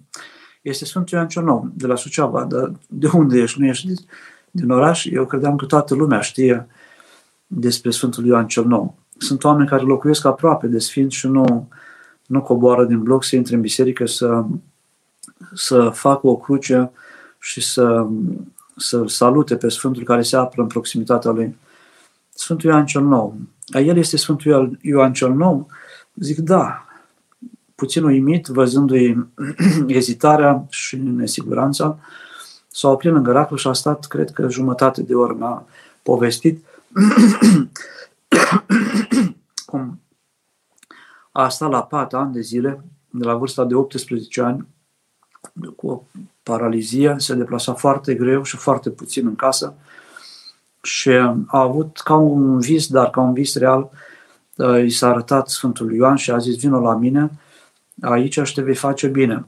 este 0.62 0.84
Sfântul 0.84 1.16
Ioan 1.16 1.28
cel 1.28 1.42
Nou, 1.42 1.70
de 1.74 1.86
la 1.86 1.96
Suceava, 1.96 2.44
dar 2.44 2.72
de 2.88 3.08
unde 3.12 3.38
ești? 3.38 3.60
Nu 3.60 3.66
ești 3.66 3.94
din 4.50 4.70
oraș? 4.70 5.04
Eu 5.04 5.26
credeam 5.26 5.56
că 5.56 5.64
toată 5.64 5.94
lumea 5.94 6.20
știe 6.20 6.66
despre 7.46 7.90
Sfântul 7.90 8.26
Ioan 8.26 8.46
cel 8.46 8.64
Nou. 8.64 8.94
Sunt 9.18 9.44
oameni 9.44 9.68
care 9.68 9.82
locuiesc 9.82 10.24
aproape 10.24 10.66
de 10.66 10.78
Sfânt 10.78 11.12
și 11.12 11.26
nu, 11.26 11.68
nu 12.26 12.42
coboară 12.42 12.84
din 12.84 13.02
bloc 13.02 13.24
să 13.24 13.36
intre 13.36 13.54
în 13.54 13.60
biserică 13.60 14.06
să, 14.06 14.44
să 15.54 15.90
facă 15.94 16.26
o 16.26 16.36
cruce 16.36 16.90
și 17.38 17.60
să 17.60 18.06
să 18.80 19.04
salute 19.06 19.56
pe 19.56 19.68
Sfântul 19.68 20.02
care 20.02 20.22
se 20.22 20.36
află 20.36 20.62
în 20.62 20.68
proximitatea 20.68 21.30
lui. 21.30 21.56
Sfântul 22.34 22.70
Ioan 22.70 22.86
cel 22.86 23.02
Nou. 23.02 23.36
A 23.72 23.78
el 23.78 23.96
este 23.96 24.16
Sfântul 24.16 24.78
Ioan 24.82 25.12
cel 25.12 25.32
Nou? 25.32 25.66
Zic, 26.14 26.38
da. 26.38 26.84
Puțin 27.74 28.04
uimit, 28.04 28.46
văzându-i 28.46 29.26
ezitarea 29.86 30.66
și 30.70 30.96
nesiguranța, 30.96 31.98
s-a 32.70 32.88
oprit 32.88 33.12
lângă 33.12 33.32
Raclu 33.32 33.56
și 33.56 33.66
a 33.66 33.72
stat, 33.72 34.06
cred 34.06 34.30
că 34.30 34.48
jumătate 34.48 35.02
de 35.02 35.14
oră 35.14 35.34
mi-a 35.34 35.66
povestit 36.02 36.64
cum 39.66 40.00
a 41.32 41.48
stat 41.48 41.70
la 41.70 41.82
pat 41.82 42.14
ani 42.14 42.32
de 42.32 42.40
zile, 42.40 42.84
de 43.10 43.24
la 43.24 43.34
vârsta 43.34 43.64
de 43.64 43.74
18 43.74 44.42
ani, 44.42 44.66
cu 45.76 45.88
o 45.88 46.02
paralizie, 46.50 47.14
se 47.18 47.34
deplasa 47.34 47.74
foarte 47.74 48.14
greu 48.14 48.42
și 48.42 48.56
foarte 48.56 48.90
puțin 48.90 49.26
în 49.26 49.36
casă 49.36 49.74
și 50.82 51.08
a 51.46 51.60
avut 51.60 52.00
ca 52.04 52.14
un 52.14 52.58
vis, 52.58 52.86
dar 52.86 53.10
ca 53.10 53.20
un 53.20 53.32
vis 53.32 53.54
real, 53.54 53.90
uh, 54.56 54.84
i 54.84 54.90
s-a 54.90 55.08
arătat 55.08 55.48
Sfântul 55.48 55.94
Ioan 55.94 56.16
și 56.16 56.30
a 56.30 56.38
zis, 56.38 56.56
vină 56.56 56.78
la 56.78 56.94
mine, 56.94 57.30
aici 58.00 58.38
și 58.42 58.54
te 58.54 58.62
vei 58.62 58.74
face 58.74 59.06
bine. 59.06 59.46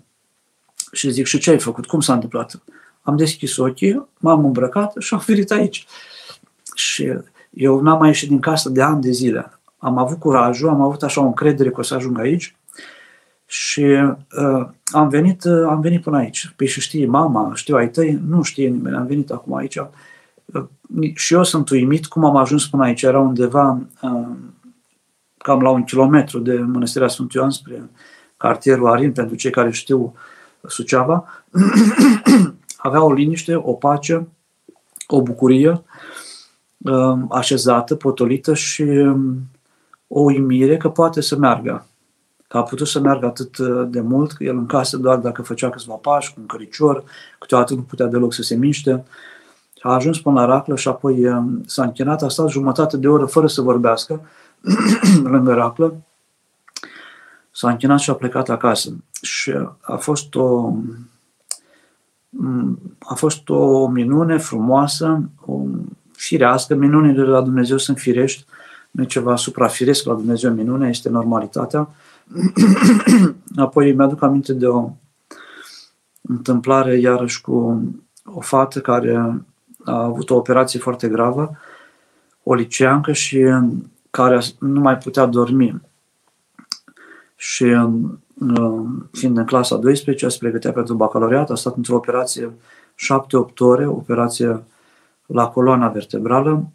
Și 0.92 1.10
zic, 1.10 1.26
și 1.26 1.38
ce 1.38 1.50
ai 1.50 1.58
făcut? 1.58 1.86
Cum 1.86 2.00
s-a 2.00 2.12
întâmplat? 2.12 2.62
Am 3.02 3.16
deschis 3.16 3.56
ochii, 3.56 4.08
m-am 4.18 4.44
îmbrăcat 4.44 4.94
și 4.98 5.14
am 5.14 5.22
venit 5.26 5.50
aici. 5.50 5.86
Și 6.74 7.12
eu 7.50 7.80
n-am 7.80 7.98
mai 7.98 8.08
ieșit 8.08 8.28
din 8.28 8.40
casă 8.40 8.68
de 8.68 8.82
ani 8.82 9.02
de 9.02 9.10
zile. 9.10 9.58
Am 9.78 9.98
avut 9.98 10.18
curajul, 10.18 10.68
am 10.68 10.80
avut 10.80 11.02
așa 11.02 11.20
o 11.20 11.26
încredere 11.26 11.70
că 11.70 11.80
o 11.80 11.82
să 11.82 11.94
ajung 11.94 12.18
aici 12.18 12.56
și 13.52 13.80
uh, 13.80 14.68
am, 14.92 15.08
venit, 15.08 15.44
uh, 15.44 15.66
am 15.68 15.80
venit 15.80 16.02
până 16.02 16.16
aici. 16.16 16.52
Păi 16.56 16.66
și 16.66 16.80
știe 16.80 17.06
mama, 17.06 17.54
știu 17.54 17.76
ai 17.76 17.90
tăi, 17.90 18.20
nu 18.26 18.42
știe 18.42 18.68
nimeni, 18.68 18.96
am 18.96 19.06
venit 19.06 19.30
acum 19.30 19.54
aici. 19.54 19.76
Uh, 19.76 21.12
și 21.14 21.34
eu 21.34 21.44
sunt 21.44 21.68
uimit 21.68 22.06
cum 22.06 22.24
am 22.24 22.36
ajuns 22.36 22.66
până 22.66 22.82
aici. 22.82 23.02
Era 23.02 23.18
undeva 23.18 23.80
uh, 24.02 24.28
cam 25.36 25.60
la 25.60 25.70
un 25.70 25.84
kilometru 25.84 26.38
de 26.38 26.52
Mănăstirea 26.52 27.08
Sfântul 27.08 27.40
Ioan 27.40 27.50
spre 27.50 27.90
cartierul 28.36 28.88
Arin, 28.88 29.12
pentru 29.12 29.36
cei 29.36 29.50
care 29.50 29.70
știu 29.70 30.14
Suceava. 30.66 31.44
Avea 32.76 33.02
o 33.02 33.12
liniște, 33.12 33.54
o 33.54 33.72
pace, 33.72 34.28
o 35.06 35.22
bucurie 35.22 35.82
uh, 36.78 37.18
așezată, 37.30 37.94
potolită 37.94 38.54
și 38.54 38.82
um, 38.82 39.50
o 40.08 40.20
uimire 40.20 40.76
că 40.76 40.88
poate 40.88 41.20
să 41.20 41.36
meargă 41.36 41.86
că 42.52 42.58
a 42.58 42.62
putut 42.62 42.86
să 42.86 43.00
meargă 43.00 43.26
atât 43.26 43.58
uh, 43.58 43.86
de 43.88 44.00
mult, 44.00 44.32
că 44.32 44.44
el 44.44 44.56
în 44.56 44.66
casă 44.66 44.96
doar 44.96 45.18
dacă 45.18 45.42
făcea 45.42 45.70
câțiva 45.70 45.94
pași, 45.94 46.34
cu 46.34 46.40
un 46.40 46.46
căricior, 46.46 47.04
câteodată 47.38 47.74
nu 47.74 47.80
putea 47.82 48.06
deloc 48.06 48.32
să 48.32 48.42
se 48.42 48.54
miște. 48.54 49.04
A 49.80 49.94
ajuns 49.94 50.20
până 50.20 50.40
la 50.40 50.46
Raclă 50.46 50.76
și 50.76 50.88
apoi 50.88 51.26
uh, 51.26 51.42
s-a 51.66 51.82
închinat, 51.82 52.22
a 52.22 52.28
stat 52.28 52.48
jumătate 52.48 52.96
de 52.96 53.08
oră 53.08 53.24
fără 53.24 53.46
să 53.46 53.60
vorbească 53.60 54.20
lângă 55.32 55.52
Raclă. 55.52 55.94
S-a 57.50 57.70
închinat 57.70 57.98
și 57.98 58.10
a 58.10 58.14
plecat 58.14 58.48
acasă. 58.48 58.90
Și 59.22 59.52
a 59.80 59.96
fost 59.96 60.34
o, 60.34 60.72
mm, 62.28 62.78
a 62.98 63.14
fost 63.14 63.48
o 63.48 63.86
minune 63.86 64.38
frumoasă, 64.38 65.22
o 65.46 65.60
firească. 66.12 66.74
Minunile 66.74 67.22
de 67.22 67.28
la 67.28 67.40
Dumnezeu 67.40 67.76
sunt 67.76 67.98
firești, 67.98 68.44
nu 68.90 69.02
e 69.02 69.06
ceva 69.06 69.36
suprafiresc 69.36 70.04
la 70.04 70.14
Dumnezeu 70.14 70.52
minune, 70.52 70.88
este 70.88 71.08
normalitatea. 71.08 71.88
Apoi 73.56 73.92
mi-aduc 73.92 74.22
aminte 74.22 74.52
de 74.52 74.66
o 74.66 74.90
întâmplare 76.22 76.98
iarăși 76.98 77.40
cu 77.40 77.82
o 78.24 78.40
fată 78.40 78.80
care 78.80 79.42
a 79.84 80.02
avut 80.02 80.30
o 80.30 80.36
operație 80.36 80.80
foarte 80.80 81.08
gravă, 81.08 81.56
o 82.42 82.54
liceancă 82.54 83.12
și 83.12 83.46
care 84.10 84.40
nu 84.58 84.80
mai 84.80 84.98
putea 84.98 85.26
dormi. 85.26 85.80
Și 87.36 87.64
fiind 89.12 89.36
în 89.36 89.44
clasa 89.44 89.76
12, 89.76 90.28
se 90.28 90.36
pregătea 90.40 90.72
pentru 90.72 90.94
bacalaureat, 90.94 91.50
a 91.50 91.54
stat 91.54 91.76
într-o 91.76 91.94
operație 91.94 92.52
7-8 93.52 93.58
ore, 93.58 93.86
operație 93.86 94.62
la 95.26 95.48
coloana 95.48 95.88
vertebrală 95.88 96.68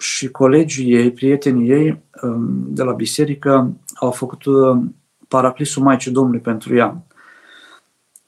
și 0.00 0.30
colegii 0.30 0.94
ei, 0.94 1.12
prietenii 1.12 1.70
ei 1.70 2.02
um, 2.22 2.64
de 2.68 2.82
la 2.82 2.92
biserică 2.92 3.72
au 3.94 4.10
făcut 4.10 4.44
um, 4.44 4.94
paraclisul 5.28 5.82
Maicii 5.82 6.10
Domnului 6.10 6.40
pentru 6.40 6.74
ea. 6.74 7.02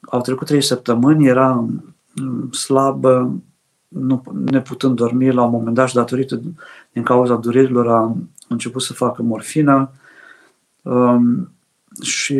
Au 0.01 0.21
trecut 0.21 0.47
trei 0.47 0.63
săptămâni, 0.63 1.27
era 1.27 1.67
um, 2.21 2.51
slabă, 2.51 3.33
nu, 3.89 4.23
neputând 4.51 4.97
dormi 4.97 5.33
la 5.33 5.43
un 5.43 5.51
moment 5.51 5.75
dat 5.75 5.89
și 5.89 5.95
datorită 5.95 6.41
din 6.93 7.03
cauza 7.03 7.35
durerilor 7.35 7.89
a 7.89 8.17
început 8.49 8.83
să 8.83 8.93
facă 8.93 9.23
morfină 9.23 9.91
um, 10.83 11.53
și 12.03 12.39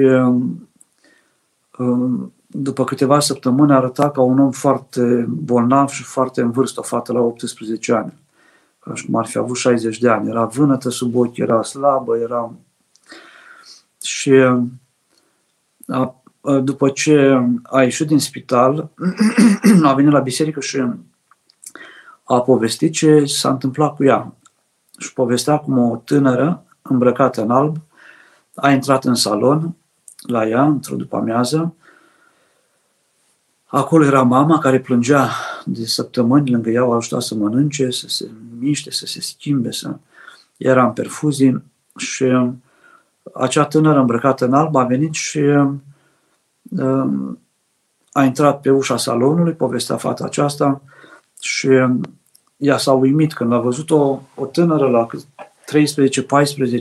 um, 1.79 2.33
după 2.47 2.85
câteva 2.85 3.21
săptămâni 3.21 3.73
arăta 3.73 4.11
ca 4.11 4.21
un 4.21 4.39
om 4.39 4.51
foarte 4.51 5.27
bolnav 5.29 5.89
și 5.89 6.03
foarte 6.03 6.41
în 6.41 6.51
vârstă, 6.51 6.81
o 6.81 6.83
fată 6.83 7.13
la 7.13 7.21
18 7.21 7.93
ani 7.93 8.21
ca 8.85 8.95
și 8.95 9.05
cum 9.05 9.15
ar 9.15 9.27
fi 9.27 9.39
avut 9.39 9.57
60 9.57 9.99
de 9.99 10.09
ani. 10.09 10.29
Era 10.29 10.45
vânătă 10.45 10.91
sub 10.91 11.17
ochi, 11.17 11.37
era 11.37 11.63
slabă, 11.63 12.17
era... 12.17 12.53
Și 14.03 14.33
a, 15.87 16.15
a, 16.41 16.59
după 16.59 16.89
ce 16.89 17.41
a 17.63 17.83
ieșit 17.83 18.07
din 18.07 18.19
spital, 18.19 18.91
a 19.83 19.95
venit 19.95 20.13
la 20.13 20.21
biserică 20.21 20.61
și 20.61 20.85
a 22.25 22.41
povestit 22.41 22.93
ce 22.93 23.25
s-a 23.25 23.51
întâmplat 23.51 23.95
cu 23.95 24.05
ea. 24.05 24.35
Și 24.99 25.13
povestea 25.13 25.59
cum 25.59 25.79
o 25.79 25.97
tânără 25.97 26.65
îmbrăcată 26.83 27.43
în 27.43 27.51
alb 27.51 27.77
a 28.55 28.71
intrat 28.71 29.05
în 29.05 29.15
salon 29.15 29.75
la 30.27 30.47
ea 30.47 30.65
într-o 30.65 30.97
după 30.97 31.17
amiază 31.17 31.75
Acolo 33.75 34.05
era 34.05 34.23
mama 34.23 34.59
care 34.59 34.81
plângea 34.81 35.31
de 35.65 35.85
săptămâni 35.85 36.51
lângă 36.51 36.71
ea, 36.71 36.85
o 36.85 36.93
ajuta 36.93 37.21
să 37.21 37.35
mănânce, 37.35 37.91
să 37.91 38.09
se 38.09 38.31
miște, 38.59 38.91
să 38.91 39.07
se 39.07 39.21
schimbe, 39.21 39.71
să 39.71 39.97
era 40.57 40.85
în 40.85 40.93
perfuzii 40.93 41.63
și 41.97 42.25
acea 43.35 43.65
tânără 43.65 43.99
îmbrăcată 43.99 44.45
în 44.45 44.53
alb 44.53 44.77
a 44.77 44.85
venit 44.85 45.13
și 45.13 45.39
um, 45.39 45.83
a 48.13 48.25
intrat 48.25 48.61
pe 48.61 48.71
ușa 48.71 48.97
salonului, 48.97 49.53
povestea 49.53 49.97
fata 49.97 50.25
aceasta 50.25 50.83
și 51.41 51.69
ea 52.57 52.79
s-a 52.79 52.93
uimit 52.93 53.33
când 53.33 53.53
a 53.53 53.59
văzut 53.59 53.91
o, 53.91 54.21
o 54.35 54.47
tânără 54.47 54.89
la 54.89 55.07
13-14 55.07 55.11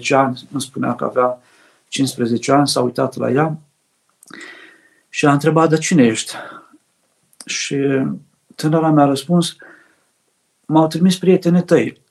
ani, 0.10 0.47
îmi 0.51 0.62
spunea 0.62 0.95
că 0.95 1.04
avea 1.04 1.41
15 1.88 2.51
ani, 2.51 2.67
s-a 2.67 2.82
uitat 2.82 3.15
la 3.15 3.32
ea 3.32 3.58
și 5.10 5.25
a 5.25 5.32
întrebat, 5.32 5.69
de 5.69 5.77
cine 5.77 6.04
ești? 6.04 6.36
Și 7.51 7.77
tânăra 8.55 8.89
mi-a 8.89 9.05
răspuns, 9.05 9.55
m-au 10.65 10.87
trimis 10.87 11.17
prietenii 11.17 11.63
tăi 11.63 12.01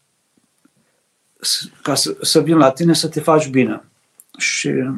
ca 1.83 1.95
să, 1.95 2.17
să 2.21 2.41
vin 2.41 2.57
la 2.57 2.71
tine 2.71 2.93
să 2.93 3.09
te 3.09 3.21
faci 3.21 3.49
bine. 3.49 3.85
Și 4.39 4.71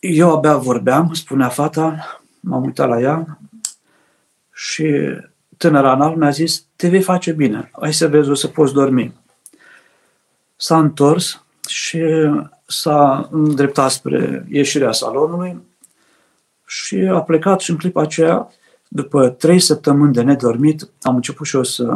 eu 0.00 0.36
abia 0.36 0.56
vorbeam, 0.56 1.12
spunea 1.12 1.48
fata, 1.48 2.20
m-am 2.40 2.64
uitat 2.64 2.88
la 2.88 3.00
ea 3.00 3.38
și 4.52 5.16
tânăra 5.56 5.92
în 5.92 6.18
mi-a 6.18 6.30
zis, 6.30 6.64
te 6.76 6.88
vei 6.88 7.02
face 7.02 7.32
bine, 7.32 7.70
hai 7.80 7.94
să 7.94 8.08
vezi, 8.08 8.30
o 8.30 8.34
să 8.34 8.48
poți 8.48 8.72
dormi. 8.72 9.14
S-a 10.56 10.78
întors 10.78 11.44
și 11.68 12.02
s-a 12.70 13.28
îndreptat 13.30 13.90
spre 13.90 14.46
ieșirea 14.48 14.92
salonului 14.92 15.62
și 16.66 16.96
a 16.96 17.22
plecat 17.22 17.60
și 17.60 17.70
în 17.70 17.76
clipa 17.76 18.02
aceea, 18.02 18.48
după 18.88 19.28
trei 19.28 19.60
săptămâni 19.60 20.12
de 20.12 20.22
nedormit, 20.22 20.88
am 21.02 21.14
început 21.14 21.46
și 21.46 21.56
eu 21.56 21.62
să 21.62 21.88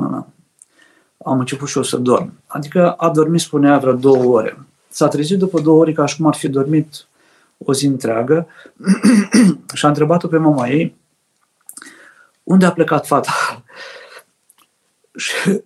am 1.25 1.39
început 1.39 1.69
și 1.69 1.77
eu 1.77 1.83
să 1.83 1.97
dorm. 1.97 2.33
Adică 2.47 2.93
a 2.93 3.11
dormit, 3.11 3.41
spunea, 3.41 3.79
vreo 3.79 3.93
două 3.93 4.25
ore. 4.25 4.59
S-a 4.89 5.09
trezit 5.09 5.39
după 5.39 5.61
două 5.61 5.81
ore 5.81 5.93
ca 5.93 6.07
și 6.07 6.17
cum 6.17 6.27
ar 6.27 6.35
fi 6.35 6.49
dormit 6.49 7.07
o 7.59 7.73
zi 7.73 7.87
întreagă 7.87 8.47
și 9.75 9.85
a 9.85 9.89
întrebat-o 9.89 10.29
pe 10.29 10.37
mama 10.37 10.69
ei 10.69 10.97
unde 12.43 12.67
a 12.67 12.73
plecat 12.73 13.07
fata. 13.07 13.33
și 15.25 15.63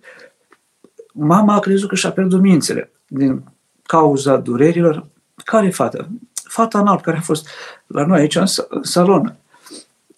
mama 1.13 1.53
a 1.53 1.59
crezut 1.59 1.89
că 1.89 1.95
și-a 1.95 2.11
pierdut 2.11 2.41
mințele 2.41 2.91
din 3.07 3.43
cauza 3.89 4.37
durerilor. 4.37 5.05
Care 5.43 5.69
fată? 5.69 6.09
Fata 6.43 6.79
în 6.79 6.87
alb 6.87 7.01
care 7.01 7.17
a 7.17 7.21
fost 7.21 7.47
la 7.87 8.05
noi 8.05 8.19
aici 8.19 8.35
în 8.35 8.45
salon. 8.81 9.35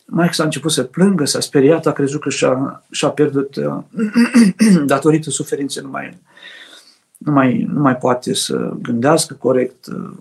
Mai 0.06 0.30
s-a 0.32 0.44
început 0.44 0.72
să 0.72 0.84
plângă, 0.84 1.26
s-a 1.26 1.40
speriat, 1.40 1.86
a 1.86 1.92
crezut 1.92 2.22
că 2.22 2.30
și-a, 2.30 2.84
și-a 2.92 3.10
pierdut, 3.10 3.56
uh, 3.56 3.78
datorită 4.86 5.30
suferinței, 5.30 5.84
nu 5.84 5.90
mai, 5.90 6.18
nu, 7.18 7.32
mai, 7.32 7.68
nu 7.74 7.80
mai 7.80 7.96
poate 7.96 8.34
să 8.34 8.74
gândească 8.82 9.34
corect, 9.34 9.86
uh, 9.86 10.12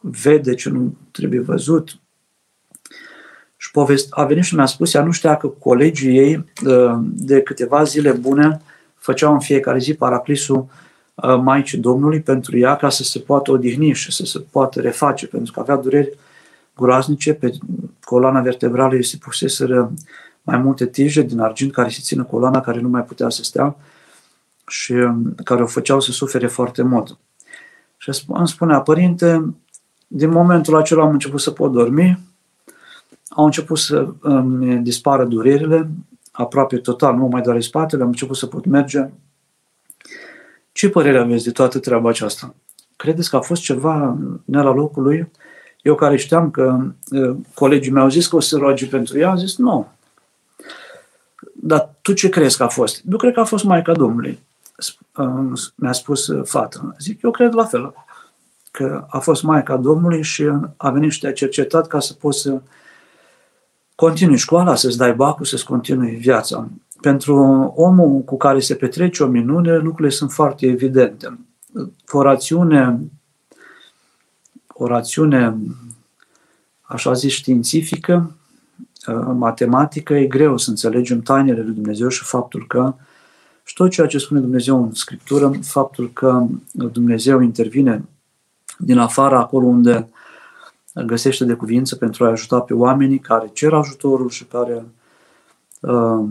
vede 0.00 0.54
ce 0.54 0.70
nu 0.70 0.96
trebuie 1.10 1.40
văzut. 1.40 1.98
Și 3.56 3.70
povest, 3.70 4.06
a 4.10 4.24
venit 4.24 4.44
și 4.44 4.54
mi-a 4.54 4.66
spus, 4.66 4.94
ea 4.94 5.04
nu 5.04 5.10
știa 5.10 5.36
că 5.36 5.46
colegii 5.46 6.18
ei 6.18 6.44
de 7.02 7.42
câteva 7.42 7.82
zile 7.82 8.12
bune 8.12 8.60
făceau 8.94 9.32
în 9.32 9.40
fiecare 9.40 9.78
zi 9.78 9.94
paraclisul 9.94 10.66
Maicii 11.42 11.78
Domnului 11.78 12.20
pentru 12.20 12.58
ea 12.58 12.76
ca 12.76 12.88
să 12.88 13.02
se 13.02 13.18
poată 13.18 13.50
odihni 13.50 13.92
și 13.92 14.12
să 14.12 14.24
se 14.24 14.44
poată 14.50 14.80
reface, 14.80 15.26
pentru 15.26 15.52
că 15.52 15.60
avea 15.60 15.76
dureri 15.76 16.18
groaznice, 16.76 17.34
pe 17.34 17.52
coloana 18.04 18.40
vertebrală 18.40 18.94
îi 18.94 19.04
se 19.04 19.16
puseseră 19.16 19.92
mai 20.42 20.58
multe 20.58 20.86
tije 20.86 21.22
din 21.22 21.40
argint 21.40 21.72
care 21.72 21.88
se 21.88 22.00
țină 22.02 22.24
coloana, 22.24 22.60
care 22.60 22.80
nu 22.80 22.88
mai 22.88 23.02
putea 23.02 23.28
să 23.28 23.42
stea 23.42 23.76
și 24.66 24.92
um, 24.92 25.34
care 25.44 25.62
o 25.62 25.66
făceau 25.66 26.00
să 26.00 26.10
sufere 26.10 26.46
foarte 26.46 26.82
mult. 26.82 27.18
Și 27.96 28.10
îmi 28.26 28.48
spunea, 28.48 28.80
părinte, 28.80 29.54
din 30.06 30.30
momentul 30.30 30.76
acela 30.76 31.02
am 31.02 31.12
început 31.12 31.40
să 31.40 31.50
pot 31.50 31.72
dormi, 31.72 32.18
au 33.28 33.44
început 33.44 33.78
să 33.78 34.08
îmi 34.20 34.76
dispară 34.76 35.24
durerile, 35.24 35.90
aproape 36.32 36.76
total, 36.76 37.16
nu 37.16 37.26
mai 37.26 37.42
doare 37.42 37.60
spatele, 37.60 38.02
am 38.02 38.08
început 38.08 38.36
să 38.36 38.46
pot 38.46 38.64
merge. 38.64 39.08
Ce 40.78 40.88
părere 40.88 41.18
aveți 41.18 41.44
de 41.44 41.50
toată 41.50 41.78
treaba 41.78 42.08
aceasta? 42.08 42.54
Credeți 42.96 43.30
că 43.30 43.36
a 43.36 43.40
fost 43.40 43.62
ceva 43.62 44.16
ne 44.44 44.62
la 44.62 44.70
locului? 44.70 45.30
Eu 45.82 45.94
care 45.94 46.16
știam 46.16 46.50
că 46.50 46.78
colegii 47.54 47.92
mei 47.92 48.02
au 48.02 48.08
zis 48.08 48.26
că 48.26 48.36
o 48.36 48.40
să 48.40 48.56
roage 48.56 48.86
pentru 48.86 49.18
ea, 49.18 49.30
am 49.30 49.36
zis 49.36 49.56
nu. 49.56 49.88
Dar 51.52 51.94
tu 52.02 52.12
ce 52.12 52.28
crezi 52.28 52.56
că 52.56 52.62
a 52.62 52.68
fost? 52.68 53.02
Eu 53.10 53.16
cred 53.16 53.32
că 53.32 53.40
a 53.40 53.44
fost 53.44 53.64
Maica 53.64 53.92
Domnului. 53.92 54.38
Mi-a 55.74 55.92
spus 55.92 56.28
fata. 56.44 56.94
Zic, 56.98 57.22
eu 57.22 57.30
cred 57.30 57.52
la 57.52 57.64
fel. 57.64 57.94
Că 58.70 59.06
a 59.08 59.18
fost 59.18 59.42
Maica 59.42 59.76
Domnului 59.76 60.22
și 60.22 60.50
a 60.76 60.90
venit 60.90 61.12
și 61.12 61.20
te-a 61.20 61.32
cercetat 61.32 61.86
ca 61.86 62.00
să 62.00 62.12
poți 62.12 62.40
să 62.40 62.60
continui 63.94 64.36
școala, 64.36 64.74
să-ți 64.74 64.96
dai 64.96 65.14
bacul, 65.14 65.44
să-ți 65.44 65.64
continui 65.64 66.14
viața. 66.14 66.68
Pentru 67.00 67.36
omul 67.76 68.20
cu 68.20 68.36
care 68.36 68.60
se 68.60 68.74
petrece 68.74 69.22
o 69.22 69.26
minune, 69.26 69.76
lucrurile 69.76 70.08
sunt 70.08 70.32
foarte 70.32 70.66
evidente. 70.66 71.38
O 72.08 72.22
rațiune 72.22 73.00
o 74.78 74.86
rațiune, 74.86 75.56
așa 76.82 77.12
zis, 77.12 77.32
științifică, 77.32 78.36
uh, 79.06 79.26
matematică, 79.34 80.14
e 80.14 80.26
greu 80.26 80.56
să 80.56 80.70
înțelegem 80.70 81.20
tainele 81.20 81.62
lui 81.62 81.74
Dumnezeu 81.74 82.08
și 82.08 82.24
faptul 82.24 82.66
că 82.66 82.94
și 83.64 83.74
tot 83.74 83.90
ceea 83.90 84.06
ce 84.06 84.18
spune 84.18 84.40
Dumnezeu 84.40 84.82
în 84.82 84.94
Scriptură, 84.94 85.50
faptul 85.62 86.10
că 86.12 86.46
Dumnezeu 86.72 87.40
intervine 87.40 88.04
din 88.78 88.98
afară, 88.98 89.36
acolo 89.36 89.66
unde 89.66 90.08
găsește 91.06 91.44
de 91.44 91.54
cuvință 91.54 91.96
pentru 91.96 92.24
a 92.24 92.28
ajuta 92.28 92.60
pe 92.60 92.74
oamenii 92.74 93.18
care 93.18 93.50
cer 93.52 93.72
ajutorul 93.72 94.28
și 94.28 94.44
care, 94.44 94.84
uh, 95.80 96.24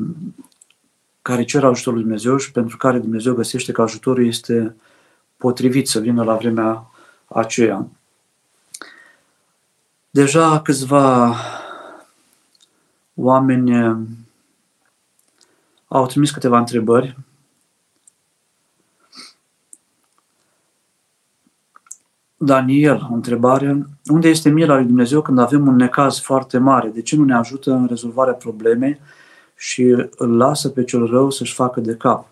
care 1.28 1.44
cer 1.44 1.64
ajutorul 1.64 2.00
lui 2.00 2.08
Dumnezeu 2.08 2.38
și 2.38 2.52
pentru 2.52 2.78
care 2.78 3.00
Dumnezeu 3.00 3.34
găsește 3.34 3.72
că 3.72 3.82
ajutorul 3.82 4.26
este 4.26 4.76
potrivit 5.38 5.88
să 5.88 6.00
vină 6.00 6.24
la 6.24 6.36
vremea 6.36 6.92
aceea. 7.26 7.88
Deja 10.10 10.62
câțiva 10.62 11.36
oameni 13.14 13.76
eh, 13.76 13.96
au 15.88 16.06
trimis 16.06 16.32
câteva 16.32 16.58
întrebări. 16.58 17.18
Daniel, 22.38 23.08
o 23.12 23.14
întrebare. 23.14 23.86
Unde 24.06 24.28
este 24.28 24.50
mila 24.50 24.76
lui 24.76 24.86
Dumnezeu 24.86 25.22
când 25.22 25.40
avem 25.40 25.68
un 25.68 25.76
necaz 25.76 26.20
foarte 26.20 26.58
mare? 26.58 26.90
De 26.90 27.02
ce 27.02 27.16
nu 27.16 27.24
ne 27.24 27.36
ajută 27.36 27.72
în 27.72 27.86
rezolvarea 27.86 28.34
problemei 28.34 29.00
și 29.58 29.82
îl 30.18 30.38
lasă 30.38 30.70
pe 30.70 30.84
cel 30.84 31.06
rău 31.06 31.30
să-și 31.30 31.54
facă 31.54 31.80
de 31.80 31.96
cap? 31.96 32.28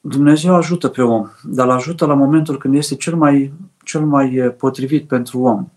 Dumnezeu 0.00 0.54
ajută 0.54 0.88
pe 0.88 1.02
om, 1.02 1.28
dar 1.42 1.66
îl 1.66 1.72
ajută 1.72 2.06
la 2.06 2.14
momentul 2.14 2.58
când 2.58 2.74
este 2.74 2.94
cel 2.94 3.16
mai 3.16 3.52
cel 3.84 4.04
mai 4.04 4.54
potrivit 4.58 5.06
pentru 5.06 5.40
om. 5.40 5.68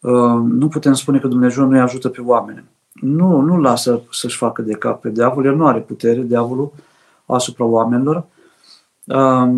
Uh, 0.00 0.42
nu 0.46 0.68
putem 0.68 0.92
spune 0.92 1.18
că 1.18 1.28
Dumnezeu 1.28 1.64
nu 1.64 1.70
îi 1.70 1.80
ajută 1.80 2.08
pe 2.08 2.20
oameni. 2.20 2.64
Nu, 2.92 3.40
nu 3.40 3.60
lasă 3.60 4.02
să-și 4.10 4.36
facă 4.36 4.62
de 4.62 4.72
cap 4.72 5.00
pe 5.00 5.10
diavol, 5.10 5.44
el 5.44 5.56
nu 5.56 5.66
are 5.66 5.80
putere, 5.80 6.20
diavolul, 6.20 6.72
asupra 7.26 7.64
oamenilor. 7.64 8.26
Uh, 9.04 9.48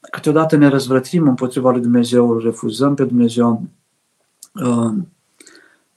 câteodată 0.00 0.56
ne 0.56 0.68
răzvrătim 0.68 1.28
împotriva 1.28 1.70
lui 1.70 1.80
Dumnezeu, 1.80 2.30
îl 2.30 2.40
refuzăm 2.42 2.94
pe 2.94 3.04
Dumnezeu 3.04 3.62
uh, 4.54 4.92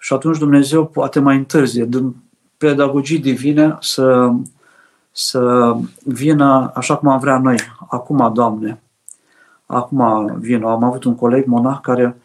și 0.04 0.14
atunci 0.14 0.38
Dumnezeu 0.38 0.86
poate 0.86 1.20
mai 1.20 1.38
întârzie, 1.38 1.86
din 1.86 2.16
pedagogii 2.58 3.20
divine, 3.20 3.78
să, 3.80 4.32
să 5.12 5.74
vină 6.04 6.72
așa 6.76 6.98
cum 6.98 7.10
am 7.10 7.20
vrea 7.20 7.38
noi. 7.38 7.58
Acum, 7.90 8.34
Doamne, 8.34 8.82
Acum 9.66 10.32
vin, 10.40 10.64
am 10.64 10.84
avut 10.84 11.04
un 11.04 11.16
coleg 11.16 11.46
monah 11.46 11.80
care 11.82 12.18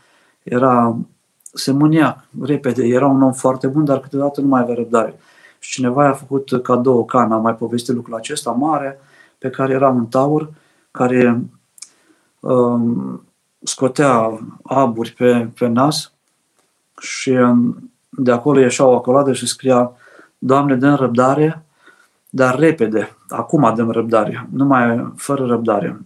era, 0.43 0.97
se 1.53 1.73
mânia 1.73 2.25
repede, 2.43 2.87
era 2.87 3.07
un 3.07 3.23
om 3.23 3.33
foarte 3.33 3.67
bun, 3.67 3.85
dar 3.85 4.01
câteodată 4.01 4.41
nu 4.41 4.49
mai 4.49 4.61
avea 4.61 4.75
răbdare. 4.75 5.19
Și 5.59 5.71
cineva 5.71 6.05
i-a 6.05 6.13
făcut 6.13 6.63
cadou 6.63 6.99
o 6.99 7.05
cană, 7.05 7.35
am 7.35 7.43
mai 7.43 7.55
povestit 7.55 7.95
lucrul 7.95 8.15
acesta 8.15 8.51
mare, 8.51 9.01
pe 9.39 9.51
care 9.51 9.73
era 9.73 9.89
un 9.89 10.07
taur 10.07 10.51
care 10.91 11.43
um, 12.41 13.23
scotea 13.63 14.41
aburi 14.63 15.13
pe, 15.13 15.49
pe 15.59 15.67
nas 15.67 16.13
și 16.99 17.31
um, 17.31 17.91
de 18.09 18.33
acolo 18.33 18.61
ieșea 18.61 18.87
o 18.87 18.97
acoladă 18.97 19.33
și 19.33 19.47
scria 19.47 19.93
Doamne, 20.39 20.77
dăm 20.77 20.95
răbdare, 20.95 21.65
dar 22.31 22.59
repede, 22.59 23.17
acum 23.29 23.75
dăm 23.77 23.91
răbdare, 23.91 24.49
numai 24.53 25.13
fără 25.17 25.47
răbdare. 25.47 26.01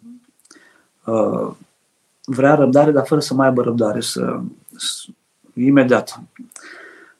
Uh, 1.04 1.50
vrea 2.24 2.54
răbdare, 2.54 2.90
dar 2.90 3.06
fără 3.06 3.20
să 3.20 3.34
mai 3.34 3.46
aibă 3.46 3.62
răbdare, 3.62 4.00
să, 4.00 4.40
să 4.76 5.04
imediat. 5.54 6.20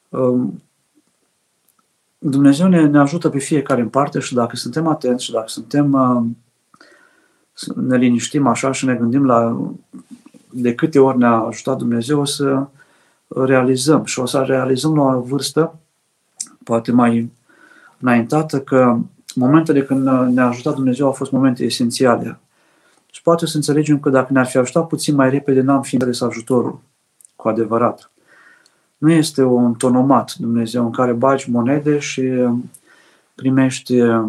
Uh, 0.09 0.49
Dumnezeu 2.19 2.69
ne, 2.69 2.87
ne 2.87 2.99
ajută 2.99 3.29
pe 3.29 3.39
fiecare 3.39 3.81
în 3.81 3.89
parte 3.89 4.19
și 4.19 4.35
dacă 4.35 4.57
suntem 4.57 4.87
atenți 4.87 5.25
și 5.25 5.33
dacă 5.33 5.49
suntem 5.49 5.93
uh, 5.93 6.25
ne 7.75 7.97
liniștim 7.97 8.47
așa 8.47 8.73
și 8.73 8.85
ne 8.85 8.95
gândim 8.95 9.27
la 9.27 9.61
de 10.51 10.75
câte 10.75 10.99
ori 10.99 11.19
ne-a 11.19 11.37
ajutat 11.37 11.77
Dumnezeu 11.77 12.21
o 12.21 12.25
să 12.25 12.67
realizăm 13.35 14.05
și 14.05 14.19
o 14.19 14.27
să 14.27 14.45
realizăm 14.47 14.95
la 14.95 15.03
o 15.03 15.21
vârstă 15.21 15.79
poate 16.65 16.93
mai 16.93 17.31
înaintată 18.01 18.61
că 18.61 18.99
momentele 19.35 19.83
când 19.83 20.09
ne-a 20.09 20.47
ajutat 20.47 20.75
Dumnezeu 20.75 21.07
au 21.07 21.13
fost 21.13 21.31
momente 21.31 21.65
esențiale 21.65 22.39
și 23.11 23.23
poate 23.23 23.47
să 23.47 23.57
înțelegem 23.57 24.01
că 24.01 24.11
dacă 24.11 24.33
ne-ar 24.33 24.47
fi 24.47 24.57
ajutat 24.57 24.87
puțin 24.87 25.15
mai 25.15 25.31
repede, 25.31 25.61
n-am 25.61 25.83
fi 25.83 25.95
înțeles 25.95 26.21
ajutorul 26.21 26.81
cu 27.37 27.49
adevărat. 27.49 28.11
Nu 28.99 29.11
este 29.11 29.43
un 29.43 29.75
tonomat 29.75 30.35
Dumnezeu 30.35 30.85
în 30.85 30.91
care 30.91 31.13
bagi 31.13 31.51
monede 31.51 31.99
și 31.99 32.31
primești 33.35 34.01
uh, 34.01 34.25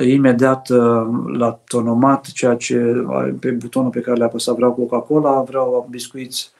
imediat 0.00 0.68
uh, 0.68 1.06
la 1.38 1.60
tonomat 1.64 2.26
ceea 2.26 2.56
ce 2.56 3.04
pe 3.40 3.50
butonul 3.50 3.90
pe 3.90 4.00
care 4.00 4.16
le-a 4.16 4.26
apăsat 4.26 4.54
vreau 4.54 4.72
Coca-Cola, 4.72 5.42
vreau 5.42 5.86
biscuiți 5.90 6.50
uh, 6.52 6.57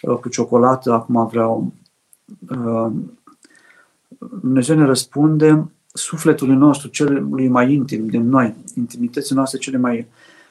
cu 0.00 0.28
ciocolată, 0.28 0.92
acum 0.92 1.26
vreau 1.26 1.72
Dumnezeu 4.40 4.76
ne 4.76 4.84
răspunde 4.84 5.70
sufletului 5.92 6.56
nostru, 6.56 6.88
celui 6.88 7.48
mai 7.48 7.72
intim 7.72 8.06
din 8.06 8.28
noi, 8.28 8.54
intimității 8.74 9.34
noastre 9.34 9.58
cele 9.58 9.76
mai 9.76 10.06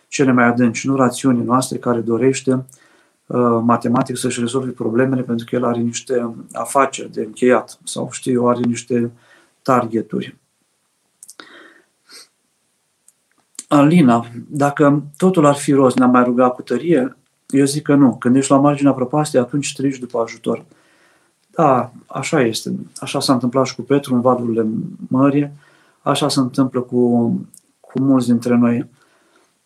cele 0.07 0.31
mai 0.31 0.43
adânci, 0.43 0.87
nu 0.87 0.95
rațiunii 0.95 1.43
noastre 1.43 1.77
care 1.77 1.99
dorește 1.99 2.51
uh, 3.25 3.59
matematic 3.63 4.17
să-și 4.17 4.39
rezolve 4.39 4.71
problemele 4.71 5.21
pentru 5.21 5.45
că 5.49 5.55
el 5.55 5.65
are 5.65 5.79
niște 5.79 6.35
afaceri 6.53 7.11
de 7.11 7.21
încheiat 7.21 7.79
sau 7.83 8.09
știu 8.11 8.31
eu, 8.31 8.49
are 8.49 8.59
niște 8.59 9.11
targeturi. 9.61 10.37
Alina, 13.67 14.25
dacă 14.47 15.03
totul 15.17 15.45
ar 15.45 15.55
fi 15.55 15.71
rost, 15.71 15.97
ne-am 15.97 16.11
mai 16.11 16.23
rugat 16.23 16.53
cu 16.53 16.61
tărie, 16.61 17.17
eu 17.49 17.65
zic 17.65 17.83
că 17.83 17.95
nu. 17.95 18.15
Când 18.15 18.35
ești 18.35 18.51
la 18.51 18.57
marginea 18.57 18.93
prăpastiei, 18.93 19.41
atunci 19.41 19.67
strigi 19.67 19.99
după 19.99 20.19
ajutor. 20.19 20.65
Da, 21.49 21.91
așa 22.07 22.41
este. 22.41 22.75
Așa 22.95 23.19
s-a 23.19 23.33
întâmplat 23.33 23.65
și 23.65 23.75
cu 23.75 23.81
Petru 23.81 24.13
în 24.13 24.21
valurile 24.21 24.67
mării, 25.07 25.51
așa 26.01 26.29
se 26.29 26.39
întâmplă 26.39 26.81
cu, 26.81 27.31
cu 27.79 28.01
mulți 28.01 28.27
dintre 28.27 28.55
noi 28.55 28.89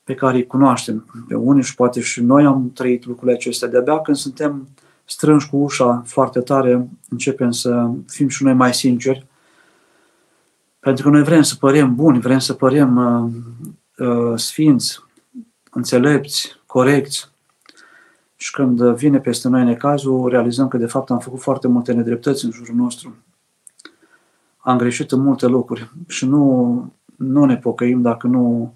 pe 0.03 0.13
care 0.13 0.37
îi 0.37 0.47
cunoaștem 0.47 1.25
pe 1.27 1.35
unii 1.35 1.63
și 1.63 1.75
poate 1.75 2.01
și 2.01 2.21
noi 2.21 2.45
am 2.45 2.71
trăit 2.73 3.05
lucrurile 3.05 3.35
acestea. 3.35 3.67
De-abia 3.67 3.99
când 3.99 4.17
suntem 4.17 4.67
strânși 5.05 5.49
cu 5.49 5.57
ușa 5.57 6.03
foarte 6.05 6.39
tare, 6.39 6.89
începem 7.09 7.51
să 7.51 7.89
fim 8.07 8.27
și 8.27 8.43
noi 8.43 8.53
mai 8.53 8.73
sinceri, 8.73 9.25
pentru 10.79 11.03
că 11.03 11.09
noi 11.09 11.23
vrem 11.23 11.41
să 11.41 11.55
părem 11.55 11.95
buni, 11.95 12.19
vrem 12.19 12.39
să 12.39 12.53
părem 12.53 12.95
uh, 12.97 14.07
uh, 14.07 14.39
sfinți, 14.39 14.99
înțelepți, 15.71 16.61
corecți. 16.65 17.31
Și 18.43 18.51
când 18.51 18.81
vine 18.81 19.19
peste 19.19 19.47
noi 19.49 19.63
necazul, 19.63 20.29
realizăm 20.29 20.67
că 20.67 20.77
de 20.77 20.85
fapt 20.85 21.09
am 21.09 21.19
făcut 21.19 21.41
foarte 21.41 21.67
multe 21.67 21.93
nedreptăți 21.93 22.45
în 22.45 22.51
jurul 22.51 22.75
nostru. 22.75 23.15
Am 24.57 24.77
greșit 24.77 25.11
în 25.11 25.19
multe 25.19 25.45
locuri 25.45 25.91
și 26.07 26.25
nu, 26.25 26.93
nu 27.15 27.45
ne 27.45 27.57
pocăim 27.57 28.01
dacă 28.01 28.27
nu, 28.27 28.73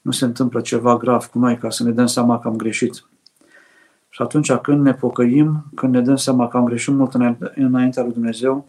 nu 0.00 0.10
se 0.10 0.24
întâmplă 0.24 0.60
ceva 0.60 0.96
grav 0.96 1.24
cu 1.24 1.38
noi 1.38 1.58
ca 1.58 1.70
să 1.70 1.82
ne 1.82 1.90
dăm 1.90 2.06
seama 2.06 2.38
că 2.38 2.48
am 2.48 2.56
greșit. 2.56 3.04
Și 4.08 4.22
atunci 4.22 4.52
când 4.52 4.82
ne 4.82 4.94
pocăim, 4.94 5.64
când 5.74 5.94
ne 5.94 6.00
dăm 6.00 6.16
seama 6.16 6.48
că 6.48 6.56
am 6.56 6.64
greșit 6.64 6.94
mult 6.94 7.14
înaintea 7.54 8.02
lui 8.02 8.12
Dumnezeu, 8.12 8.66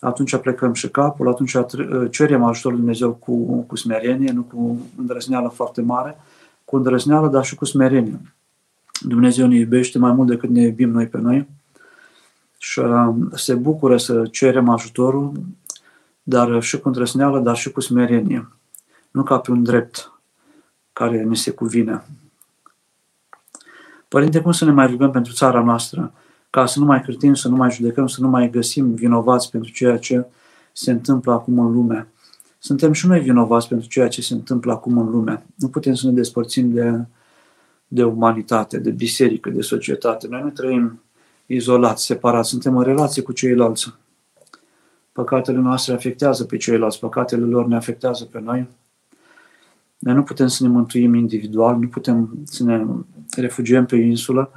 atunci 0.00 0.36
plecăm 0.36 0.72
și 0.72 0.88
capul, 0.88 1.28
atunci 1.28 1.56
cerem 2.10 2.42
ajutorul 2.42 2.76
lui 2.76 2.86
Dumnezeu 2.86 3.12
cu, 3.12 3.60
cu 3.60 3.76
smerenie, 3.76 4.32
nu 4.32 4.42
cu 4.42 4.80
îndrăzneală 4.96 5.48
foarte 5.48 5.80
mare, 5.80 6.16
cu 6.64 6.76
îndrăzneală, 6.76 7.28
dar 7.28 7.44
și 7.44 7.54
cu 7.54 7.64
smerenie. 7.64 8.20
Dumnezeu 9.00 9.46
ne 9.46 9.56
iubește 9.56 9.98
mai 9.98 10.12
mult 10.12 10.28
decât 10.28 10.48
ne 10.48 10.60
iubim 10.60 10.90
noi 10.90 11.06
pe 11.06 11.18
noi 11.18 11.48
și 12.58 12.78
uh, 12.78 13.14
se 13.34 13.54
bucură 13.54 13.96
să 13.96 14.26
cerem 14.30 14.68
ajutorul, 14.68 15.32
dar 16.22 16.62
și 16.62 16.78
cu 16.78 16.88
îndrăzneală, 16.88 17.40
dar 17.40 17.56
și 17.56 17.70
cu 17.70 17.80
smerenie. 17.80 18.48
Nu 19.10 19.22
ca 19.22 19.38
pe 19.38 19.50
un 19.50 19.62
drept 19.62 20.12
care 20.92 21.22
ne 21.22 21.34
se 21.34 21.50
cuvine. 21.50 22.04
Părinte, 24.08 24.40
cum 24.40 24.52
să 24.52 24.64
ne 24.64 24.70
mai 24.70 24.86
rugăm 24.86 25.10
pentru 25.10 25.32
țara 25.32 25.62
noastră? 25.62 26.12
Ca 26.50 26.66
să 26.66 26.78
nu 26.78 26.84
mai 26.84 27.02
cârtim, 27.02 27.34
să 27.34 27.48
nu 27.48 27.56
mai 27.56 27.70
judecăm, 27.70 28.06
să 28.06 28.20
nu 28.20 28.28
mai 28.28 28.50
găsim 28.50 28.94
vinovați 28.94 29.50
pentru 29.50 29.72
ceea 29.72 29.98
ce 29.98 30.26
se 30.72 30.90
întâmplă 30.90 31.32
acum 31.32 31.58
în 31.58 31.72
lume. 31.72 32.08
Suntem 32.58 32.92
și 32.92 33.06
noi 33.06 33.20
vinovați 33.20 33.68
pentru 33.68 33.88
ceea 33.88 34.08
ce 34.08 34.22
se 34.22 34.34
întâmplă 34.34 34.72
acum 34.72 34.98
în 34.98 35.10
lume. 35.10 35.46
Nu 35.54 35.68
putem 35.68 35.94
să 35.94 36.06
ne 36.06 36.12
despărțim 36.12 36.72
de, 36.72 37.06
de 37.88 38.04
umanitate, 38.04 38.78
de 38.78 38.90
biserică, 38.90 39.50
de 39.50 39.60
societate. 39.60 40.26
Noi 40.28 40.42
nu 40.42 40.50
trăim 40.50 41.02
izolați, 41.46 42.04
separați, 42.04 42.48
suntem 42.48 42.76
în 42.76 42.82
relație 42.82 43.22
cu 43.22 43.32
ceilalți. 43.32 43.94
Păcatele 45.12 45.58
noastre 45.58 45.94
afectează 45.94 46.44
pe 46.44 46.56
ceilalți, 46.56 46.98
păcatele 46.98 47.44
lor 47.44 47.66
ne 47.66 47.76
afectează 47.76 48.24
pe 48.24 48.40
noi. 48.40 48.68
Noi 49.98 50.14
nu 50.14 50.22
putem 50.22 50.46
să 50.46 50.62
ne 50.62 50.68
mântuim 50.68 51.14
individual, 51.14 51.76
nu 51.76 51.88
putem 51.88 52.38
să 52.44 52.64
ne 52.64 52.84
refugiem 53.36 53.86
pe 53.86 53.96
insulă 53.96 54.50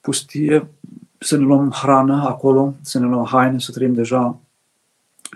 pustie, 0.00 0.68
să 1.18 1.36
ne 1.36 1.44
luăm 1.44 1.70
hrană 1.70 2.24
acolo, 2.26 2.74
să 2.80 2.98
ne 2.98 3.06
luăm 3.06 3.24
haine, 3.24 3.58
să 3.58 3.72
trăim 3.72 3.94
deja 3.94 4.40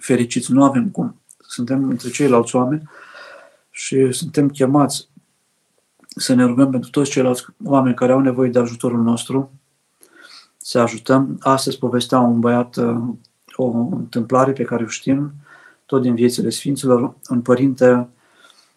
fericiți. 0.00 0.52
Nu 0.52 0.64
avem 0.64 0.88
cum. 0.88 1.20
Suntem 1.38 1.88
între 1.88 2.08
ceilalți 2.08 2.56
oameni 2.56 2.90
și 3.70 4.12
suntem 4.12 4.48
chemați 4.48 5.08
să 6.18 6.34
ne 6.34 6.44
rugăm 6.44 6.70
pentru 6.70 6.90
toți 6.90 7.10
ceilalți 7.10 7.46
oameni 7.64 7.94
care 7.94 8.12
au 8.12 8.20
nevoie 8.20 8.50
de 8.50 8.58
ajutorul 8.58 9.02
nostru, 9.02 9.50
să 10.56 10.78
ajutăm. 10.78 11.36
Astăzi 11.40 11.78
povestea 11.78 12.18
un 12.18 12.40
băiat 12.40 12.76
uh, 12.76 12.96
o 13.56 13.64
întâmplare 13.90 14.52
pe 14.52 14.62
care 14.62 14.84
o 14.84 14.86
știm, 14.86 15.32
tot 15.86 16.02
din 16.02 16.14
viețile 16.14 16.50
Sfinților, 16.50 17.14
un 17.28 17.40
părinte 17.40 18.08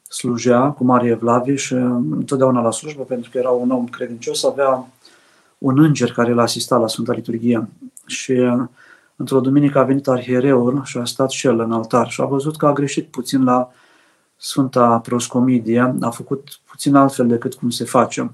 slujea 0.09 0.69
cu 0.69 0.83
mare 0.83 1.07
evlavie 1.07 1.55
și 1.55 1.73
uh, 1.73 1.81
întotdeauna 2.11 2.61
la 2.61 2.71
slujbă, 2.71 3.03
pentru 3.03 3.29
că 3.29 3.37
era 3.37 3.49
un 3.49 3.71
om 3.71 3.85
credincios, 3.85 4.43
avea 4.43 4.87
un 5.57 5.79
înger 5.79 6.11
care 6.11 6.33
l-a 6.33 6.41
asistat 6.41 6.79
la 6.79 6.87
Sfânta 6.87 7.13
Liturghie. 7.13 7.69
Și 8.05 8.31
uh, 8.31 8.63
într-o 9.15 9.39
duminică 9.39 9.79
a 9.79 9.83
venit 9.83 10.07
arhiereul 10.07 10.81
și 10.83 10.97
a 10.97 11.05
stat 11.05 11.29
și 11.29 11.47
el 11.47 11.59
în 11.59 11.71
altar 11.71 12.09
și 12.09 12.21
a 12.21 12.25
văzut 12.25 12.57
că 12.57 12.65
a 12.65 12.73
greșit 12.73 13.07
puțin 13.07 13.43
la 13.43 13.71
Sfânta 14.41 14.99
Proscomidie, 14.99 15.95
a 16.01 16.09
făcut 16.09 16.59
puțin 16.69 16.95
altfel 16.95 17.27
decât 17.27 17.53
cum 17.53 17.69
se 17.69 17.83
face. 17.83 18.31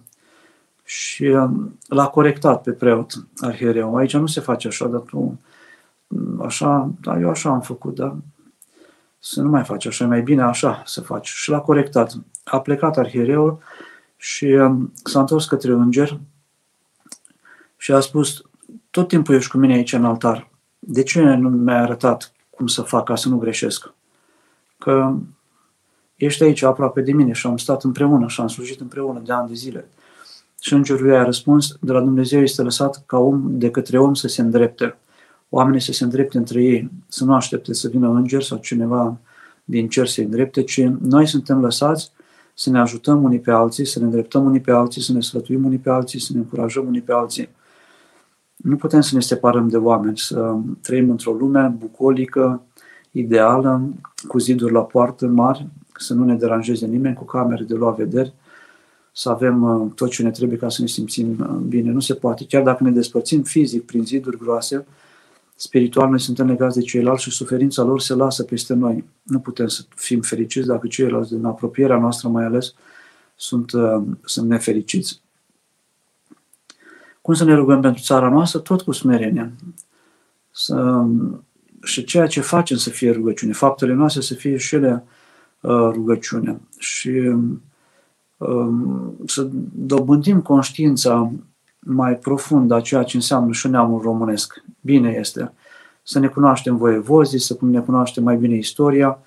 Și 0.83 1.23
uh, 1.23 1.49
l-a 1.87 2.07
corectat 2.07 2.61
pe 2.61 2.71
preot 2.71 3.13
arhiereu. 3.37 3.95
Aici 3.95 4.13
nu 4.13 4.25
se 4.25 4.39
face 4.39 4.67
așa, 4.67 4.87
dar 4.87 4.99
tu 4.99 5.39
așa, 6.41 6.91
da, 7.01 7.19
eu 7.19 7.29
așa 7.29 7.49
am 7.49 7.61
făcut, 7.61 7.95
dar 7.95 8.15
să 9.19 9.41
nu 9.41 9.49
mai 9.49 9.63
faci 9.63 9.85
așa, 9.85 10.07
mai 10.07 10.21
bine 10.21 10.41
așa 10.41 10.83
să 10.85 11.01
faci. 11.01 11.27
Și 11.27 11.49
l-a 11.49 11.59
corectat. 11.59 12.13
A 12.43 12.59
plecat 12.59 12.97
arhiereul 12.97 13.59
și 14.17 14.45
um, 14.45 14.91
s-a 15.03 15.19
întors 15.19 15.45
către 15.45 15.71
înger 15.71 16.19
și 17.77 17.91
a 17.91 17.99
spus, 17.99 18.41
tot 18.89 19.07
timpul 19.07 19.35
ești 19.35 19.51
cu 19.51 19.57
mine 19.57 19.73
aici 19.73 19.93
în 19.93 20.05
altar. 20.05 20.49
De 20.79 21.03
ce 21.03 21.21
nu 21.21 21.49
mi-ai 21.49 21.79
arătat 21.79 22.33
cum 22.49 22.67
să 22.67 22.81
fac 22.81 23.05
ca 23.05 23.15
să 23.15 23.29
nu 23.29 23.37
greșesc? 23.37 23.93
Că 24.77 25.13
ești 26.15 26.43
aici 26.43 26.61
aproape 26.61 27.01
de 27.01 27.11
mine 27.11 27.31
și 27.31 27.47
am 27.47 27.57
stat 27.57 27.83
împreună 27.83 28.27
și 28.27 28.41
am 28.41 28.47
slujit 28.47 28.79
împreună 28.79 29.21
de 29.25 29.33
ani 29.33 29.47
de 29.47 29.53
zile. 29.53 29.87
Și 30.61 30.73
îngerul 30.73 31.07
i-a 31.07 31.23
răspuns, 31.23 31.77
de 31.81 31.91
la 31.91 31.99
Dumnezeu 31.99 32.41
este 32.41 32.61
lăsat 32.61 33.03
ca 33.05 33.17
om, 33.17 33.43
de 33.57 33.71
către 33.71 33.99
om 33.99 34.13
să 34.13 34.27
se 34.27 34.41
îndrepte 34.41 34.97
oamenii 35.49 35.81
să 35.81 35.91
se 35.91 36.03
îndrepte 36.03 36.37
între 36.37 36.63
ei, 36.63 36.91
să 37.07 37.23
nu 37.23 37.33
aștepte 37.33 37.73
să 37.73 37.87
vină 37.87 38.09
înger 38.09 38.41
sau 38.41 38.57
cineva 38.57 39.17
din 39.63 39.87
cer 39.87 40.07
să-i 40.07 40.23
îndrepte, 40.23 40.63
ci 40.63 40.81
noi 41.01 41.27
suntem 41.27 41.61
lăsați 41.61 42.11
să 42.53 42.69
ne 42.69 42.79
ajutăm 42.79 43.23
unii 43.23 43.39
pe 43.39 43.51
alții, 43.51 43.85
să 43.85 43.99
ne 43.99 44.05
îndreptăm 44.05 44.45
unii 44.45 44.59
pe 44.59 44.71
alții, 44.71 45.01
să 45.01 45.13
ne 45.13 45.21
sfătuim 45.21 45.65
unii 45.65 45.77
pe 45.77 45.89
alții, 45.89 46.19
să 46.19 46.33
ne 46.33 46.39
încurajăm 46.39 46.87
unii 46.87 47.01
pe 47.01 47.11
alții. 47.11 47.49
Nu 48.55 48.75
putem 48.75 49.01
să 49.01 49.15
ne 49.15 49.21
separăm 49.21 49.67
de 49.67 49.77
oameni, 49.77 50.17
să 50.17 50.55
trăim 50.81 51.09
într-o 51.09 51.31
lume 51.31 51.75
bucolică, 51.77 52.61
ideală, 53.11 53.89
cu 54.27 54.37
ziduri 54.39 54.73
la 54.73 54.81
poartă 54.81 55.27
mari, 55.27 55.67
să 55.97 56.13
nu 56.13 56.23
ne 56.23 56.35
deranjeze 56.35 56.85
nimeni, 56.85 57.15
cu 57.15 57.23
camere 57.23 57.63
de 57.63 57.73
luat 57.73 57.95
vederi, 57.95 58.33
să 59.17 59.29
avem 59.29 59.63
uh, 59.63 59.91
tot 59.95 60.09
ce 60.09 60.23
ne 60.23 60.31
trebuie 60.31 60.57
ca 60.57 60.69
să 60.69 60.81
ne 60.81 60.87
simțim 60.87 61.37
uh, 61.39 61.55
bine. 61.67 61.91
Nu 61.91 61.99
se 61.99 62.13
poate. 62.13 62.45
Chiar 62.45 62.63
dacă 62.63 62.83
ne 62.83 62.91
despărțim 62.91 63.43
fizic 63.43 63.85
prin 63.85 64.05
ziduri 64.05 64.37
groase, 64.37 64.85
spiritual 65.55 66.09
noi 66.09 66.19
suntem 66.19 66.47
legați 66.47 66.77
de 66.77 66.83
ceilalți 66.83 67.23
și 67.23 67.29
suferința 67.29 67.83
lor 67.83 68.01
se 68.01 68.13
lasă 68.13 68.43
peste 68.43 68.73
noi. 68.73 69.03
Nu 69.23 69.39
putem 69.39 69.67
să 69.67 69.83
fim 69.95 70.21
fericiți 70.21 70.67
dacă 70.67 70.87
ceilalți, 70.87 71.33
din 71.33 71.45
apropierea 71.45 71.97
noastră 71.97 72.27
mai 72.27 72.45
ales, 72.45 72.73
sunt, 73.35 73.71
uh, 73.71 74.03
sunt 74.23 74.49
nefericiți. 74.49 75.21
Cum 77.21 77.33
să 77.33 77.43
ne 77.43 77.53
rugăm 77.53 77.81
pentru 77.81 78.01
țara 78.03 78.29
noastră? 78.29 78.59
Tot 78.59 78.81
cu 78.81 78.91
smerenie. 78.91 79.53
Să, 80.51 81.05
și 81.83 82.03
ceea 82.03 82.27
ce 82.27 82.41
facem 82.41 82.77
să 82.77 82.89
fie 82.89 83.11
rugăciune, 83.11 83.53
faptele 83.53 83.93
noastre 83.93 84.21
să 84.21 84.33
fie 84.33 84.57
și 84.57 84.75
ele 84.75 85.03
uh, 85.05 85.13
rugăciune. 85.67 86.59
Și 86.77 87.09
um, 88.37 89.13
să 89.25 89.47
dobândim 89.73 90.41
conștiința 90.41 91.31
mai 91.79 92.15
profund 92.15 92.71
a 92.71 92.81
ceea 92.81 93.03
ce 93.03 93.15
înseamnă 93.15 93.51
și 93.51 93.67
neamul 93.67 94.01
românesc. 94.01 94.63
Bine 94.81 95.15
este 95.19 95.53
să 96.03 96.19
ne 96.19 96.27
cunoaștem 96.27 96.77
voievozii, 96.77 97.39
să 97.39 97.57
ne 97.59 97.79
cunoaștem 97.79 98.23
mai 98.23 98.37
bine 98.37 98.55
istoria 98.55 99.19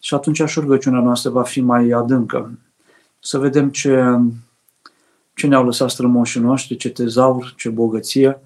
și 0.00 0.14
atunci 0.14 0.42
și 0.46 0.60
rugăciunea 0.60 1.00
noastră 1.00 1.30
va 1.30 1.42
fi 1.42 1.60
mai 1.60 1.90
adâncă. 1.90 2.58
Să 3.20 3.38
vedem 3.38 3.68
ce, 3.68 4.18
ce 5.34 5.46
ne-au 5.46 5.64
lăsat 5.64 5.90
strămoșii 5.90 6.40
noștri, 6.40 6.76
ce 6.76 6.90
tezaur, 6.90 7.54
ce 7.56 7.68
bogăție 7.68 8.40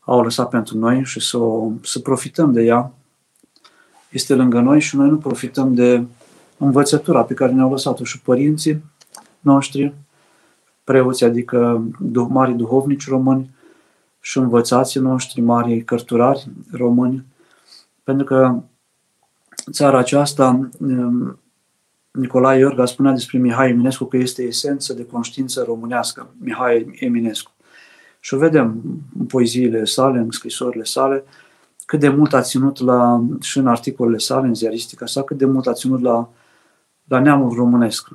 au 0.00 0.22
lăsat 0.22 0.48
pentru 0.48 0.78
noi 0.78 1.04
și 1.04 1.20
să, 1.20 1.38
să 1.82 1.98
profităm 1.98 2.52
de 2.52 2.62
ea. 2.62 2.92
Este 4.08 4.34
lângă 4.34 4.60
noi 4.60 4.80
și 4.80 4.96
noi 4.96 5.08
nu 5.08 5.16
profităm 5.16 5.74
de 5.74 6.04
învățătura 6.64 7.24
pe 7.24 7.34
care 7.34 7.52
ne-au 7.52 7.70
lăsat-o 7.70 8.04
și 8.04 8.20
părinții 8.20 8.84
noștri, 9.40 9.94
preoți, 10.84 11.24
adică 11.24 11.84
mari 12.28 12.54
duhovnici 12.54 13.08
români 13.08 13.50
și 14.20 14.38
învățații 14.38 15.00
noștri, 15.00 15.40
mari 15.40 15.82
cărturari 15.82 16.48
români, 16.72 17.24
pentru 18.04 18.24
că 18.24 18.62
țara 19.70 19.98
aceasta, 19.98 20.68
um, 20.80 21.38
Nicolae 22.10 22.58
Iorga 22.58 22.84
spunea 22.84 23.12
despre 23.12 23.38
Mihai 23.38 23.70
Eminescu 23.70 24.04
că 24.04 24.16
este 24.16 24.42
esență 24.42 24.92
de 24.92 25.06
conștiință 25.06 25.62
românească, 25.62 26.34
Mihai 26.38 26.96
Eminescu. 27.00 27.50
Și 28.20 28.34
o 28.34 28.38
vedem 28.38 28.82
în 29.18 29.26
poeziile 29.26 29.84
sale, 29.84 30.18
în 30.18 30.30
scrisorile 30.30 30.84
sale, 30.84 31.24
cât 31.86 32.00
de 32.00 32.08
mult 32.08 32.32
a 32.32 32.40
ținut 32.40 32.80
la, 32.80 33.24
și 33.40 33.58
în 33.58 33.66
articolele 33.66 34.18
sale, 34.18 34.46
în 34.46 34.54
ziaristica 34.54 35.06
sa, 35.06 35.22
cât 35.22 35.38
de 35.38 35.44
mult 35.44 35.66
a 35.66 35.72
ținut 35.72 36.00
la, 36.00 36.30
la 37.12 37.20
neamul 37.20 37.54
românesc 37.54 38.08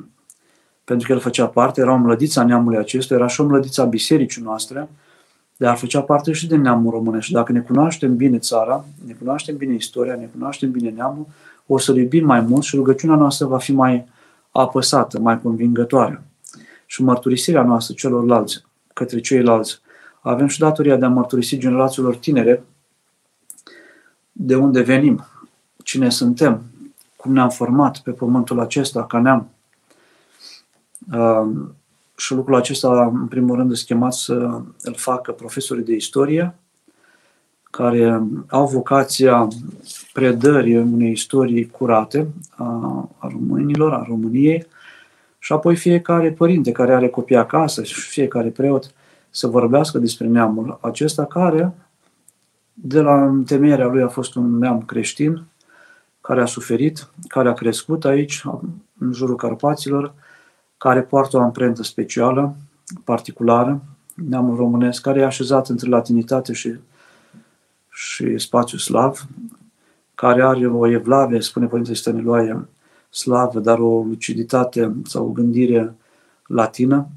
pentru 0.84 1.08
că 1.08 1.14
el 1.14 1.20
făcea 1.20 1.48
parte, 1.48 1.82
era 1.82 1.94
o 1.94 1.98
mlădiță 1.98 2.40
a 2.40 2.44
neamului 2.44 2.78
acestuia, 2.78 3.20
era 3.20 3.28
și 3.28 3.42
o 3.42 3.44
mlădiță 3.44 3.82
a 3.82 3.86
bisericii 3.86 4.42
noastre, 4.42 4.90
dar 5.58 5.78
făcea 5.78 6.02
parte 6.02 6.32
și 6.32 6.48
din 6.48 6.62
neamul 6.62 6.92
românesc. 6.92 7.26
Și 7.26 7.32
dacă 7.32 7.52
ne 7.52 7.60
cunoaștem 7.60 8.16
bine 8.16 8.38
țara, 8.38 8.86
ne 9.06 9.14
cunoaștem 9.14 9.58
bine 9.58 9.74
istoria, 9.74 10.16
ne 10.16 10.30
cunoaștem 10.34 10.72
bine 10.72 10.90
neamul, 10.90 11.28
o 11.66 11.78
să-L 11.78 11.98
iubim 11.98 12.26
mai 12.26 12.42
mult 12.42 12.64
și 12.64 12.76
rugăciunea 12.76 13.16
noastră 13.16 13.46
va 13.46 13.58
fi 13.58 13.72
mai 13.72 14.06
apăsată, 14.52 15.20
mai 15.20 15.42
convingătoare. 15.42 16.24
Și 16.86 17.04
mărturisirea 17.04 17.64
noastră 17.64 17.94
celorlalți, 17.98 18.64
către 18.94 19.20
ceilalți, 19.20 19.82
avem 20.22 20.48
și 20.48 20.60
datoria 20.60 20.96
de 20.96 21.06
a 21.06 21.10
mărturisi 21.10 21.58
generațiilor 21.58 22.16
tinere 22.16 22.64
de 24.32 24.56
unde 24.56 24.82
venim, 24.82 25.26
cine 25.84 26.10
suntem, 26.10 26.62
cum 27.28 27.36
ne-am 27.36 27.50
format 27.50 27.98
pe 27.98 28.12
pământul 28.12 28.60
acesta 28.60 29.06
ca 29.06 29.20
neam, 29.20 29.50
și 32.16 32.34
lucrul 32.34 32.56
acesta, 32.56 33.06
în 33.06 33.28
primul 33.28 33.56
rând, 33.56 33.72
este 33.72 33.94
chemat 33.94 34.14
să 34.14 34.62
îl 34.82 34.94
facă 34.94 35.32
profesorii 35.32 35.84
de 35.84 35.94
istorie, 35.94 36.56
care 37.64 38.24
au 38.48 38.68
vocația 38.68 39.48
predării 40.14 40.78
unei 40.78 41.12
istorii 41.12 41.68
curate 41.68 42.28
a, 42.50 42.64
a 43.18 43.28
românilor, 43.28 43.94
a 43.94 44.06
României, 44.08 44.66
și 45.40 45.54
apoi 45.54 45.76
fiecare 45.76 46.32
părinte 46.32 46.72
care 46.72 46.94
are 46.94 47.10
copii 47.10 47.36
acasă 47.36 47.84
și 47.84 48.10
fiecare 48.10 48.50
preot 48.50 48.94
să 49.30 49.48
vorbească 49.48 49.98
despre 49.98 50.28
neamul 50.28 50.80
acesta 50.82 51.26
care, 51.26 51.74
de 52.74 53.02
la 53.02 53.26
întemeierea 53.26 53.88
lui, 53.88 54.02
a 54.02 54.08
fost 54.08 54.36
un 54.36 54.58
neam 54.58 54.82
creștin, 54.82 55.48
care 56.28 56.42
a 56.42 56.46
suferit, 56.46 57.10
care 57.28 57.50
a 57.50 57.54
crescut 57.54 58.06
aici, 58.06 58.44
în 58.98 59.14
jurul 59.14 59.36
Carpaților, 59.36 60.14
care 60.78 61.02
poartă 61.02 61.38
o 61.38 61.42
amprentă 61.42 61.84
specială, 61.84 62.56
particulară, 63.04 63.84
neamul 64.14 64.56
românesc, 64.56 65.02
care 65.02 65.20
e 65.20 65.26
așezat 65.26 65.70
între 65.70 65.90
latinitate 65.90 66.54
și, 66.54 66.76
și 67.90 68.38
spațiu 68.38 68.78
slav, 68.78 69.28
care 70.16 70.44
are 70.44 70.68
o 70.68 70.88
evlavie, 70.88 71.42
spune 71.42 71.66
Părintele 71.66 71.96
Stăniloae, 71.96 72.68
slavă, 73.10 73.60
dar 73.60 73.80
o 73.80 74.04
luciditate 74.04 74.96
sau 75.04 75.28
o 75.28 75.32
gândire 75.32 75.96
latină. 76.48 77.08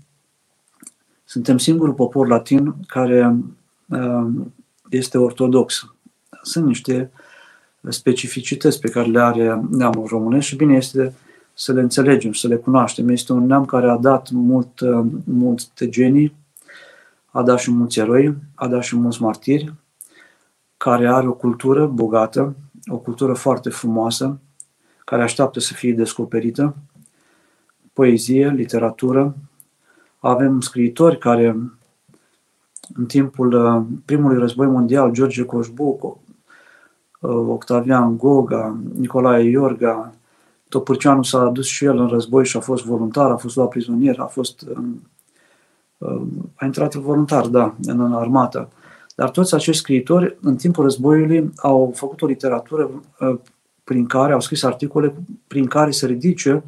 Suntem 1.25 1.59
singurul 1.59 1.95
popor 1.95 2.27
latin 2.27 2.75
care 2.87 3.37
uh, 3.89 4.27
este 4.91 5.19
ortodox. 5.19 5.95
Sunt 6.43 6.67
niște 6.67 7.11
specificități 7.89 8.81
pe 8.81 8.89
care 8.89 9.07
le 9.07 9.21
are 9.21 9.61
neamul 9.71 10.07
românesc 10.07 10.47
și 10.47 10.57
bine 10.57 10.75
este 10.75 11.15
să 11.55 11.73
le 11.73 11.81
înțelegem, 11.81 12.33
să 12.33 12.49
le 12.49 12.57
cunoaștem. 12.57 13.09
Este 13.09 13.33
un 13.33 13.47
neam 13.47 13.65
care 13.65 13.91
a 13.91 13.97
dat 13.97 14.31
mult, 14.31 14.81
uh, 14.81 15.07
multe 15.25 15.89
genii, 15.89 16.35
a 17.27 17.43
dat 17.43 17.59
și 17.59 17.71
mulți 17.71 17.99
eroi, 17.99 18.35
a 18.55 18.69
dat 18.69 18.83
și 18.83 18.97
mulți 18.97 19.23
martiri, 19.23 19.75
care 20.77 21.09
are 21.09 21.29
o 21.29 21.33
cultură 21.33 21.87
bogată, 21.87 22.55
o 22.87 22.97
cultură 22.97 23.33
foarte 23.33 23.71
frumoasă, 23.71 24.39
care 25.05 25.23
așteaptă 25.23 25.61
să 25.61 25.75
fie 25.75 25.93
descoperită, 25.93 26.77
poezie, 27.93 28.49
literatură. 28.49 29.37
Avem 30.19 30.61
scriitori 30.61 31.19
care 31.19 31.57
în 32.95 33.07
timpul 33.07 33.53
uh, 33.53 33.83
primului 34.05 34.39
război 34.39 34.67
mondial, 34.67 35.11
George 35.13 35.45
Coșbuc, 35.45 36.03
uh, 36.03 36.13
Octavian 37.29 38.17
Goga, 38.17 38.77
Nicolae 38.95 39.43
Iorga, 39.43 40.13
Topârceanu 40.69 41.23
s-a 41.23 41.45
dus 41.45 41.67
și 41.67 41.85
el 41.85 41.99
în 41.99 42.07
război 42.07 42.47
și 42.47 42.57
a 42.57 42.61
fost 42.61 42.85
voluntar, 42.85 43.31
a 43.31 43.37
fost 43.37 43.57
luat 43.57 43.69
prizonier, 43.69 44.19
a 44.19 44.25
fost 44.25 44.65
uh, 45.99 46.23
a 46.55 46.65
intrat 46.65 46.95
voluntar, 46.95 47.47
da, 47.47 47.75
în 47.83 48.13
armată. 48.13 48.69
Dar 49.15 49.31
toți 49.31 49.55
acești 49.55 49.81
scriitori, 49.81 50.37
în 50.41 50.57
timpul 50.57 50.85
războiului, 50.85 51.53
au 51.57 51.93
făcut 51.95 52.23
o 52.23 52.27
literatură 52.27 52.91
prin 53.85 54.07
care 54.07 54.33
au 54.33 54.41
scris 54.41 54.63
articole 54.63 55.15
prin 55.47 55.67
care 55.67 55.91
să 55.91 56.07
ridice, 56.07 56.63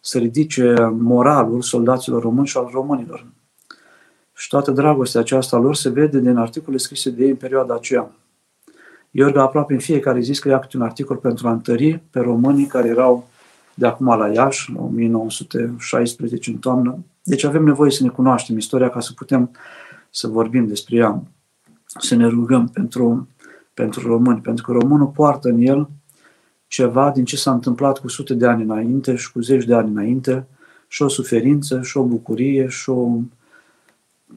să 0.00 0.18
ridice 0.18 0.74
moralul 0.98 1.62
soldaților 1.62 2.22
români 2.22 2.46
și 2.46 2.56
al 2.56 2.68
românilor. 2.72 3.26
Și 4.34 4.48
toată 4.48 4.70
dragostea 4.70 5.20
aceasta 5.20 5.56
lor 5.56 5.74
se 5.74 5.88
vede 5.88 6.20
din 6.20 6.36
articole 6.36 6.76
scrise 6.76 7.10
de 7.10 7.24
ei 7.24 7.30
în 7.30 7.36
perioada 7.36 7.74
aceea. 7.74 8.10
Iorga 9.10 9.42
aproape 9.42 9.72
în 9.72 9.78
fiecare 9.78 10.20
zi 10.20 10.32
scria 10.32 10.58
câte 10.58 10.76
un 10.76 10.82
articol 10.82 11.16
pentru 11.16 11.48
a 11.48 11.52
întări 11.52 12.00
pe 12.10 12.20
românii 12.20 12.66
care 12.66 12.88
erau 12.88 13.28
de 13.74 13.86
acum 13.86 14.06
la 14.06 14.28
Iași, 14.28 14.70
în 14.70 14.76
1916, 14.76 16.50
în 16.50 16.56
toamnă. 16.56 16.98
Deci 17.22 17.44
avem 17.44 17.64
nevoie 17.64 17.90
să 17.90 18.02
ne 18.02 18.08
cunoaștem 18.08 18.56
istoria 18.56 18.90
ca 18.90 19.00
să 19.00 19.12
putem 19.12 19.50
să 20.10 20.26
vorbim 20.26 20.66
despre 20.66 20.96
ea, 20.96 21.22
să 21.84 22.14
ne 22.14 22.26
rugăm 22.26 22.68
pentru, 22.68 23.28
pentru 23.74 24.08
români, 24.08 24.40
pentru 24.40 24.64
că 24.64 24.72
românul 24.72 25.06
poartă 25.06 25.48
în 25.48 25.60
el 25.60 25.88
ceva 26.66 27.10
din 27.10 27.24
ce 27.24 27.36
s-a 27.36 27.52
întâmplat 27.52 27.98
cu 27.98 28.08
sute 28.08 28.34
de 28.34 28.46
ani 28.46 28.62
înainte 28.62 29.16
și 29.16 29.32
cu 29.32 29.40
zeci 29.40 29.64
de 29.64 29.74
ani 29.74 29.90
înainte, 29.90 30.46
și 30.88 31.02
o 31.02 31.08
suferință, 31.08 31.82
și 31.82 31.96
o 31.96 32.02
bucurie, 32.02 32.68
și 32.68 32.90
o 32.90 33.08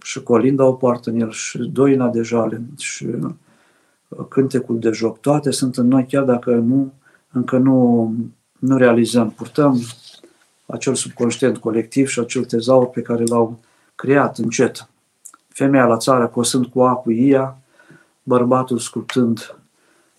și 0.02 0.24
colinda 0.24 0.66
o 0.66 0.74
poartă 0.74 1.10
în 1.10 1.20
el, 1.20 1.32
și 1.32 1.58
doina 1.58 2.08
de 2.10 2.22
jale, 2.22 2.62
și 2.78 3.06
uh, 3.06 3.32
cântecul 4.30 4.80
de 4.80 4.90
joc. 4.90 5.20
Toate 5.20 5.52
sunt 5.52 5.78
în 5.78 5.88
noi, 5.88 6.06
chiar 6.06 6.24
dacă 6.24 6.52
nu, 6.52 6.94
încă 7.32 7.58
nu, 7.58 8.14
nu 8.60 8.78
realizăm. 8.78 9.30
Purtăm 9.30 9.82
acel 10.66 10.96
subconștient 10.96 11.58
colectiv 11.58 12.08
și 12.08 12.20
acel 12.20 12.46
tezaur 12.46 12.90
pe 12.90 13.02
care 13.02 13.24
l-au 13.24 13.60
creat 13.96 14.38
încet. 14.38 14.90
Femeia 15.48 15.86
la 15.86 15.98
țară 15.98 16.28
cosând 16.28 16.66
cu 16.66 16.82
a 16.82 16.94
cu 16.94 17.12
ia, 17.12 17.58
bărbatul 18.24 18.78
sculptând 18.78 19.56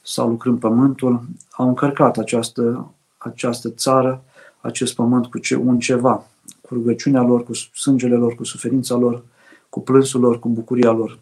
sau 0.03 0.29
lucrând 0.29 0.59
pământul, 0.59 1.23
au 1.51 1.69
încărcat 1.69 2.19
această, 2.19 2.93
această 3.19 3.69
țară, 3.71 4.23
acest 4.61 4.95
pământ 4.95 5.27
cu 5.27 5.39
ce, 5.39 5.57
un 5.57 5.79
ceva, 5.79 6.27
cu 6.61 6.75
rugăciunea 6.75 7.23
lor, 7.23 7.45
cu 7.45 7.55
sângele 7.55 8.17
lor, 8.17 8.35
cu 8.35 8.45
suferința 8.45 8.95
lor, 8.95 9.23
cu 9.69 9.81
plânsul 9.81 10.21
lor, 10.21 10.39
cu 10.39 10.49
bucuria 10.49 10.91
lor. 10.91 11.19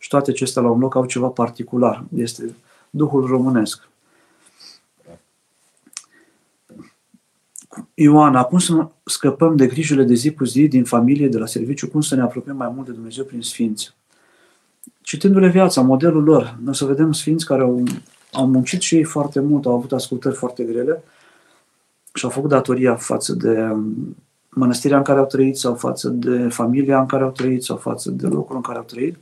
Și 0.00 0.08
toate 0.08 0.30
acestea 0.30 0.62
la 0.62 0.70
un 0.70 0.78
loc 0.78 0.94
au 0.94 1.04
ceva 1.04 1.28
particular. 1.28 2.04
Este 2.16 2.54
Duhul 2.90 3.26
românesc. 3.26 3.88
Ioana, 7.94 8.42
cum 8.44 8.58
să 8.58 8.88
scăpăm 9.04 9.56
de 9.56 9.66
grijile 9.66 10.04
de 10.04 10.14
zi 10.14 10.34
cu 10.34 10.44
zi 10.44 10.68
din 10.68 10.84
familie, 10.84 11.28
de 11.28 11.38
la 11.38 11.46
serviciu, 11.46 11.88
cum 11.88 12.00
să 12.00 12.14
ne 12.14 12.22
apropiem 12.22 12.56
mai 12.56 12.72
mult 12.74 12.86
de 12.86 12.92
Dumnezeu 12.92 13.24
prin 13.24 13.42
Sfinți? 13.42 13.94
citindu-le 15.10 15.48
viața, 15.48 15.80
modelul 15.80 16.22
lor, 16.22 16.58
o 16.68 16.72
să 16.72 16.84
vedem 16.84 17.12
sfinți 17.12 17.46
care 17.46 17.62
au, 17.62 17.82
au 18.32 18.46
muncit 18.46 18.80
și 18.80 18.94
ei 18.94 19.04
foarte 19.04 19.40
mult, 19.40 19.66
au 19.66 19.74
avut 19.74 19.92
ascultări 19.92 20.34
foarte 20.34 20.62
grele 20.62 21.02
și 22.14 22.24
au 22.24 22.30
făcut 22.30 22.50
datoria 22.50 22.94
față 22.94 23.32
de 23.32 23.60
um, 23.60 24.16
mănăstirea 24.48 24.96
în 24.96 25.02
care 25.02 25.18
au 25.18 25.26
trăit 25.26 25.56
sau 25.56 25.74
față 25.74 26.08
de 26.08 26.48
familia 26.48 27.00
în 27.00 27.06
care 27.06 27.22
au 27.22 27.30
trăit 27.30 27.62
sau 27.62 27.76
față 27.76 28.10
de 28.10 28.26
locul 28.26 28.56
în 28.56 28.62
care 28.62 28.78
au 28.78 28.84
trăit, 28.84 29.16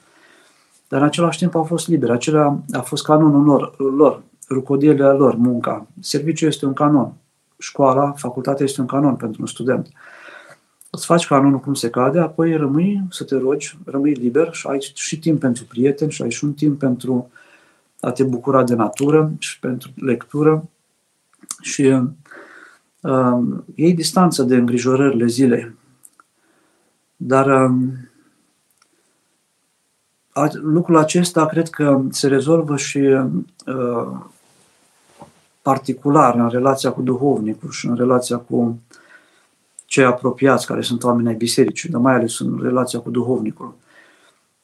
dar 0.88 1.00
în 1.00 1.06
același 1.06 1.38
timp 1.38 1.54
au 1.54 1.64
fost 1.64 1.88
liberi. 1.88 2.12
Acela 2.12 2.60
a 2.72 2.80
fost 2.80 3.04
canonul 3.04 3.44
lor, 3.44 3.76
lor 3.96 4.22
rucodielea 4.50 5.12
lor, 5.12 5.34
munca. 5.34 5.86
Serviciul 6.00 6.48
este 6.48 6.66
un 6.66 6.72
canon. 6.72 7.12
Școala, 7.58 8.12
facultatea 8.16 8.64
este 8.64 8.80
un 8.80 8.86
canon 8.86 9.14
pentru 9.14 9.40
un 9.40 9.46
student. 9.46 9.86
Uh, 9.86 9.92
îți 10.90 11.06
faci 11.06 11.26
canonul 11.26 11.60
cum 11.60 11.74
se 11.74 11.90
cade, 11.90 12.18
apoi 12.18 12.56
rămâi 12.56 13.02
să 13.10 13.24
te 13.24 13.36
rogi, 13.36 13.78
rămâi 13.84 14.12
liber 14.12 14.52
și 14.52 14.66
ai 14.66 14.92
și 14.94 15.18
timp 15.18 15.40
pentru 15.40 15.64
prieteni 15.64 16.10
și 16.10 16.22
ai 16.22 16.30
și 16.30 16.44
un 16.44 16.52
timp 16.52 16.78
pentru 16.78 17.30
a 18.00 18.10
te 18.10 18.24
bucura 18.24 18.64
de 18.64 18.74
natură 18.74 19.32
și 19.38 19.58
pentru 19.58 19.90
lectură 19.94 20.68
și 21.60 21.82
uh, 23.00 23.38
iei 23.74 23.94
distanță 23.94 24.42
de 24.42 24.56
îngrijorările 24.56 25.26
zilei. 25.26 25.74
Dar 27.16 27.46
uh, 27.46 27.76
lucrul 30.52 30.96
acesta 30.96 31.46
cred 31.46 31.68
că 31.68 32.00
se 32.10 32.28
rezolvă 32.28 32.76
și 32.76 32.98
uh, 32.98 34.06
particular 35.62 36.34
în 36.34 36.48
relația 36.48 36.92
cu 36.92 37.02
duhovnicul 37.02 37.70
și 37.70 37.86
în 37.86 37.94
relația 37.94 38.36
cu 38.36 38.78
cei 39.84 40.04
apropiați, 40.04 40.66
care 40.66 40.80
sunt 40.80 41.04
oameni 41.04 41.28
ai 41.28 41.34
bisericii, 41.34 41.88
dar 41.88 42.00
mai 42.00 42.14
ales 42.14 42.38
în 42.38 42.58
relația 42.62 42.98
cu 42.98 43.10
duhovnicul. 43.10 43.74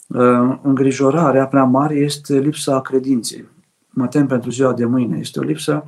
Uh, 0.07 0.59
îngrijorarea 0.63 1.47
prea 1.47 1.65
mare 1.65 1.95
este 1.95 2.39
lipsa 2.39 2.81
credinței. 2.81 3.45
Mă 3.91 4.07
tem 4.07 4.27
pentru 4.27 4.51
ziua 4.51 4.73
de 4.73 4.85
mâine. 4.85 5.19
Este 5.19 5.39
o 5.39 5.43
lipsă, 5.43 5.85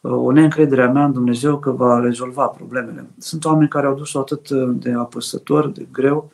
uh, 0.00 0.12
o 0.12 0.32
neîncredere 0.32 0.82
a 0.82 0.90
mea 0.90 1.04
în 1.04 1.12
Dumnezeu 1.12 1.58
că 1.58 1.70
va 1.70 2.00
rezolva 2.00 2.46
problemele. 2.46 3.06
Sunt 3.18 3.44
oameni 3.44 3.68
care 3.68 3.86
au 3.86 3.94
dus-o 3.94 4.18
atât 4.18 4.50
de 4.50 4.92
apăsător, 4.92 5.68
de 5.68 5.86
greu, 5.92 6.30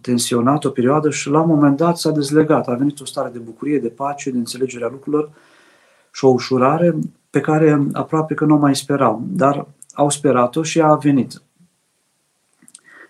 tensionat 0.00 0.64
o 0.64 0.70
perioadă 0.70 1.10
și 1.10 1.28
la 1.28 1.40
un 1.40 1.48
moment 1.48 1.76
dat 1.76 1.98
s-a 1.98 2.10
dezlegat. 2.10 2.68
A 2.68 2.74
venit 2.74 3.00
o 3.00 3.04
stare 3.04 3.30
de 3.32 3.38
bucurie, 3.38 3.78
de 3.78 3.88
pace, 3.88 4.30
de 4.30 4.38
înțelegere 4.38 4.84
a 4.84 4.88
lucrurilor 4.88 5.30
și 6.12 6.24
o 6.24 6.28
ușurare 6.28 6.98
pe 7.30 7.40
care 7.40 7.86
aproape 7.92 8.34
că 8.34 8.44
nu 8.44 8.54
o 8.54 8.58
mai 8.58 8.76
sperau. 8.76 9.22
Dar 9.26 9.66
au 9.94 10.10
sperat-o 10.10 10.62
și 10.62 10.80
a 10.80 10.94
venit. 10.94 11.42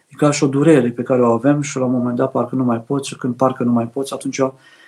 E 0.06 0.14
ca 0.16 0.30
și 0.30 0.44
o 0.44 0.46
durere 0.46 0.90
pe 0.90 1.02
care 1.02 1.22
o 1.22 1.32
avem 1.32 1.60
și 1.60 1.76
la 1.76 1.84
un 1.84 1.92
moment 1.92 2.16
dat 2.16 2.30
parcă 2.30 2.54
nu 2.54 2.64
mai 2.64 2.80
poți 2.80 3.08
și 3.08 3.16
când 3.16 3.34
parcă 3.34 3.62
nu 3.62 3.72
mai 3.72 3.88
poți, 3.88 4.12
atunci 4.12 4.40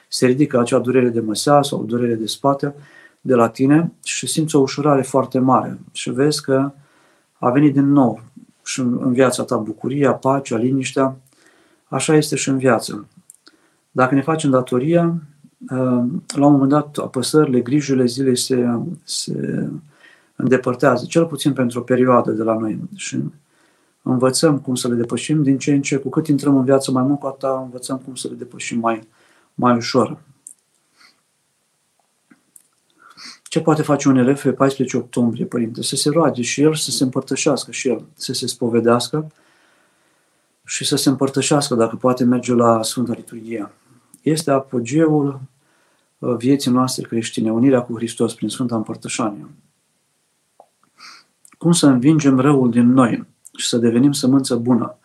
se 0.09 0.26
ridică 0.26 0.61
acea 0.61 0.78
durere 0.78 1.09
de 1.09 1.20
măsea 1.20 1.62
sau 1.62 1.80
o 1.80 1.85
durere 1.85 2.14
de 2.14 2.26
spate 2.26 2.74
de 3.20 3.35
la 3.35 3.49
tine 3.49 3.93
și 4.05 4.26
simți 4.26 4.57
o 4.57 4.61
ușurare 4.61 5.03
foarte 5.03 5.39
mare 5.39 5.78
și 5.93 6.11
vezi 6.11 6.43
că 6.43 6.72
a 7.39 7.51
venit 7.51 7.72
din 7.72 7.93
nou 7.93 8.20
și 8.64 8.80
în 8.80 9.12
viața 9.12 9.43
ta 9.43 9.57
bucuria, 9.57 10.12
pacea, 10.12 10.57
liniștea. 10.57 11.16
Așa 11.93 12.14
este 12.14 12.36
și 12.36 12.49
în 12.49 12.59
viață. 12.59 13.07
Dacă 13.90 14.14
ne 14.14 14.22
facem 14.22 14.51
datoria, 14.51 15.14
la 16.26 16.47
un 16.47 16.53
moment 16.53 16.70
dat 16.70 16.97
apăsările, 16.97 17.61
grijile 17.61 18.05
zilei 18.05 18.36
se, 18.36 18.78
se 19.05 19.68
îndepărtează, 20.36 21.05
cel 21.09 21.26
puțin 21.26 21.53
pentru 21.53 21.78
o 21.78 21.82
perioadă 21.82 22.30
de 22.30 22.43
la 22.43 22.59
noi. 22.59 22.78
Și 22.95 23.18
învățăm 24.03 24.59
cum 24.59 24.74
să 24.74 24.88
le 24.88 24.95
depășim 24.95 25.43
din 25.43 25.59
ce 25.59 25.72
în 25.72 25.82
ce, 25.82 25.97
cu 25.97 26.09
cât 26.09 26.26
intrăm 26.26 26.57
în 26.57 26.64
viață 26.64 26.90
mai 26.90 27.03
mult, 27.03 27.18
cu 27.18 27.26
atât 27.26 27.51
învățăm 27.62 27.99
cum 27.99 28.14
să 28.14 28.28
le 28.28 28.34
depășim 28.34 28.78
mai, 28.78 29.09
mai 29.55 29.76
ușor. 29.76 30.18
Ce 33.43 33.61
poate 33.61 33.82
face 33.82 34.09
un 34.09 34.16
elev 34.16 34.43
pe 34.43 34.53
14 34.53 34.97
octombrie, 34.97 35.45
părinte? 35.45 35.82
Să 35.82 35.97
se 35.97 36.11
roage 36.11 36.43
și 36.43 36.62
el, 36.62 36.74
să 36.74 36.90
se 36.90 37.05
împărtășească 37.05 37.70
și 37.70 37.88
el, 37.88 38.05
să 38.14 38.32
se 38.32 38.47
spovedească 38.47 39.26
și 40.64 40.84
să 40.84 40.96
se 40.96 41.08
împărtășească, 41.08 41.74
dacă 41.74 41.96
poate 41.96 42.24
merge 42.24 42.54
la 42.54 42.82
Sfânta 42.82 43.12
Liturghie. 43.12 43.70
Este 44.22 44.50
apogeul 44.50 45.40
uh, 46.18 46.36
vieții 46.36 46.70
noastre 46.70 47.06
creștine, 47.06 47.52
unirea 47.52 47.82
cu 47.82 47.94
Hristos 47.94 48.34
prin 48.34 48.48
Sfânta 48.48 48.76
Împărtășanie. 48.76 49.46
Cum 51.58 51.72
să 51.72 51.86
învingem 51.86 52.40
răul 52.40 52.70
din 52.70 52.92
noi 52.92 53.26
și 53.56 53.68
să 53.68 53.78
devenim 53.78 54.12
sămânță 54.12 54.56
bună? 54.56 54.96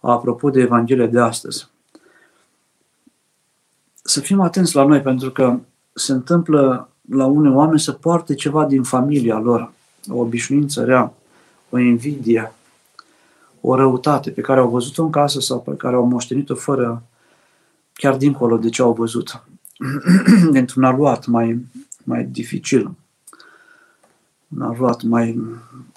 Apropo 0.00 0.50
de 0.50 0.60
Evanghelia 0.60 1.06
de 1.06 1.20
astăzi. 1.20 1.70
Să 4.02 4.20
fim 4.20 4.40
atenți 4.40 4.74
la 4.74 4.84
noi, 4.84 5.00
pentru 5.00 5.30
că 5.30 5.58
se 5.92 6.12
întâmplă 6.12 6.88
la 7.10 7.26
unii 7.26 7.52
oameni 7.52 7.80
să 7.80 7.92
poarte 7.92 8.34
ceva 8.34 8.66
din 8.66 8.82
familia 8.82 9.38
lor, 9.38 9.72
o 10.08 10.18
obișnuință 10.18 10.84
rea, 10.84 11.12
o 11.70 11.78
invidie, 11.78 12.52
o 13.64 13.74
răutate 13.74 14.30
pe 14.30 14.40
care 14.40 14.60
au 14.60 14.68
văzut-o 14.68 15.02
în 15.02 15.10
casă 15.10 15.40
sau 15.40 15.60
pe 15.60 15.74
care 15.76 15.96
au 15.96 16.04
moștenit-o 16.04 16.54
fără, 16.54 17.02
chiar 17.92 18.16
dincolo 18.16 18.56
de 18.56 18.68
ce 18.68 18.82
au 18.82 18.92
văzut, 18.92 19.42
dintr-un 20.52 20.84
aluat 20.84 21.26
mai, 21.26 21.66
mai 22.04 22.24
dificil, 22.24 22.90
un 24.56 24.62
aluat 24.62 25.02
mai 25.02 25.40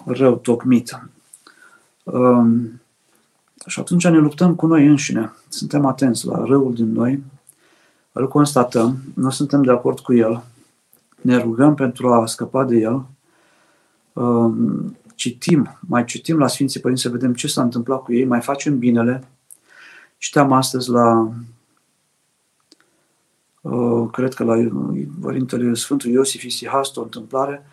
rău 0.05 0.35
tocmit. 0.35 0.99
Um, 2.03 2.81
și 3.65 3.79
atunci 3.79 4.07
ne 4.07 4.17
luptăm 4.17 4.55
cu 4.55 4.65
noi 4.65 4.87
înșine. 4.87 5.33
Suntem 5.47 5.85
atenți 5.85 6.25
la 6.25 6.43
răul 6.43 6.73
din 6.73 6.91
noi, 6.91 7.23
îl 8.11 8.27
constatăm, 8.27 8.97
nu 9.13 9.29
suntem 9.29 9.63
de 9.63 9.71
acord 9.71 9.99
cu 9.99 10.13
el, 10.13 10.43
ne 11.21 11.37
rugăm 11.37 11.73
pentru 11.75 12.13
a 12.13 12.25
scăpa 12.25 12.63
de 12.63 12.75
el, 12.75 13.05
um, 14.13 14.95
citim, 15.15 15.77
mai 15.79 16.03
citim 16.03 16.37
la 16.37 16.47
Sfinții 16.47 16.79
Părinți 16.79 17.01
să 17.01 17.09
vedem 17.09 17.33
ce 17.33 17.47
s-a 17.47 17.61
întâmplat 17.61 18.03
cu 18.03 18.13
ei, 18.13 18.25
mai 18.25 18.41
facem 18.41 18.79
binele. 18.79 19.27
Citeam 20.17 20.51
astăzi 20.51 20.89
la, 20.89 21.31
uh, 23.61 24.09
cred 24.11 24.33
că 24.33 24.43
la 24.43 24.69
Părintele 25.21 25.73
Sfântul 25.73 26.09
Iosif 26.09 26.43
Isihast, 26.43 26.97
o 26.97 27.01
întâmplare, 27.01 27.65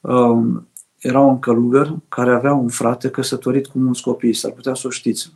um, 0.00 0.66
era 0.98 1.20
un 1.20 1.38
călugăr 1.38 1.96
care 2.08 2.34
avea 2.34 2.52
un 2.52 2.68
frate 2.68 3.10
căsătorit 3.10 3.66
cu 3.66 3.78
mulți 3.78 4.02
copii, 4.02 4.34
s-ar 4.34 4.50
putea 4.50 4.74
să 4.74 4.86
o 4.86 4.90
știți. 4.90 5.32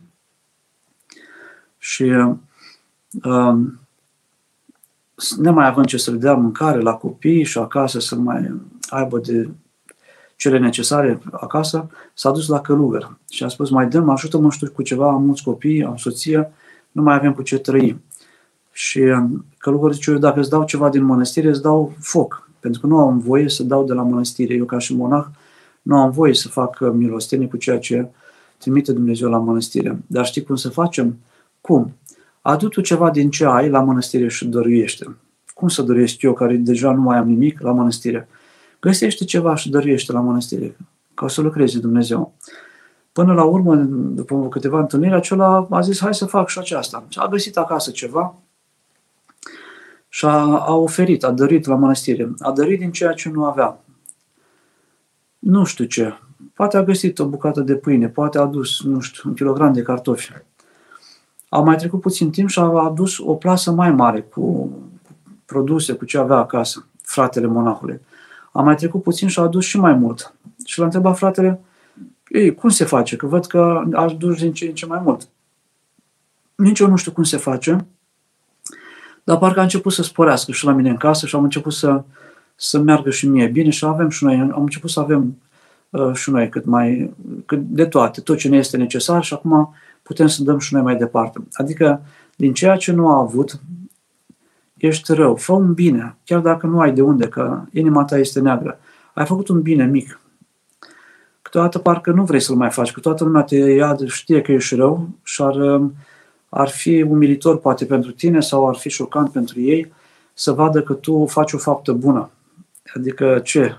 Și 1.77 2.03
um, 3.23 3.79
mai 5.37 5.67
având 5.67 5.85
ce 5.85 5.97
să 5.97 6.11
le 6.11 6.17
dea 6.17 6.33
mâncare 6.33 6.79
la 6.79 6.93
copii 6.93 7.43
și 7.43 7.57
acasă 7.57 7.99
să 7.99 8.15
mai 8.15 8.51
aibă 8.89 9.19
de 9.19 9.49
cele 10.41 10.59
necesare 10.59 11.21
acasă, 11.31 11.89
s-a 12.13 12.31
dus 12.31 12.47
la 12.47 12.61
călugăr 12.61 13.17
și 13.29 13.43
a 13.43 13.47
spus, 13.47 13.69
mai 13.69 13.87
dăm, 13.87 14.09
ajută-mă 14.09 14.49
știu 14.49 14.71
cu 14.71 14.81
ceva, 14.81 15.09
am 15.09 15.23
mulți 15.23 15.43
copii, 15.43 15.83
am 15.83 15.95
soție, 15.95 16.51
nu 16.91 17.01
mai 17.01 17.15
avem 17.15 17.33
cu 17.33 17.41
ce 17.41 17.57
trăi. 17.57 17.99
Și 18.71 18.99
um, 18.99 19.45
călugărul 19.57 19.93
zice, 19.93 20.11
eu 20.11 20.17
dacă 20.17 20.39
îți 20.39 20.49
dau 20.49 20.63
ceva 20.63 20.89
din 20.89 21.03
mănăstire, 21.03 21.49
îți 21.49 21.61
dau 21.61 21.93
foc, 21.99 22.49
pentru 22.59 22.81
că 22.81 22.87
nu 22.87 22.97
am 22.97 23.19
voie 23.19 23.49
să 23.49 23.63
dau 23.63 23.83
de 23.83 23.93
la 23.93 24.01
mănăstire. 24.01 24.53
Eu 24.53 24.65
ca 24.65 24.77
și 24.77 24.95
monah 24.95 25.25
nu 25.81 25.97
am 25.97 26.11
voie 26.11 26.33
să 26.33 26.47
fac 26.47 26.79
milostenie 26.79 27.47
cu 27.47 27.57
ceea 27.57 27.79
ce 27.79 28.07
trimite 28.57 28.93
Dumnezeu 28.93 29.29
la 29.29 29.37
mănăstire. 29.37 29.99
Dar 30.07 30.25
știi 30.25 30.43
cum 30.43 30.55
să 30.55 30.69
facem? 30.69 31.17
Cum? 31.61 31.93
adu 32.41 32.67
tu 32.67 32.81
ceva 32.81 33.09
din 33.09 33.29
ce 33.29 33.45
ai 33.45 33.69
la 33.69 33.81
mănăstire 33.81 34.27
și 34.27 34.45
dăruiește. 34.45 35.15
Cum 35.53 35.67
să 35.67 35.81
dăruiesc 35.81 36.21
eu, 36.21 36.33
care 36.33 36.55
deja 36.55 36.91
nu 36.91 37.01
mai 37.01 37.17
am 37.17 37.27
nimic, 37.27 37.59
la 37.59 37.71
mănăstire? 37.71 38.27
Găsește 38.81 39.25
ceva 39.25 39.55
și 39.55 39.69
dăruiește 39.69 40.11
la 40.11 40.19
mănăstire, 40.19 40.77
ca 41.13 41.27
să 41.27 41.41
lucreze 41.41 41.79
Dumnezeu. 41.79 42.33
Până 43.11 43.33
la 43.33 43.43
urmă, 43.43 43.75
după 43.75 44.47
câteva 44.47 44.79
întâlniri, 44.79 45.13
acela 45.13 45.67
a 45.69 45.81
zis, 45.81 45.99
hai 45.99 46.13
să 46.13 46.25
fac 46.25 46.49
și 46.49 46.59
aceasta. 46.59 47.03
Și 47.07 47.19
a 47.19 47.27
găsit 47.27 47.57
acasă 47.57 47.91
ceva 47.91 48.35
și 50.09 50.25
a, 50.25 50.59
a 50.59 50.73
oferit, 50.73 51.23
a 51.23 51.31
dărit 51.31 51.65
la 51.65 51.75
mănăstire. 51.75 52.33
A 52.39 52.51
dărit 52.51 52.79
din 52.79 52.91
ceea 52.91 53.13
ce 53.13 53.29
nu 53.29 53.45
avea. 53.45 53.79
Nu 55.39 55.63
știu 55.63 55.85
ce. 55.85 56.13
Poate 56.53 56.77
a 56.77 56.83
găsit 56.83 57.19
o 57.19 57.25
bucată 57.25 57.61
de 57.61 57.75
pâine, 57.75 58.09
poate 58.09 58.37
a 58.37 58.41
adus, 58.41 58.83
nu 58.83 58.99
știu, 58.99 59.29
un 59.29 59.35
kilogram 59.35 59.73
de 59.73 59.81
cartofi. 59.81 60.31
A 61.49 61.59
mai 61.59 61.75
trecut 61.75 62.01
puțin 62.01 62.31
timp 62.31 62.49
și 62.49 62.59
a 62.59 62.63
adus 62.63 63.17
o 63.17 63.35
plasă 63.35 63.71
mai 63.71 63.91
mare 63.91 64.21
cu 64.21 64.71
produse, 65.45 65.93
cu 65.93 66.05
ce 66.05 66.17
avea 66.17 66.37
acasă, 66.37 66.85
fratele 67.01 67.47
monahului. 67.47 67.99
A 68.51 68.61
mai 68.61 68.75
trecut 68.75 69.03
puțin 69.03 69.27
și 69.27 69.39
a 69.39 69.43
adus 69.43 69.65
și 69.65 69.77
mai 69.77 69.93
mult. 69.93 70.35
Și 70.65 70.79
l-a 70.79 70.85
întrebat 70.85 71.17
fratele, 71.17 71.59
ei, 72.29 72.55
cum 72.55 72.69
se 72.69 72.85
face? 72.85 73.15
Că 73.15 73.25
văd 73.25 73.45
că 73.45 73.83
a 73.93 74.01
adus 74.01 74.39
din 74.39 74.53
ce 74.53 74.65
în 74.65 74.73
ce 74.73 74.85
mai 74.85 74.99
mult. 75.03 75.27
Nici 76.55 76.79
eu 76.79 76.87
nu 76.87 76.95
știu 76.95 77.11
cum 77.11 77.23
se 77.23 77.37
face, 77.37 77.85
dar 79.23 79.37
parcă 79.37 79.59
a 79.59 79.63
început 79.63 79.93
să 79.93 80.03
sporească 80.03 80.51
și 80.51 80.65
la 80.65 80.71
mine 80.71 80.89
în 80.89 80.97
casă 80.97 81.25
și 81.25 81.35
am 81.35 81.43
început 81.43 81.73
să, 81.73 82.03
să 82.55 82.79
meargă 82.79 83.09
și 83.09 83.27
mie 83.27 83.47
bine 83.47 83.69
și 83.69 83.85
avem 83.85 84.09
și 84.09 84.23
noi, 84.23 84.35
am 84.35 84.61
început 84.61 84.89
să 84.89 84.99
avem 84.99 85.37
uh, 85.89 86.13
și 86.13 86.29
noi 86.29 86.49
cât 86.49 86.65
mai, 86.65 87.13
cât 87.45 87.59
de 87.59 87.85
toate, 87.85 88.21
tot 88.21 88.37
ce 88.37 88.49
ne 88.49 88.57
este 88.57 88.77
necesar 88.77 89.23
și 89.23 89.33
acum 89.33 89.75
putem 90.01 90.27
să 90.27 90.43
dăm 90.43 90.59
și 90.59 90.73
noi 90.73 90.83
mai 90.83 90.95
departe. 90.95 91.39
Adică, 91.53 92.01
din 92.35 92.53
ceea 92.53 92.75
ce 92.75 92.91
nu 92.91 93.09
a 93.09 93.19
avut, 93.19 93.59
ești 94.81 95.13
rău, 95.13 95.35
fă 95.35 95.53
un 95.53 95.73
bine, 95.73 96.15
chiar 96.23 96.39
dacă 96.39 96.67
nu 96.67 96.79
ai 96.79 96.93
de 96.93 97.01
unde, 97.01 97.27
că 97.27 97.61
inima 97.71 98.03
ta 98.03 98.17
este 98.17 98.39
neagră. 98.39 98.79
Ai 99.13 99.25
făcut 99.25 99.47
un 99.47 99.61
bine 99.61 99.85
mic. 99.85 100.19
Câteodată 101.41 101.79
parcă 101.79 102.11
nu 102.11 102.23
vrei 102.23 102.39
să-l 102.39 102.55
mai 102.55 102.69
faci, 102.69 102.91
că 102.91 102.99
toată 102.99 103.23
lumea 103.23 103.41
te 103.41 103.55
ia, 103.55 103.97
știe 104.05 104.41
că 104.41 104.51
ești 104.51 104.75
rău 104.75 105.09
și 105.23 105.41
ar, 105.41 105.81
ar 106.49 106.69
fi 106.69 107.01
umilitor 107.01 107.57
poate 107.57 107.85
pentru 107.85 108.11
tine 108.11 108.39
sau 108.39 108.67
ar 108.67 108.75
fi 108.75 108.89
șocant 108.89 109.31
pentru 109.31 109.59
ei 109.59 109.93
să 110.33 110.51
vadă 110.51 110.81
că 110.81 110.93
tu 110.93 111.25
faci 111.25 111.53
o 111.53 111.57
faptă 111.57 111.91
bună. 111.91 112.29
Adică 112.93 113.39
ce? 113.43 113.75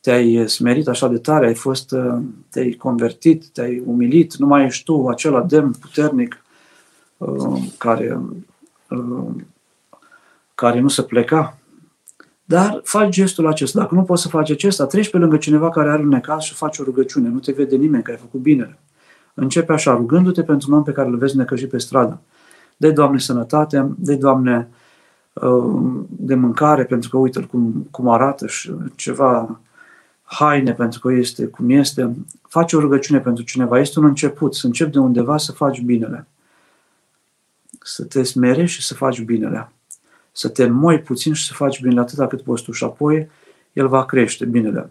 te-ai 0.00 0.48
smerit 0.48 0.88
așa 0.88 1.08
de 1.08 1.18
tare, 1.18 1.46
ai 1.46 1.54
fost, 1.54 1.90
uh, 1.90 2.18
te-ai 2.50 2.72
convertit, 2.72 3.46
te-ai 3.46 3.82
umilit, 3.86 4.36
nu 4.36 4.46
mai 4.46 4.64
ești 4.64 4.84
tu 4.84 5.08
acela 5.08 5.42
demn 5.42 5.70
puternic 5.80 6.42
uh, 7.16 7.62
care, 7.78 8.20
uh, 8.90 9.28
care 10.60 10.80
nu 10.80 10.88
se 10.88 11.02
pleca. 11.02 11.58
Dar 12.44 12.80
faci 12.84 13.14
gestul 13.14 13.46
acesta. 13.46 13.80
Dacă 13.80 13.94
nu 13.94 14.02
poți 14.02 14.22
să 14.22 14.28
faci 14.28 14.50
acesta, 14.50 14.86
treci 14.86 15.10
pe 15.10 15.18
lângă 15.18 15.36
cineva 15.36 15.70
care 15.70 15.90
are 15.90 16.02
un 16.02 16.08
necaz 16.08 16.42
și 16.42 16.54
faci 16.54 16.78
o 16.78 16.82
rugăciune. 16.82 17.28
Nu 17.28 17.38
te 17.38 17.52
vede 17.52 17.76
nimeni 17.76 18.02
că 18.02 18.10
ai 18.10 18.16
făcut 18.16 18.40
bine. 18.40 18.78
Începe 19.34 19.72
așa, 19.72 19.94
rugându-te 19.94 20.42
pentru 20.42 20.70
un 20.70 20.76
om 20.76 20.82
pe 20.82 20.92
care 20.92 21.08
îl 21.08 21.16
vezi 21.16 21.36
necăjit 21.36 21.70
pe 21.70 21.78
stradă. 21.78 22.20
Dă-i, 22.76 22.92
Doamne, 22.92 23.18
sănătate, 23.18 23.92
dă 23.96 24.14
Doamne, 24.14 24.68
de 26.06 26.34
mâncare, 26.34 26.84
pentru 26.84 27.08
că 27.10 27.16
uite 27.16 27.40
cum, 27.40 27.88
cum 27.90 28.08
arată 28.08 28.46
și 28.46 28.72
ceva 28.94 29.60
haine 30.22 30.72
pentru 30.72 31.00
că 31.00 31.12
este 31.12 31.46
cum 31.46 31.70
este, 31.70 32.16
faci 32.48 32.72
o 32.72 32.80
rugăciune 32.80 33.20
pentru 33.20 33.44
cineva, 33.44 33.78
este 33.78 33.98
un 33.98 34.04
început, 34.04 34.54
să 34.54 34.66
începi 34.66 34.90
de 34.90 34.98
undeva 34.98 35.36
să 35.36 35.52
faci 35.52 35.80
binele. 35.80 36.26
Să 37.82 38.04
te 38.04 38.22
smerești 38.22 38.80
și 38.80 38.86
să 38.86 38.94
faci 38.94 39.22
binele. 39.22 39.72
Să 40.38 40.48
te 40.48 40.64
înmoi 40.64 41.00
puțin 41.00 41.32
și 41.32 41.46
să 41.46 41.52
faci 41.52 41.80
binele 41.80 42.00
atâta 42.00 42.26
cât 42.26 42.42
poți 42.42 42.62
tu 42.62 42.72
și 42.72 42.84
apoi 42.84 43.28
el 43.72 43.88
va 43.88 44.04
crește 44.04 44.44
binele. 44.44 44.90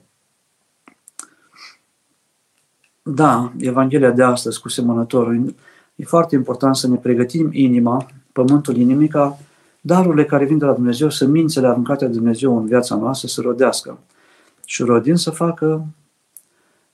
Da, 3.04 3.52
Evanghelia 3.58 4.12
de 4.12 4.24
astăzi 4.24 4.62
cu 4.62 4.70
semănătorul, 4.70 5.56
e 5.96 6.04
foarte 6.04 6.36
important 6.36 6.76
să 6.76 6.88
ne 6.88 6.96
pregătim 6.96 7.50
inima, 7.52 8.06
pământul 8.32 8.78
inimii, 8.78 9.08
ca 9.08 9.38
darurile 9.82 10.26
care 10.26 10.46
vin 10.46 10.58
de 10.58 10.66
la 10.66 10.74
Dumnezeu, 10.74 11.10
să 11.10 11.26
mințele 11.26 11.68
aruncate 11.68 12.06
de 12.06 12.12
Dumnezeu 12.12 12.58
în 12.58 12.66
viața 12.66 12.96
noastră 12.96 13.28
să 13.28 13.42
rodească 13.42 14.00
și 14.66 14.84
rodind 14.84 15.18
să 15.18 15.30
facă, 15.30 15.86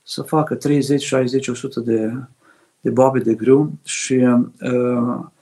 să 0.02 0.22
facă 0.22 0.54
30, 0.54 1.02
60, 1.02 1.48
100 1.48 1.80
de, 1.80 2.14
de 2.80 2.90
boabe 2.90 3.18
de 3.18 3.34
grâu 3.34 3.72
și 3.82 4.14
uh, 4.14 5.32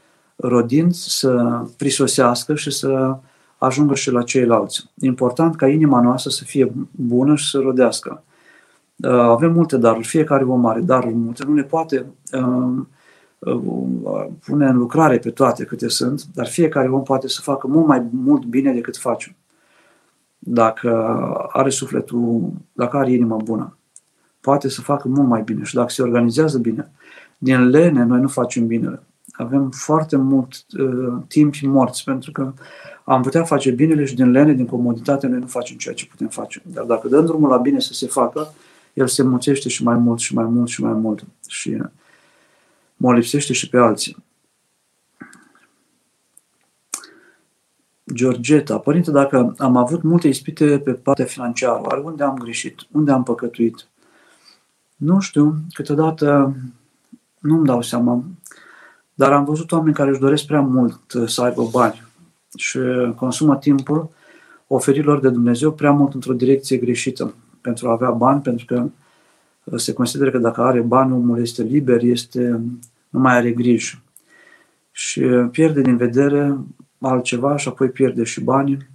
rodind 0.43 0.95
să 0.95 1.63
prisosească 1.77 2.55
și 2.55 2.71
să 2.71 3.17
ajungă 3.59 3.95
și 3.95 4.11
la 4.11 4.23
ceilalți. 4.23 4.91
Important 5.01 5.57
ca 5.57 5.69
inima 5.69 6.01
noastră 6.01 6.31
să 6.31 6.45
fie 6.45 6.73
bună 6.91 7.37
și 7.37 7.51
să 7.51 7.59
rodească. 7.59 8.23
Uh, 8.97 9.11
avem 9.11 9.53
multe 9.53 9.77
daruri, 9.77 10.07
fiecare 10.07 10.45
om 10.45 10.67
are 10.67 10.81
daruri 10.81 11.15
multe, 11.15 11.45
nu 11.45 11.55
le 11.55 11.63
poate 11.63 12.07
uh, 12.33 12.85
uh, 13.39 14.27
pune 14.45 14.67
în 14.67 14.77
lucrare 14.77 15.19
pe 15.19 15.31
toate 15.31 15.65
câte 15.65 15.89
sunt, 15.89 16.25
dar 16.35 16.47
fiecare 16.47 16.89
om 16.89 17.03
poate 17.03 17.29
să 17.29 17.41
facă 17.41 17.67
mult 17.67 17.87
mai 17.87 18.07
mult 18.11 18.45
bine 18.45 18.73
decât 18.73 18.97
face 18.97 19.37
dacă 20.45 20.91
are 21.53 21.71
sufletul, 21.71 22.53
dacă 22.73 22.97
are 22.97 23.13
inima 23.13 23.37
bună. 23.37 23.77
poate 24.41 24.69
să 24.69 24.81
facă 24.81 25.09
mult 25.09 25.29
mai 25.29 25.43
bine 25.43 25.65
și 25.65 25.75
dacă 25.75 25.89
se 25.89 26.03
organizează 26.03 26.59
bine, 26.59 26.93
din 27.39 27.69
lene 27.69 28.05
noi 28.05 28.21
nu 28.21 28.29
facem 28.29 28.67
binele. 28.67 29.03
Avem 29.33 29.71
foarte 29.71 30.17
mult 30.17 30.65
uh, 30.79 31.23
timp 31.29 31.55
morți 31.63 32.05
pentru 32.05 32.33
că 32.33 32.53
am 33.05 33.23
putea 33.23 33.45
face 33.45 33.71
binele 33.71 34.05
și 34.05 34.15
din 34.15 34.31
lene, 34.31 34.53
din 34.53 34.67
comoditate, 34.67 35.27
noi 35.27 35.39
nu 35.39 35.47
facem 35.47 35.77
ceea 35.77 35.95
ce 35.95 36.07
putem 36.07 36.29
face. 36.29 36.63
Dar 36.65 36.85
dacă 36.85 37.09
dăm 37.09 37.27
drumul 37.27 37.49
la 37.49 37.57
bine 37.57 37.81
să 37.81 37.93
se 37.93 38.07
facă, 38.07 38.55
el 38.93 39.07
se 39.07 39.23
mulțește 39.23 39.69
și 39.69 39.83
mai 39.83 39.97
mult 39.97 40.19
și 40.19 40.35
mai 40.35 40.45
mult 40.45 40.69
și 40.69 40.83
mai 40.83 40.93
mult 40.93 41.25
și 41.47 41.83
mă 42.97 43.15
lipsește 43.15 43.53
și 43.53 43.69
pe 43.69 43.79
alții. 43.79 44.17
Georgeta, 48.15 48.79
părinte, 48.79 49.11
dacă 49.11 49.55
am 49.59 49.77
avut 49.77 50.03
multe 50.03 50.29
ispite 50.29 50.79
pe 50.79 50.93
partea 50.93 51.25
financiară, 51.25 51.81
oare 51.83 52.01
unde 52.01 52.23
am 52.23 52.37
greșit? 52.39 52.87
Unde 52.91 53.13
am 53.13 53.23
păcătuit? 53.23 53.87
Nu 54.97 55.21
știu, 55.21 55.57
câteodată 55.73 56.57
nu-mi 57.39 57.67
dau 57.67 57.83
seama, 57.83 58.25
dar 59.23 59.33
am 59.33 59.45
văzut 59.45 59.73
oameni 59.73 59.95
care 59.95 60.11
își 60.11 60.21
doresc 60.21 60.47
prea 60.47 60.61
mult 60.61 61.01
să 61.27 61.43
aibă 61.43 61.69
bani 61.73 62.03
și 62.57 62.79
consumă 63.17 63.57
timpul 63.57 64.11
oferilor 64.67 65.21
de 65.21 65.29
Dumnezeu 65.29 65.73
prea 65.73 65.91
mult 65.91 66.15
într-o 66.15 66.33
direcție 66.33 66.77
greșită 66.77 67.35
pentru 67.61 67.89
a 67.89 67.93
avea 67.93 68.11
bani, 68.11 68.41
pentru 68.41 68.65
că 68.67 68.87
se 69.77 69.93
consideră 69.93 70.31
că 70.31 70.39
dacă 70.39 70.61
are 70.61 70.81
bani, 70.81 71.13
omul 71.13 71.41
este 71.41 71.63
liber, 71.63 72.03
este, 72.03 72.61
nu 73.09 73.21
mai 73.21 73.37
are 73.37 73.51
grijă. 73.51 73.99
Și 74.91 75.21
pierde 75.51 75.81
din 75.81 75.97
vedere 75.97 76.59
altceva 76.99 77.57
și 77.57 77.69
apoi 77.69 77.89
pierde 77.89 78.25
și 78.25 78.41
banii. 78.41 78.89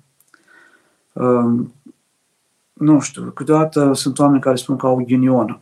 Nu 2.74 3.00
știu, 3.00 3.24
câteodată 3.24 3.94
sunt 3.94 4.20
oameni 4.20 4.42
care 4.42 4.56
spun 4.56 4.76
că 4.76 4.86
au 4.86 5.04
ghinionă. 5.08 5.60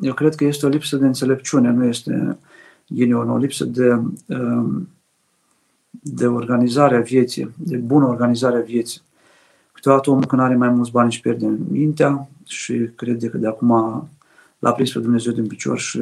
Eu 0.00 0.14
cred 0.14 0.34
că 0.34 0.44
este 0.44 0.66
o 0.66 0.68
lipsă 0.68 0.96
de 0.96 1.06
înțelepciune, 1.06 1.70
nu 1.70 1.84
este 1.84 2.38
ghinionă, 2.88 3.32
o 3.32 3.36
lipsă 3.36 3.64
de, 3.64 4.00
de 5.90 6.26
organizare 6.26 6.96
a 6.96 7.00
vieții, 7.00 7.50
de 7.56 7.76
bună 7.76 8.06
organizare 8.06 8.56
a 8.56 8.62
vieții. 8.62 9.00
Câteodată 9.72 10.10
omul 10.10 10.26
când 10.26 10.40
are 10.40 10.56
mai 10.56 10.68
mulți 10.68 10.90
bani 10.90 11.06
își 11.06 11.20
pierde 11.20 11.58
mintea 11.68 12.28
și 12.44 12.90
crede 12.94 13.28
că 13.28 13.36
de 13.36 13.46
acum 13.46 13.68
l-a 14.58 14.72
prins 14.72 14.92
pe 14.92 14.98
Dumnezeu 14.98 15.32
din 15.32 15.46
picior 15.46 15.78
și 15.78 16.00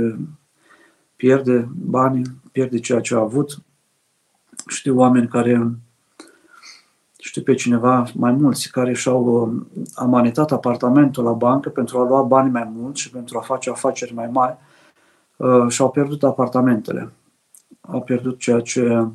pierde 1.16 1.68
banii, 1.74 2.24
pierde 2.52 2.78
ceea 2.78 3.00
ce 3.00 3.14
a 3.14 3.18
avut. 3.18 3.58
Știu 4.68 4.96
oameni 4.96 5.28
care, 5.28 5.70
știu 7.18 7.42
pe 7.42 7.54
cineva, 7.54 8.10
mai 8.14 8.32
mulți, 8.32 8.70
care 8.70 8.92
și-au 8.92 9.24
uh, 9.24 9.80
amanetat 9.94 10.52
apartamentul 10.52 11.24
la 11.24 11.32
bancă 11.32 11.68
pentru 11.68 11.98
a 11.98 12.08
lua 12.08 12.22
bani 12.22 12.50
mai 12.50 12.70
mulți 12.74 13.00
și 13.00 13.10
pentru 13.10 13.38
a 13.38 13.40
face 13.40 13.70
afaceri 13.70 14.14
mai 14.14 14.28
mari 14.32 14.56
uh, 15.42 15.68
și-au 15.68 15.90
pierdut 15.90 16.22
apartamentele. 16.22 17.12
Au 17.80 18.02
pierdut 18.02 18.38
ceea 18.38 18.60
ce 18.60 19.06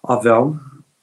aveau 0.00 0.56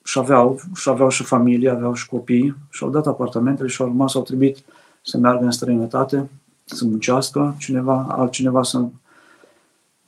și 0.03 0.19
aveau, 0.19 0.59
și 0.75 0.89
aveau 0.89 1.09
și 1.09 1.23
familie, 1.23 1.69
aveau 1.69 1.93
și 1.93 2.09
copii 2.09 2.55
și 2.69 2.83
au 2.83 2.89
dat 2.89 3.07
apartamentele 3.07 3.67
și 3.67 3.81
au 3.81 3.87
rămas, 3.87 4.15
au 4.15 4.21
trebuit 4.21 4.57
să 5.01 5.17
meargă 5.17 5.43
în 5.43 5.51
străinătate, 5.51 6.29
să 6.65 6.85
muncească 6.85 7.55
cineva, 7.59 8.05
altcineva 8.09 8.63
să 8.63 8.85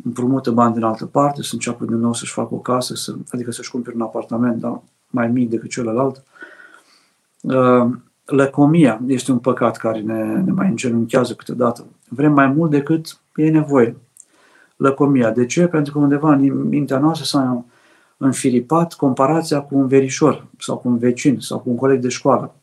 împrumută 0.04 0.52
bani 0.52 0.74
din 0.74 0.84
altă 0.84 1.06
parte, 1.06 1.42
să 1.42 1.50
înceapă 1.54 1.86
din 1.86 1.96
nou 1.96 2.14
să-și 2.14 2.32
facă 2.32 2.54
o 2.54 2.58
casă, 2.58 2.96
să, 2.96 3.16
adică 3.30 3.52
să-și 3.52 3.72
cumpere 3.72 3.96
un 3.96 4.02
apartament 4.02 4.60
dar 4.60 4.82
mai 5.08 5.28
mic 5.28 5.50
decât 5.50 5.70
celălalt. 5.70 6.24
Uh, 7.42 7.90
lăcomia 8.26 9.02
este 9.08 9.32
un 9.32 9.40
păcat 9.40 9.78
care 9.78 10.00
ne, 10.00 10.42
ne 10.42 10.52
mai 10.52 10.68
îngenunchează 10.68 11.34
câteodată. 11.34 11.86
Vrem 12.10 12.34
mai 12.34 12.48
mult 12.48 12.72
decât 12.72 13.20
e 13.36 13.50
nevoie. 13.50 13.96
Lăcomia. 14.76 15.32
De 15.32 15.46
ce? 15.46 15.68
Pentru 15.68 15.94
că 15.94 16.00
undeva 16.00 16.32
în 16.34 16.68
mintea 16.68 16.98
noastră 16.98 17.26
s-a 17.26 17.66
înfiripat 18.18 18.94
comparația 18.94 19.62
cu 19.62 19.78
un 19.78 19.88
verișor 19.88 20.46
sau 20.60 20.78
cu 20.78 20.88
un 20.88 20.98
vecin 20.98 21.40
sau 21.40 21.60
cu 21.60 21.70
un 21.70 21.76
coleg 21.76 22.00
de 22.00 22.10
școală. 22.10 22.56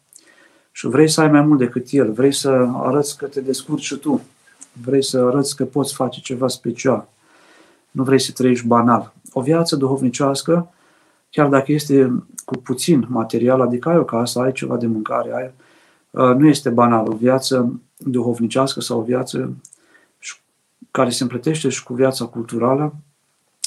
Și 0.72 0.86
vrei 0.86 1.08
să 1.08 1.20
ai 1.20 1.30
mai 1.30 1.40
mult 1.40 1.58
decât 1.58 1.86
el, 1.90 2.12
vrei 2.12 2.32
să 2.32 2.68
arăți 2.72 3.16
că 3.18 3.26
te 3.26 3.40
descurci 3.40 3.82
și 3.82 3.96
tu, 3.96 4.20
vrei 4.84 5.04
să 5.04 5.18
arăți 5.18 5.56
că 5.56 5.64
poți 5.64 5.94
face 5.94 6.20
ceva 6.20 6.48
special, 6.48 7.08
nu 7.90 8.02
vrei 8.02 8.20
să 8.20 8.32
trăiești 8.32 8.66
banal. 8.66 9.12
O 9.32 9.40
viață 9.40 9.76
duhovnicească, 9.76 10.70
chiar 11.30 11.48
dacă 11.48 11.72
este 11.72 12.24
cu 12.44 12.56
puțin 12.56 13.06
material, 13.08 13.60
adică 13.60 13.88
ai 13.88 13.96
o 13.96 14.04
casă, 14.04 14.40
ai 14.40 14.52
ceva 14.52 14.76
de 14.76 14.86
mâncare, 14.86 15.34
ai, 15.34 15.52
uh, 16.10 16.36
nu 16.36 16.48
este 16.48 16.70
banal. 16.70 17.08
O 17.08 17.14
viață 17.16 17.80
duhovnicească 17.96 18.80
sau 18.80 18.98
o 18.98 19.02
viață 19.02 19.54
care 20.92 21.10
se 21.10 21.22
împletește 21.22 21.68
și 21.68 21.82
cu 21.82 21.94
viața 21.94 22.24
culturală 22.24 22.94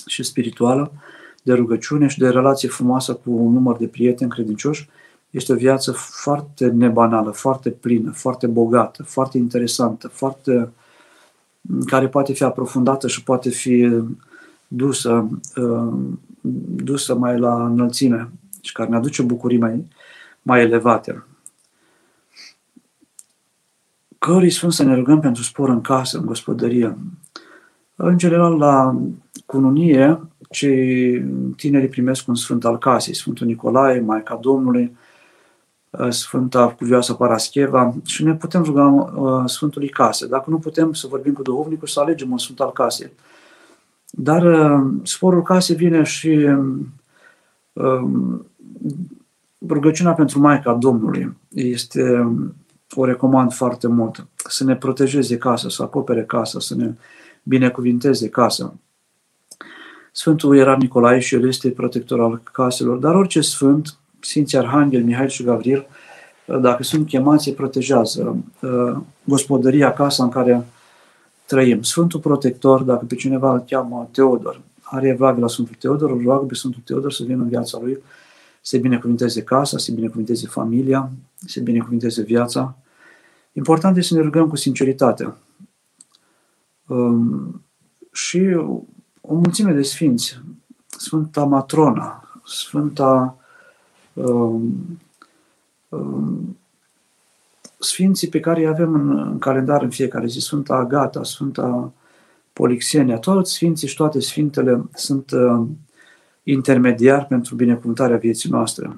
și 0.06 0.24
spirituală, 0.24 0.92
de 1.44 1.54
rugăciune 1.54 2.08
și 2.08 2.20
de 2.20 2.30
relație 2.30 2.70
frumoasă 2.70 3.14
cu 3.14 3.32
un 3.32 3.54
număr 3.54 3.78
de 3.78 3.88
prieteni 3.88 4.30
credincioși, 4.30 4.90
este 5.30 5.54
o 5.54 5.56
viață 5.56 5.92
foarte 5.92 6.68
nebanală, 6.68 7.32
foarte 7.32 7.70
plină, 7.70 8.12
foarte 8.12 8.48
bogată, 8.48 9.04
foarte 9.04 9.38
interesantă, 9.38 10.08
foarte 10.08 10.70
care 11.86 12.08
poate 12.08 12.34
fi 12.34 12.44
aprofundată 12.44 13.08
și 13.08 13.24
poate 13.24 13.50
fi 13.50 13.92
dusă, 14.68 15.30
uh, 15.56 15.94
dusă 16.76 17.16
mai 17.16 17.40
la 17.40 17.66
înălțime 17.66 18.30
și 18.62 18.72
care 18.72 18.90
ne 18.90 18.96
aduce 18.96 19.22
bucurii 19.22 19.58
mai, 19.58 19.86
mai 20.42 20.62
elevate. 20.62 21.24
Cării 24.26 24.50
Sfânt 24.50 24.74
să 24.74 24.84
ne 24.84 24.96
rugăm 24.96 25.20
pentru 25.20 25.44
spor 25.44 25.70
în 25.70 25.82
casă, 25.82 26.18
în 26.18 26.26
gospodărie. 26.26 26.98
În 27.96 28.18
general, 28.18 28.58
la 28.58 29.02
cununie, 29.46 30.22
cei 30.50 31.22
tinerii 31.56 31.88
primesc 31.88 32.28
un 32.28 32.36
sfânt 32.36 32.66
al 32.66 32.78
casei, 32.78 33.16
Sfântul 33.16 33.48
Nicolae, 33.48 34.00
Maica 34.00 34.36
Domnului, 34.42 34.96
uh, 35.90 36.10
Sfânta 36.10 36.68
Cuvioasă 36.68 37.14
Parascheva 37.14 37.96
și 38.06 38.24
ne 38.24 38.36
putem 38.36 38.64
ruga 38.64 38.88
uh, 38.88 39.44
Sfântului 39.46 39.90
Case. 39.90 40.28
Dacă 40.28 40.50
nu 40.50 40.58
putem 40.58 40.94
să 40.94 41.08
vorbim 41.08 41.34
cu 41.34 41.42
duhovnicul, 41.42 41.88
să 41.88 42.00
alegem 42.00 42.32
un 42.32 42.38
Sfânt 42.38 42.60
al 42.60 42.72
Casei. 42.72 43.12
Dar 44.10 44.44
uh, 44.44 44.94
sporul 45.04 45.42
case 45.42 45.74
vine 45.74 46.04
și 46.04 46.50
um, 47.74 48.46
rugăciunea 49.68 50.14
pentru 50.14 50.40
Maica 50.40 50.74
Domnului 50.74 51.38
este, 51.54 52.28
o 52.96 53.06
recomand 53.06 53.54
foarte 53.54 53.88
mult, 53.88 54.28
să 54.36 54.64
ne 54.64 54.76
protejeze 54.76 55.38
casa, 55.38 55.70
să 55.70 55.84
acopere 55.84 56.24
casa, 56.24 56.60
să 56.60 56.76
ne 56.76 56.94
binecuvinteze 57.44 58.30
casa. 58.30 58.76
Sfântul 60.12 60.58
era 60.58 60.76
Nicolae 60.76 61.20
și 61.20 61.36
el 61.36 61.48
este 61.48 61.70
protector 61.70 62.22
al 62.22 62.42
caselor, 62.52 62.98
dar 62.98 63.16
orice 63.16 63.42
sfânt, 63.42 63.98
Sfinții 64.20 64.58
Arhanghel, 64.58 65.04
Mihail 65.04 65.28
și 65.28 65.44
Gavril, 65.44 65.88
dacă 66.62 66.84
sunt 66.84 67.08
chemați, 67.08 67.52
protejează 67.52 68.38
uh, 68.62 68.98
gospodăria, 69.24 69.94
casa 69.94 70.24
în 70.24 70.30
care 70.30 70.66
trăim. 71.46 71.82
Sfântul 71.82 72.20
protector, 72.20 72.82
dacă 72.82 73.06
pe 73.06 73.16
cineva 73.16 73.54
îl 73.54 73.64
cheamă 73.68 74.10
Teodor, 74.12 74.62
are 74.84 75.08
evlavie 75.08 75.42
la 75.42 75.48
Sfântul 75.48 75.76
Teodor, 75.80 76.12
îl 76.12 76.22
roagă 76.24 76.46
pe 76.46 76.56
Sfântul 76.56 76.82
Teodor 76.86 77.12
să 77.12 77.24
vină 77.24 77.42
în 77.42 77.50
viața 77.50 77.80
lui, 77.82 77.98
să 78.62 78.78
binecuvinteze 78.78 79.44
casa, 79.44 79.78
să 79.78 79.92
binecuvinteze 79.92 80.48
familia, 80.48 81.10
să 81.46 81.60
binecuvinteze 81.60 82.22
viața. 82.22 82.78
Important 83.56 83.98
este 83.98 84.14
să 84.14 84.20
ne 84.20 84.26
rugăm 84.26 84.50
cu 84.50 84.56
sinceritate. 84.56 85.34
Um, 86.88 87.62
și 88.12 88.40
o 89.22 89.34
mulțime 89.34 89.72
de 89.72 89.82
sfinți, 89.82 90.42
Sfânta 90.88 91.44
Matrona, 91.44 92.40
Sfânta 92.46 93.38
um, 94.14 95.00
um, 95.90 96.58
sfinții 97.80 98.30
pe 98.30 98.40
care 98.40 98.60
îi 98.60 98.68
avem 98.68 98.94
în, 98.94 99.18
în 99.18 99.40
calendar 99.40 99.82
în 99.82 99.90
fiecare 99.90 100.28
zi, 100.28 100.40
Sfânta 100.40 100.76
Agata, 100.76 101.24
Sfânta 101.24 101.94
Polixenia, 102.54 103.18
toți 103.18 103.54
sfinții 103.54 103.88
și 103.88 103.96
toate 103.96 104.20
sfintele 104.20 104.84
sunt 104.94 105.32
uh, 105.32 105.68
intermediari 106.44 107.26
pentru 107.26 107.56
binecuvântarea 107.56 108.18
vieții 108.18 108.50
noastre. 108.50 108.98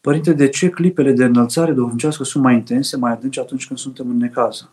Părinte, 0.00 0.32
de 0.32 0.48
ce 0.48 0.68
clipele 0.68 1.12
de 1.12 1.24
înălțare 1.24 1.72
duhovnicească 1.72 2.24
sunt 2.24 2.42
mai 2.44 2.54
intense, 2.54 2.96
mai 2.96 3.12
adânci 3.12 3.38
atunci 3.38 3.66
când 3.66 3.78
suntem 3.78 4.10
în 4.10 4.16
necază? 4.16 4.70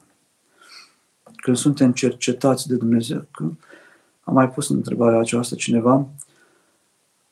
când 1.48 1.60
suntem 1.60 1.92
cercetați 1.92 2.68
de 2.68 2.76
Dumnezeu. 2.76 3.26
Când 3.32 3.52
am 4.24 4.34
mai 4.34 4.50
pus 4.50 4.70
întrebarea 4.70 5.20
aceasta 5.20 5.56
cineva. 5.56 6.08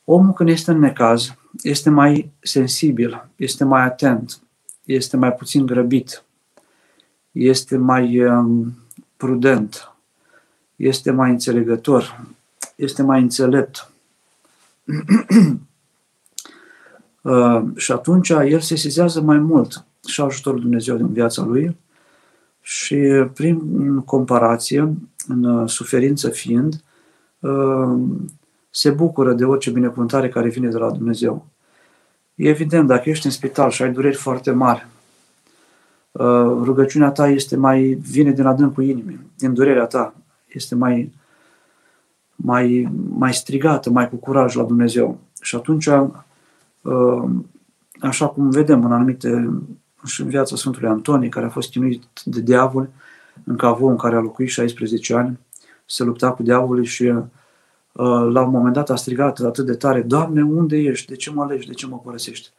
Omul 0.06 0.34
când 0.34 0.50
este 0.50 0.72
în 0.72 0.80
necaz, 0.80 1.36
este 1.62 1.90
mai 1.90 2.32
sensibil, 2.40 3.28
este 3.36 3.64
mai 3.64 3.82
atent, 3.82 4.40
este 4.84 5.18
mai 5.18 5.34
puțin 5.34 5.66
grăbit, 5.66 6.24
este 7.32 7.78
mai 7.78 8.24
um, 8.24 8.74
prudent, 9.18 9.92
este 10.76 11.12
mai 11.12 11.30
înțelegător, 11.30 12.26
este 12.76 13.02
mai 13.04 13.22
înțelept. 13.22 13.92
uh, 17.26 17.62
și 17.76 17.92
atunci 17.92 18.30
el 18.30 18.60
se 18.60 18.76
sizează 18.76 19.22
mai 19.22 19.38
mult 19.38 19.86
și 20.08 20.22
ajutorul 20.22 20.60
Dumnezeu 20.60 20.96
din 20.96 21.14
viața 21.14 21.44
lui 21.44 21.78
Și 22.62 22.96
prin 23.34 24.00
comparație, 24.00 24.94
în 25.28 25.68
suferință 25.68 26.30
fiind, 26.30 26.84
se 28.70 28.90
bucură 28.90 29.34
de 29.34 29.46
orice 29.46 29.70
binecuvântare 29.70 30.30
care 30.30 30.50
vine 30.50 30.70
de 30.70 30.78
la 30.78 30.92
Dumnezeu. 30.92 31.46
E 32.36 32.50
evident, 32.50 32.88
dacă 32.88 33.10
ești 33.10 33.26
în 33.26 33.32
spital 33.32 33.70
și 33.70 33.82
ai 33.82 33.92
dureri 33.92 34.16
foarte 34.16 34.52
mari, 34.52 34.88
rugăciunea 36.62 37.12
ta 37.12 37.28
este 37.28 37.56
mai, 37.56 37.84
vine 38.10 38.32
din 38.32 38.46
adâncul 38.46 38.84
inimii, 38.84 39.20
din 39.38 39.54
durerea 39.54 39.86
ta, 39.86 40.14
este 40.48 40.76
mai, 40.76 41.14
mai, 42.36 42.90
mai 43.10 43.34
strigată, 43.34 43.90
mai 43.90 44.10
cu 44.10 44.16
curaj 44.16 44.56
la 44.56 44.64
Dumnezeu. 44.64 45.18
Și 45.42 45.56
atunci, 45.56 45.90
așa 48.00 48.28
cum 48.28 48.50
vedem 48.50 48.86
în 48.86 48.92
anumite, 48.92 49.50
și 50.06 50.22
în 50.22 50.28
viața 50.28 50.56
Sfântului 50.56 50.90
Antonie, 50.90 51.30
care 51.30 51.46
a 51.46 51.50
fost 51.50 51.70
chinuit 51.70 52.04
de 52.24 52.42
diavol, 52.42 52.90
în 53.44 53.56
cavou 53.56 53.90
în 53.90 53.96
care 53.96 54.16
a 54.16 54.20
locuit 54.20 54.50
16 54.50 55.14
ani, 55.14 55.40
se 55.86 56.04
lupta 56.04 56.32
cu 56.32 56.44
diavolul 56.44 56.84
și 56.84 57.04
uh, 57.04 57.24
la 58.32 58.42
un 58.42 58.50
moment 58.50 58.74
dat 58.74 58.90
a 58.90 58.96
strigat 58.96 59.40
atât 59.40 59.66
de 59.66 59.74
tare, 59.74 60.02
Doamne, 60.02 60.44
unde 60.44 60.78
ești? 60.78 61.08
De 61.08 61.16
ce 61.16 61.32
mă 61.32 61.44
alegi? 61.44 61.68
De 61.68 61.74
ce 61.74 61.88
mă 61.88 62.00
părăsești? 62.04 62.50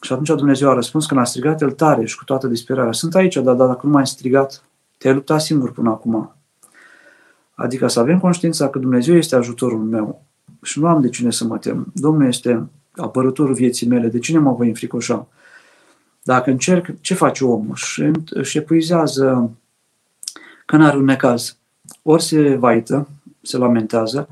Și 0.00 0.12
atunci 0.12 0.28
Dumnezeu 0.28 0.70
a 0.70 0.74
răspuns 0.74 1.06
când 1.06 1.20
a 1.20 1.24
strigat 1.24 1.60
el 1.60 1.70
tare 1.70 2.04
și 2.04 2.16
cu 2.16 2.24
toată 2.24 2.46
disperarea. 2.46 2.92
Sunt 2.92 3.14
aici, 3.14 3.34
dar, 3.34 3.54
dar 3.54 3.66
dacă 3.66 3.86
nu 3.86 3.92
m-ai 3.92 4.06
strigat, 4.06 4.62
te-ai 4.98 5.14
luptat 5.14 5.40
singur 5.40 5.72
până 5.72 5.90
acum. 5.90 6.34
Adică 7.54 7.88
să 7.88 8.00
avem 8.00 8.18
conștiința 8.18 8.68
că 8.68 8.78
Dumnezeu 8.78 9.16
este 9.16 9.36
ajutorul 9.36 9.84
meu 9.84 10.22
și 10.62 10.80
nu 10.80 10.86
am 10.86 11.00
de 11.00 11.08
cine 11.08 11.30
să 11.30 11.44
mă 11.44 11.58
tem. 11.58 11.86
Domnul 11.94 12.26
este 12.26 12.68
apărătorul 12.96 13.54
vieții 13.54 13.86
mele, 13.86 14.08
de 14.08 14.18
cine 14.18 14.38
mă 14.38 14.52
voi 14.52 14.68
înfricoșa? 14.68 15.28
Dacă 16.22 16.50
încerc, 16.50 17.00
ce 17.00 17.14
face 17.14 17.44
omul? 17.44 17.74
Și 17.74 18.10
își 18.30 18.58
epuizează 18.58 19.50
că 20.66 20.76
n-are 20.76 20.96
un 20.96 21.04
necaz. 21.04 21.56
Ori 22.02 22.22
se 22.22 22.54
vaită, 22.54 23.08
se 23.42 23.56
lamentează, 23.56 24.28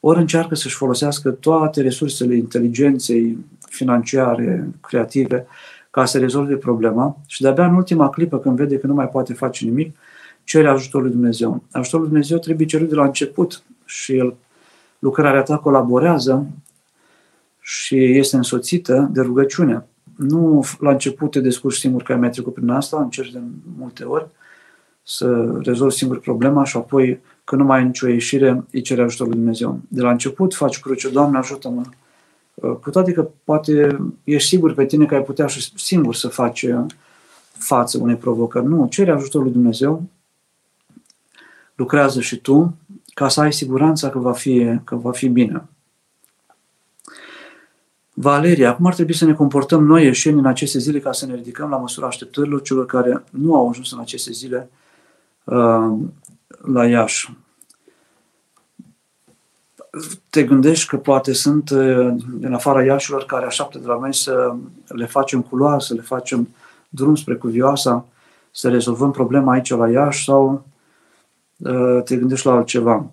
ori 0.00 0.18
încearcă 0.18 0.54
să-și 0.54 0.76
folosească 0.76 1.30
toate 1.30 1.80
resursele 1.80 2.36
inteligenței 2.36 3.38
financiare, 3.68 4.68
creative, 4.80 5.46
ca 5.90 6.04
să 6.04 6.18
rezolve 6.18 6.54
problema 6.54 7.16
și 7.26 7.42
de-abia 7.42 7.66
în 7.66 7.74
ultima 7.74 8.10
clipă, 8.10 8.38
când 8.38 8.56
vede 8.56 8.78
că 8.78 8.86
nu 8.86 8.94
mai 8.94 9.08
poate 9.08 9.32
face 9.32 9.64
nimic, 9.64 9.96
cere 10.44 10.68
ajutorul 10.68 11.06
lui 11.06 11.16
Dumnezeu. 11.16 11.62
Ajutorul 11.70 12.04
lui 12.04 12.12
Dumnezeu 12.12 12.38
trebuie 12.38 12.66
cerut 12.66 12.88
de 12.88 12.94
la 12.94 13.04
început 13.04 13.62
și 13.84 14.16
el, 14.16 14.34
lucrarea 14.98 15.42
ta 15.42 15.56
colaborează 15.58 16.46
și 17.64 18.18
este 18.18 18.36
însoțită 18.36 19.08
de 19.12 19.20
rugăciune. 19.20 19.86
Nu 20.16 20.64
la 20.78 20.90
început 20.90 21.30
te 21.30 21.40
descurci 21.40 21.78
singur 21.78 22.02
că 22.02 22.12
ai 22.12 22.18
mai 22.18 22.30
trecut 22.30 22.54
prin 22.54 22.68
asta, 22.68 23.00
încerci 23.00 23.32
de 23.32 23.40
multe 23.78 24.04
ori 24.04 24.26
să 25.02 25.58
rezolvi 25.62 25.94
singur 25.94 26.20
problema 26.20 26.64
și 26.64 26.76
apoi 26.76 27.20
când 27.44 27.60
nu 27.60 27.66
mai 27.66 27.78
ai 27.78 27.84
nicio 27.84 28.08
ieșire, 28.08 28.64
îi 28.72 28.80
cere 28.80 29.02
ajutorul 29.02 29.32
lui 29.32 29.40
Dumnezeu. 29.40 29.80
De 29.88 30.00
la 30.00 30.10
început 30.10 30.54
faci 30.54 30.80
cruce, 30.80 31.08
Doamne 31.08 31.38
ajută-mă. 31.38 31.82
Cu 32.80 32.90
toate 32.90 33.12
că 33.12 33.28
poate 33.44 33.98
ești 34.24 34.48
sigur 34.48 34.74
pe 34.74 34.84
tine 34.84 35.06
că 35.06 35.14
ai 35.14 35.22
putea 35.22 35.46
și 35.46 35.72
singur 35.76 36.14
să 36.14 36.28
faci 36.28 36.66
față 37.52 37.98
unei 37.98 38.16
provocări. 38.16 38.66
Nu, 38.66 38.86
cere 38.90 39.10
ajutorul 39.10 39.46
lui 39.46 39.54
Dumnezeu, 39.54 40.02
lucrează 41.74 42.20
și 42.20 42.36
tu, 42.36 42.74
ca 43.14 43.28
să 43.28 43.40
ai 43.40 43.52
siguranța 43.52 44.10
că 44.10 44.18
va 44.18 44.32
fi, 44.32 44.78
că 44.84 44.96
va 44.96 45.10
fi 45.10 45.28
bine. 45.28 45.62
Valeria, 48.14 48.76
cum 48.76 48.86
ar 48.86 48.94
trebui 48.94 49.14
să 49.14 49.24
ne 49.24 49.34
comportăm 49.34 49.84
noi 49.84 50.04
ieșeni 50.04 50.38
în 50.38 50.46
aceste 50.46 50.78
zile 50.78 51.00
ca 51.00 51.12
să 51.12 51.26
ne 51.26 51.34
ridicăm 51.34 51.70
la 51.70 51.76
măsura 51.76 52.06
așteptărilor 52.06 52.62
celor 52.62 52.86
care 52.86 53.24
nu 53.30 53.54
au 53.54 53.68
ajuns 53.68 53.92
în 53.92 53.98
aceste 53.98 54.32
zile 54.32 54.70
uh, 55.44 55.92
la 56.72 56.86
Iași? 56.86 57.36
Te 60.30 60.44
gândești 60.44 60.88
că 60.88 60.96
poate 60.96 61.32
sunt 61.32 61.70
uh, 61.70 62.14
din 62.38 62.52
afara 62.52 62.84
Iașilor 62.84 63.24
care 63.24 63.46
așteaptă 63.46 63.78
de 63.78 63.86
la 63.86 63.98
noi 63.98 64.14
să 64.14 64.54
le 64.86 65.06
facem 65.06 65.42
culoare, 65.42 65.80
să 65.80 65.94
le 65.94 66.00
facem 66.00 66.48
drum 66.88 67.14
spre 67.14 67.34
Cuvioasa, 67.34 68.06
să 68.50 68.68
rezolvăm 68.68 69.10
problema 69.10 69.52
aici 69.52 69.70
la 69.70 69.90
Iași 69.90 70.24
sau 70.24 70.64
uh, 71.56 72.02
te 72.04 72.16
gândești 72.16 72.46
la 72.46 72.52
altceva? 72.52 73.10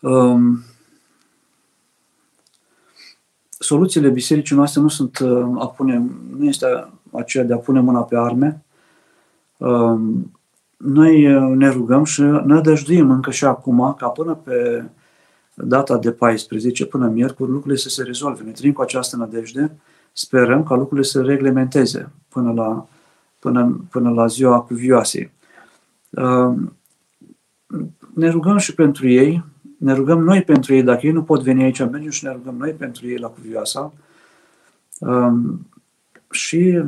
Um, 0.00 0.64
soluțiile 3.64 4.08
bisericii 4.08 4.56
noastre 4.56 4.80
nu 4.80 4.88
sunt 4.88 5.18
uh, 5.18 5.46
a 5.58 5.66
pune, 5.66 6.10
nu 6.36 6.44
este 6.44 6.88
aceea 7.12 7.44
de 7.44 7.52
a 7.52 7.56
pune 7.56 7.80
mâna 7.80 8.02
pe 8.02 8.16
arme. 8.16 8.64
Um, 9.56 10.32
noi 10.76 11.34
uh, 11.34 11.56
ne 11.56 11.68
rugăm 11.68 12.04
și 12.04 12.22
ne 12.22 12.60
dăjduim 12.60 13.10
încă 13.10 13.30
și 13.30 13.44
acum 13.44 13.94
ca 13.98 14.08
până 14.08 14.34
pe 14.34 14.84
data 15.54 15.98
de 15.98 16.12
14, 16.12 16.86
până 16.86 17.08
miercuri, 17.08 17.50
lucrurile 17.50 17.80
să 17.80 17.88
se 17.88 18.02
rezolve. 18.02 18.42
Ne 18.42 18.50
trăim 18.50 18.72
cu 18.72 18.82
această 18.82 19.16
nădejde, 19.16 19.76
sperăm 20.12 20.62
ca 20.62 20.74
lucrurile 20.74 21.06
să 21.06 21.22
reglementeze 21.22 22.10
până 22.28 22.52
la, 22.52 22.86
până, 23.38 23.86
până 23.90 24.10
la 24.10 24.26
ziua 24.26 24.60
cuvioasei. 24.60 25.32
Um, 26.10 26.76
ne 28.14 28.28
rugăm 28.28 28.56
și 28.56 28.74
pentru 28.74 29.08
ei, 29.08 29.44
ne 29.84 29.92
rugăm 29.92 30.22
noi 30.22 30.42
pentru 30.42 30.74
ei, 30.74 30.82
dacă 30.82 31.06
ei 31.06 31.12
nu 31.12 31.22
pot 31.22 31.42
veni 31.42 31.62
aici, 31.62 31.78
mergem 31.78 32.10
și 32.10 32.24
ne 32.24 32.32
rugăm 32.32 32.54
noi 32.56 32.70
pentru 32.70 33.06
ei 33.06 33.16
la 33.16 33.28
Cuvioasa. 33.28 33.92
Um, 35.00 35.66
și 36.30 36.82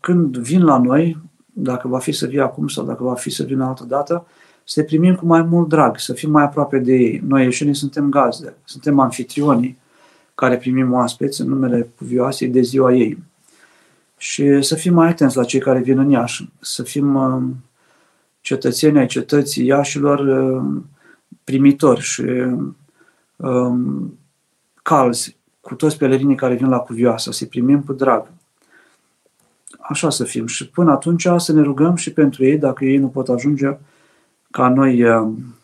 când 0.00 0.36
vin 0.36 0.64
la 0.64 0.78
noi, 0.78 1.18
dacă 1.46 1.88
va 1.88 1.98
fi 1.98 2.12
să 2.12 2.26
vii 2.26 2.40
acum 2.40 2.68
sau 2.68 2.84
dacă 2.84 3.02
va 3.02 3.14
fi 3.14 3.30
să 3.30 3.42
vină 3.42 3.64
altă 3.64 3.84
dată, 3.84 4.26
să 4.64 4.80
te 4.80 4.86
primim 4.86 5.14
cu 5.14 5.26
mai 5.26 5.42
mult 5.42 5.68
drag, 5.68 5.98
să 5.98 6.12
fim 6.12 6.30
mai 6.30 6.42
aproape 6.42 6.78
de 6.78 6.92
ei. 6.92 7.22
Noi 7.26 7.44
ieșenii 7.44 7.74
suntem 7.74 8.10
gazde, 8.10 8.54
suntem 8.64 8.98
anfitrionii 8.98 9.78
care 10.34 10.56
primim 10.56 10.92
oaspeți 10.92 11.40
în 11.40 11.48
numele 11.48 11.88
Cuvioasei 11.96 12.48
de 12.48 12.60
ziua 12.60 12.92
ei. 12.92 13.22
Și 14.16 14.62
să 14.62 14.74
fim 14.74 14.94
mai 14.94 15.08
atenți 15.08 15.36
la 15.36 15.44
cei 15.44 15.60
care 15.60 15.80
vin 15.80 15.98
în 15.98 16.10
Iași, 16.10 16.48
să 16.60 16.82
fim 16.82 17.14
uh, 17.14 17.42
cetățenii 18.40 19.00
ai 19.00 19.06
cetății 19.06 19.66
Iașilor, 19.66 20.18
uh, 20.18 20.82
primitori 21.44 22.00
și 22.00 22.22
um, 23.36 24.18
calzi 24.82 25.36
cu 25.60 25.74
toți 25.74 25.96
pelerinii 25.96 26.36
care 26.36 26.54
vin 26.54 26.68
la 26.68 26.78
cuvioasă, 26.78 27.32
să-i 27.32 27.46
primim 27.46 27.82
cu 27.82 27.92
drag. 27.92 28.26
Așa 29.80 30.10
să 30.10 30.24
fim. 30.24 30.46
Și 30.46 30.68
până 30.68 30.90
atunci 30.90 31.28
să 31.36 31.52
ne 31.52 31.62
rugăm 31.62 31.94
și 31.94 32.12
pentru 32.12 32.44
ei, 32.44 32.58
dacă 32.58 32.84
ei 32.84 32.96
nu 32.96 33.08
pot 33.08 33.28
ajunge, 33.28 33.76
ca 34.50 34.68
noi, 34.68 35.04
um, 35.04 35.54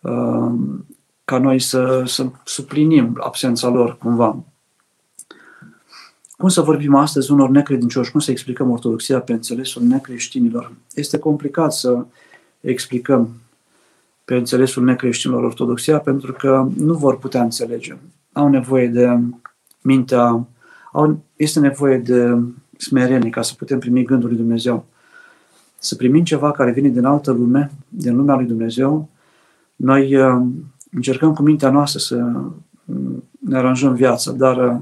um, 0.00 0.86
ca 1.24 1.38
noi 1.38 1.58
să, 1.58 2.02
să 2.06 2.26
suplinim 2.44 3.16
absența 3.20 3.68
lor 3.68 3.98
cumva. 3.98 4.44
Cum 6.36 6.48
să 6.48 6.60
vorbim 6.60 6.94
astăzi 6.94 7.32
unor 7.32 7.48
necredincioși? 7.48 8.10
Cum 8.10 8.20
să 8.20 8.30
explicăm 8.30 8.70
ortodoxia 8.70 9.20
pe 9.20 9.32
înțelesul 9.32 9.82
necreștinilor? 9.82 10.72
Este 10.94 11.18
complicat 11.18 11.72
să 11.72 12.04
explicăm 12.60 13.30
pe 14.24 14.34
înțelesul 14.34 14.84
necreștinilor 14.84 15.44
ortodoxia, 15.44 15.98
pentru 15.98 16.32
că 16.32 16.68
nu 16.76 16.94
vor 16.94 17.18
putea 17.18 17.42
înțelege. 17.42 17.96
Au 18.32 18.48
nevoie 18.48 18.88
de 18.88 19.18
mintea, 19.82 20.46
au, 20.92 21.24
este 21.36 21.60
nevoie 21.60 21.98
de 21.98 22.38
smerenie 22.76 23.30
ca 23.30 23.42
să 23.42 23.54
putem 23.54 23.78
primi 23.78 24.04
gândul 24.04 24.28
lui 24.28 24.38
Dumnezeu. 24.38 24.84
Să 25.78 25.94
primim 25.94 26.24
ceva 26.24 26.50
care 26.50 26.72
vine 26.72 26.88
din 26.88 27.04
altă 27.04 27.30
lume, 27.30 27.70
din 27.88 28.16
lumea 28.16 28.34
lui 28.34 28.46
Dumnezeu, 28.46 29.08
noi 29.76 30.16
uh, 30.16 30.42
încercăm 30.90 31.34
cu 31.34 31.42
mintea 31.42 31.70
noastră 31.70 31.98
să 31.98 32.32
uh, 32.84 32.96
ne 33.38 33.56
aranjăm 33.56 33.94
viața, 33.94 34.32
dar 34.32 34.56
uh, 34.56 34.80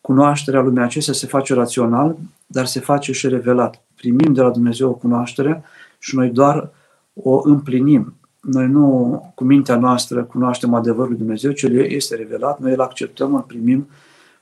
cunoașterea 0.00 0.60
lumea 0.60 0.84
acestea 0.84 1.14
se 1.14 1.26
face 1.26 1.54
rațional, 1.54 2.16
dar 2.46 2.66
se 2.66 2.80
face 2.80 3.12
și 3.12 3.28
revelat. 3.28 3.82
Primim 3.94 4.32
de 4.32 4.40
la 4.40 4.50
Dumnezeu 4.50 4.88
o 4.88 4.94
cunoaștere 4.94 5.62
și 5.98 6.16
noi 6.16 6.30
doar 6.30 6.70
o 7.14 7.40
împlinim. 7.44 8.14
Noi 8.40 8.66
nu 8.66 9.32
cu 9.34 9.44
mintea 9.44 9.76
noastră 9.76 10.24
cunoaștem 10.24 10.74
adevărul 10.74 11.08
lui 11.08 11.18
Dumnezeu, 11.18 11.50
ce 11.50 11.66
este 11.66 12.14
revelat, 12.14 12.60
noi 12.60 12.72
îl 12.72 12.80
acceptăm, 12.80 13.34
îl 13.34 13.40
primim 13.40 13.88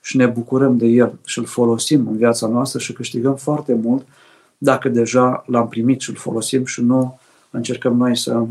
și 0.01 0.17
ne 0.17 0.27
bucurăm 0.27 0.77
de 0.77 0.87
el 0.87 1.19
și 1.25 1.39
îl 1.39 1.45
folosim 1.45 2.09
în 2.09 2.17
viața 2.17 2.47
noastră 2.47 2.79
și 2.79 2.93
câștigăm 2.93 3.37
foarte 3.37 3.75
mult 3.75 4.07
dacă 4.59 4.89
deja 4.89 5.45
l-am 5.47 5.69
primit 5.69 6.01
și 6.01 6.11
îl 6.11 6.17
folosim 6.17 6.65
și 6.65 6.83
nu 6.83 7.19
încercăm 7.51 7.97
noi 7.97 8.17
să 8.17 8.47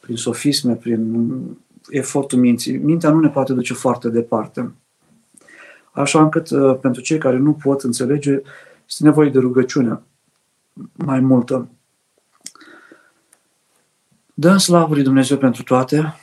prin 0.00 0.16
sofisme, 0.16 0.74
prin 0.74 1.26
efortul 1.88 2.38
minții. 2.38 2.76
Mintea 2.76 3.10
nu 3.10 3.20
ne 3.20 3.28
poate 3.28 3.52
duce 3.52 3.74
foarte 3.74 4.08
departe. 4.08 4.72
Așa 5.92 6.20
încât 6.20 6.50
uh, 6.50 6.78
pentru 6.80 7.02
cei 7.02 7.18
care 7.18 7.36
nu 7.36 7.52
pot 7.52 7.82
înțelege, 7.82 8.42
este 8.88 9.04
nevoie 9.04 9.30
de 9.30 9.38
rugăciune 9.38 10.00
mai 10.92 11.20
multă. 11.20 11.68
Dăm 14.34 14.58
slavă 14.58 14.94
lui 14.94 15.02
Dumnezeu 15.02 15.36
pentru 15.36 15.62
toate. 15.62 16.14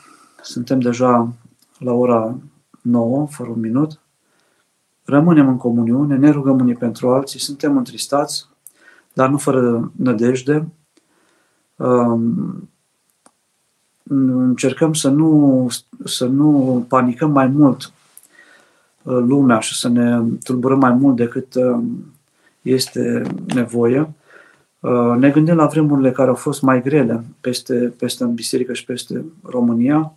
Suntem 0.41 0.79
deja 0.79 1.33
la 1.77 1.93
ora 1.93 2.37
9, 2.81 3.27
fără 3.27 3.49
un 3.49 3.59
minut. 3.59 3.99
rămânem 5.03 5.47
în 5.47 5.57
comuniune, 5.57 6.15
ne 6.15 6.29
rugăm 6.29 6.59
unii 6.59 6.75
pentru 6.75 7.11
alții, 7.13 7.39
suntem 7.39 7.77
întristați, 7.77 8.47
dar 9.13 9.29
nu 9.29 9.37
fără 9.37 9.91
nădejde. 9.95 10.67
Um, 11.75 12.69
încercăm 14.03 14.93
să 14.93 15.09
nu, 15.09 15.67
să 16.05 16.25
nu 16.25 16.85
panicăm 16.87 17.31
mai 17.31 17.47
mult 17.47 17.91
uh, 19.03 19.17
lumea 19.17 19.59
și 19.59 19.79
să 19.79 19.87
ne 19.87 20.21
tulburăm 20.43 20.79
mai 20.79 20.91
mult 20.91 21.15
decât 21.15 21.53
um, 21.55 22.13
este 22.61 23.21
nevoie. 23.45 24.13
Uh, 24.79 25.15
ne 25.17 25.29
gândim 25.29 25.55
la 25.55 25.65
vremurile 25.65 26.11
care 26.11 26.29
au 26.29 26.35
fost 26.35 26.61
mai 26.61 26.81
grele 26.81 27.23
peste, 27.41 27.93
peste 27.97 28.23
în 28.23 28.33
biserică 28.33 28.73
și 28.73 28.85
peste 28.85 29.25
România, 29.43 30.13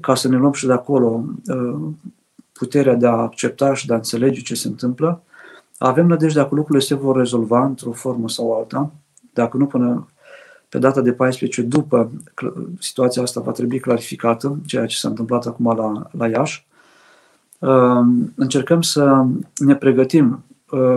ca 0.00 0.14
să 0.14 0.28
ne 0.28 0.36
luăm 0.36 0.52
și 0.52 0.66
de 0.66 0.72
acolo 0.72 1.24
uh, 1.46 1.78
puterea 2.52 2.94
de 2.94 3.06
a 3.06 3.10
accepta 3.10 3.74
și 3.74 3.86
de 3.86 3.92
a 3.92 3.96
înțelege 3.96 4.40
ce 4.40 4.54
se 4.54 4.68
întâmplă. 4.68 5.22
Avem 5.78 6.06
nădejdea 6.06 6.48
că 6.48 6.54
lucrurile 6.54 6.84
se 6.84 6.94
vor 6.94 7.16
rezolva 7.16 7.64
într-o 7.64 7.92
formă 7.92 8.28
sau 8.28 8.52
alta, 8.52 8.90
dacă 9.32 9.56
nu 9.56 9.66
până 9.66 10.08
pe 10.68 10.78
data 10.78 11.00
de 11.00 11.12
14, 11.12 11.62
după 11.62 12.10
situația 12.78 13.22
asta 13.22 13.40
va 13.40 13.52
trebui 13.52 13.78
clarificată, 13.78 14.58
ceea 14.66 14.86
ce 14.86 14.96
s-a 14.96 15.08
întâmplat 15.08 15.46
acum 15.46 15.76
la, 15.76 16.06
la 16.10 16.28
Iași. 16.28 16.66
Uh, 17.58 18.06
încercăm 18.34 18.82
să 18.82 19.24
ne 19.56 19.74
pregătim 19.74 20.42
Uh, 20.47 20.47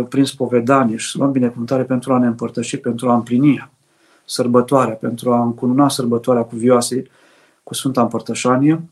prin 0.10 0.24
spovedanie 0.24 0.96
și 0.96 1.12
să 1.12 1.18
luăm 1.18 1.32
binecuvântare 1.32 1.84
pentru 1.84 2.14
a 2.14 2.18
ne 2.18 2.28
împărtăși, 2.28 2.78
pentru 2.78 3.10
a 3.10 3.16
împlini 3.16 3.70
sărbătoarea, 4.26 4.94
pentru 4.94 5.34
a 5.34 5.42
încununa 5.42 5.90
sărbătoarea 5.90 6.44
cu 6.44 6.56
vioase, 6.56 7.04
cu 7.64 7.74
Sfânta 7.74 8.02
Împărtășanie. 8.02 8.90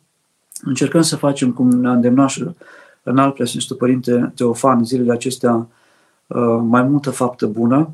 Încercăm 0.61 1.01
să 1.01 1.15
facem 1.15 1.51
cum 1.51 1.69
ne-a 1.69 1.91
îndemnat 1.91 2.29
și 2.29 2.45
în 3.03 3.17
alt 3.17 3.33
preasfințitul 3.33 3.75
Părinte 3.75 4.31
Teofan 4.35 4.83
zilele 4.83 5.11
acestea 5.11 5.67
uh, 6.27 6.59
mai 6.61 6.83
multă 6.83 7.09
faptă 7.09 7.47
bună, 7.47 7.89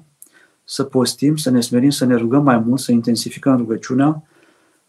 să 0.63 0.83
postim, 0.83 1.35
să 1.35 1.49
ne 1.49 1.61
smerim, 1.61 1.89
să 1.89 2.05
ne 2.05 2.15
rugăm 2.15 2.43
mai 2.43 2.57
mult, 2.57 2.79
să 2.79 2.91
intensificăm 2.91 3.57
rugăciunea, 3.57 4.23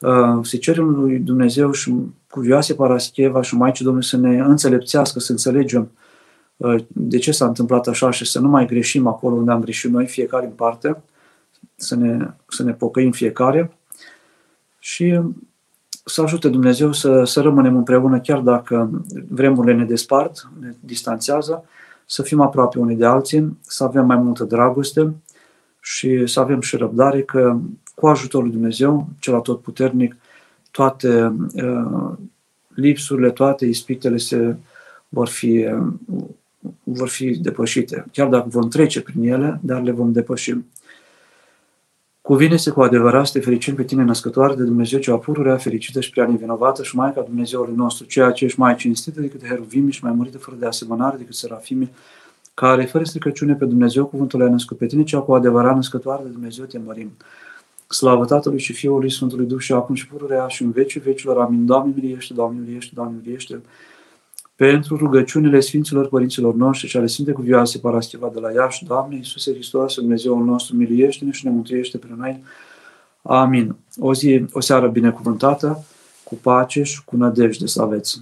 uh, 0.01 0.39
să 0.43 0.57
cerem 0.57 0.89
lui 0.89 1.19
Dumnezeu 1.19 1.73
și 1.73 1.95
cu 2.31 2.41
Vioase 2.41 2.75
Parascheva 2.75 3.43
și 3.43 3.57
Maicii 3.57 3.85
Domnului 3.85 4.09
să 4.09 4.17
ne 4.17 4.39
înțelepțească, 4.39 5.19
să 5.19 5.31
înțelegem 5.31 5.81
Uh, 5.81 6.06
de 6.87 7.19
ce 7.19 7.33
s-a 7.33 7.47
întâmplat 7.47 7.87
așa 7.87 8.11
și 8.11 8.25
să 8.25 8.41
nu 8.41 8.49
mai 8.49 8.67
greșim 8.67 9.07
acolo 9.07 9.35
unde 9.35 9.51
am 9.51 9.61
greșit 9.61 9.91
noi, 9.91 10.07
fiecare 10.07 10.47
în 10.47 10.53
parte, 10.53 11.03
să 11.77 11.97
ne, 11.97 12.31
să 12.49 12.63
ne 12.63 12.73
pocăim 12.73 13.11
fiecare. 13.11 13.77
Și 14.79 15.21
să 16.05 16.23
ajute 16.23 16.49
Dumnezeu 16.49 16.93
să, 16.93 17.25
să 17.25 17.41
rămânem 17.41 17.77
împreună, 17.77 18.21
chiar 18.21 18.41
dacă 18.41 19.03
vremurile 19.29 19.75
ne 19.75 19.85
despart, 19.85 20.49
ne 20.61 20.75
distanțează, 20.81 21.65
să 22.07 22.23
fim 22.23 22.41
aproape 22.41 22.79
unii 22.79 22.97
de 22.97 23.05
alții, 23.05 23.59
să 23.61 23.85
avem 23.85 24.07
mai 24.07 24.17
multă 24.17 24.45
dragoste 24.45 25.15
și 25.81 26.27
să 26.27 26.41
avem 26.41 26.61
și 26.61 26.77
răbdare 26.77 27.23
că 27.23 27.59
cu 27.95 28.07
ajutorul 28.07 28.47
lui 28.47 28.57
Dumnezeu, 28.57 29.09
cel 29.19 29.41
puternic, 29.41 30.17
toate 30.71 31.37
uh, 31.55 32.13
lipsurile, 32.75 33.31
toate 33.31 33.67
ispitele 33.67 34.17
se 34.17 34.57
vor 35.09 35.29
fi 35.29 35.67
uh, 35.67 36.25
vor 36.83 37.09
fi 37.09 37.31
depășite. 37.31 38.05
Chiar 38.13 38.29
dacă 38.29 38.47
vom 38.49 38.69
trece 38.69 39.01
prin 39.01 39.23
ele, 39.23 39.61
dar 39.63 39.83
le 39.83 39.91
vom 39.91 40.13
depăși. 40.13 40.55
Cuvine-se 42.21 42.71
cu 42.71 42.83
adevărat 42.83 43.27
să 43.27 43.33
te 43.33 43.45
fericim 43.45 43.75
pe 43.75 43.85
tine, 43.85 44.03
născătoare 44.03 44.55
de 44.55 44.63
Dumnezeu, 44.63 44.99
cea 44.99 45.17
pururea, 45.17 45.57
fericită 45.57 46.01
și 46.01 46.11
prea 46.11 46.27
nevinovată 46.27 46.83
și 46.83 46.97
Maica 46.97 47.21
Dumnezeului 47.21 47.75
nostru, 47.75 48.07
ceea 48.07 48.31
ce 48.31 48.45
ești 48.45 48.59
mai 48.59 48.75
cinstită 48.75 49.21
decât 49.21 49.47
heruvimi 49.47 49.93
și 49.93 50.05
mai 50.05 50.13
mărită 50.13 50.39
fără 50.39 50.57
de 50.61 50.67
asemănare 50.67 51.17
decât 51.17 51.35
serafimi, 51.35 51.91
care, 52.55 52.85
fără 52.85 53.05
stricăciune 53.05 53.55
pe 53.55 53.65
Dumnezeu, 53.65 54.07
cuvântul 54.07 54.43
a 54.43 54.49
născut 54.49 54.77
pe 54.77 54.87
tine, 54.87 55.03
cea 55.03 55.19
cu 55.19 55.35
adevărat 55.35 55.75
născătoare 55.75 56.23
de 56.23 56.29
Dumnezeu, 56.29 56.65
te 56.65 56.79
mărim. 56.79 57.11
Slavă 57.89 58.25
Tatălui 58.25 58.59
și 58.59 58.73
Fiului 58.73 59.11
Sfântului 59.11 59.47
Duh 59.47 59.61
și 59.61 59.73
acum 59.73 59.95
și 59.95 60.07
pururea 60.07 60.47
și 60.47 60.63
în 60.63 60.71
vecii 60.71 61.01
vecilor. 61.01 61.39
Amin. 61.39 61.67
Doamne 61.67 61.93
miliește, 61.97 62.35
Doamne 62.35 62.61
miliește, 62.61 62.91
Doamne 62.95 63.17
miliește 63.23 63.61
pentru 64.57 64.97
rugăciunile 64.97 65.61
Sfinților 65.61 66.09
Părinților 66.09 66.55
noștri 66.55 66.89
și 66.89 66.97
ale 66.97 67.07
Sfinte 67.07 67.33
Cuvioase 67.33 67.79
Paraschiva 67.79 68.31
de 68.35 68.41
la 68.41 68.53
Iași, 68.53 68.85
Doamne 68.85 69.17
Iisuse 69.17 69.53
Hristos, 69.53 69.95
Dumnezeul 69.95 70.45
nostru, 70.45 70.77
miliește-ne 70.77 71.31
și 71.31 71.45
ne 71.45 71.51
mântuiește 71.51 71.99
pe 71.99 72.07
noi. 72.17 72.43
Amin. 73.23 73.77
O 73.99 74.15
zi, 74.15 74.45
o 74.53 74.61
seară 74.61 74.89
binecuvântată, 74.89 75.85
cu 76.25 76.35
pace 76.35 76.83
și 76.83 77.05
cu 77.05 77.17
nădejde 77.17 77.67
să 77.67 77.83
aveți. 77.83 78.21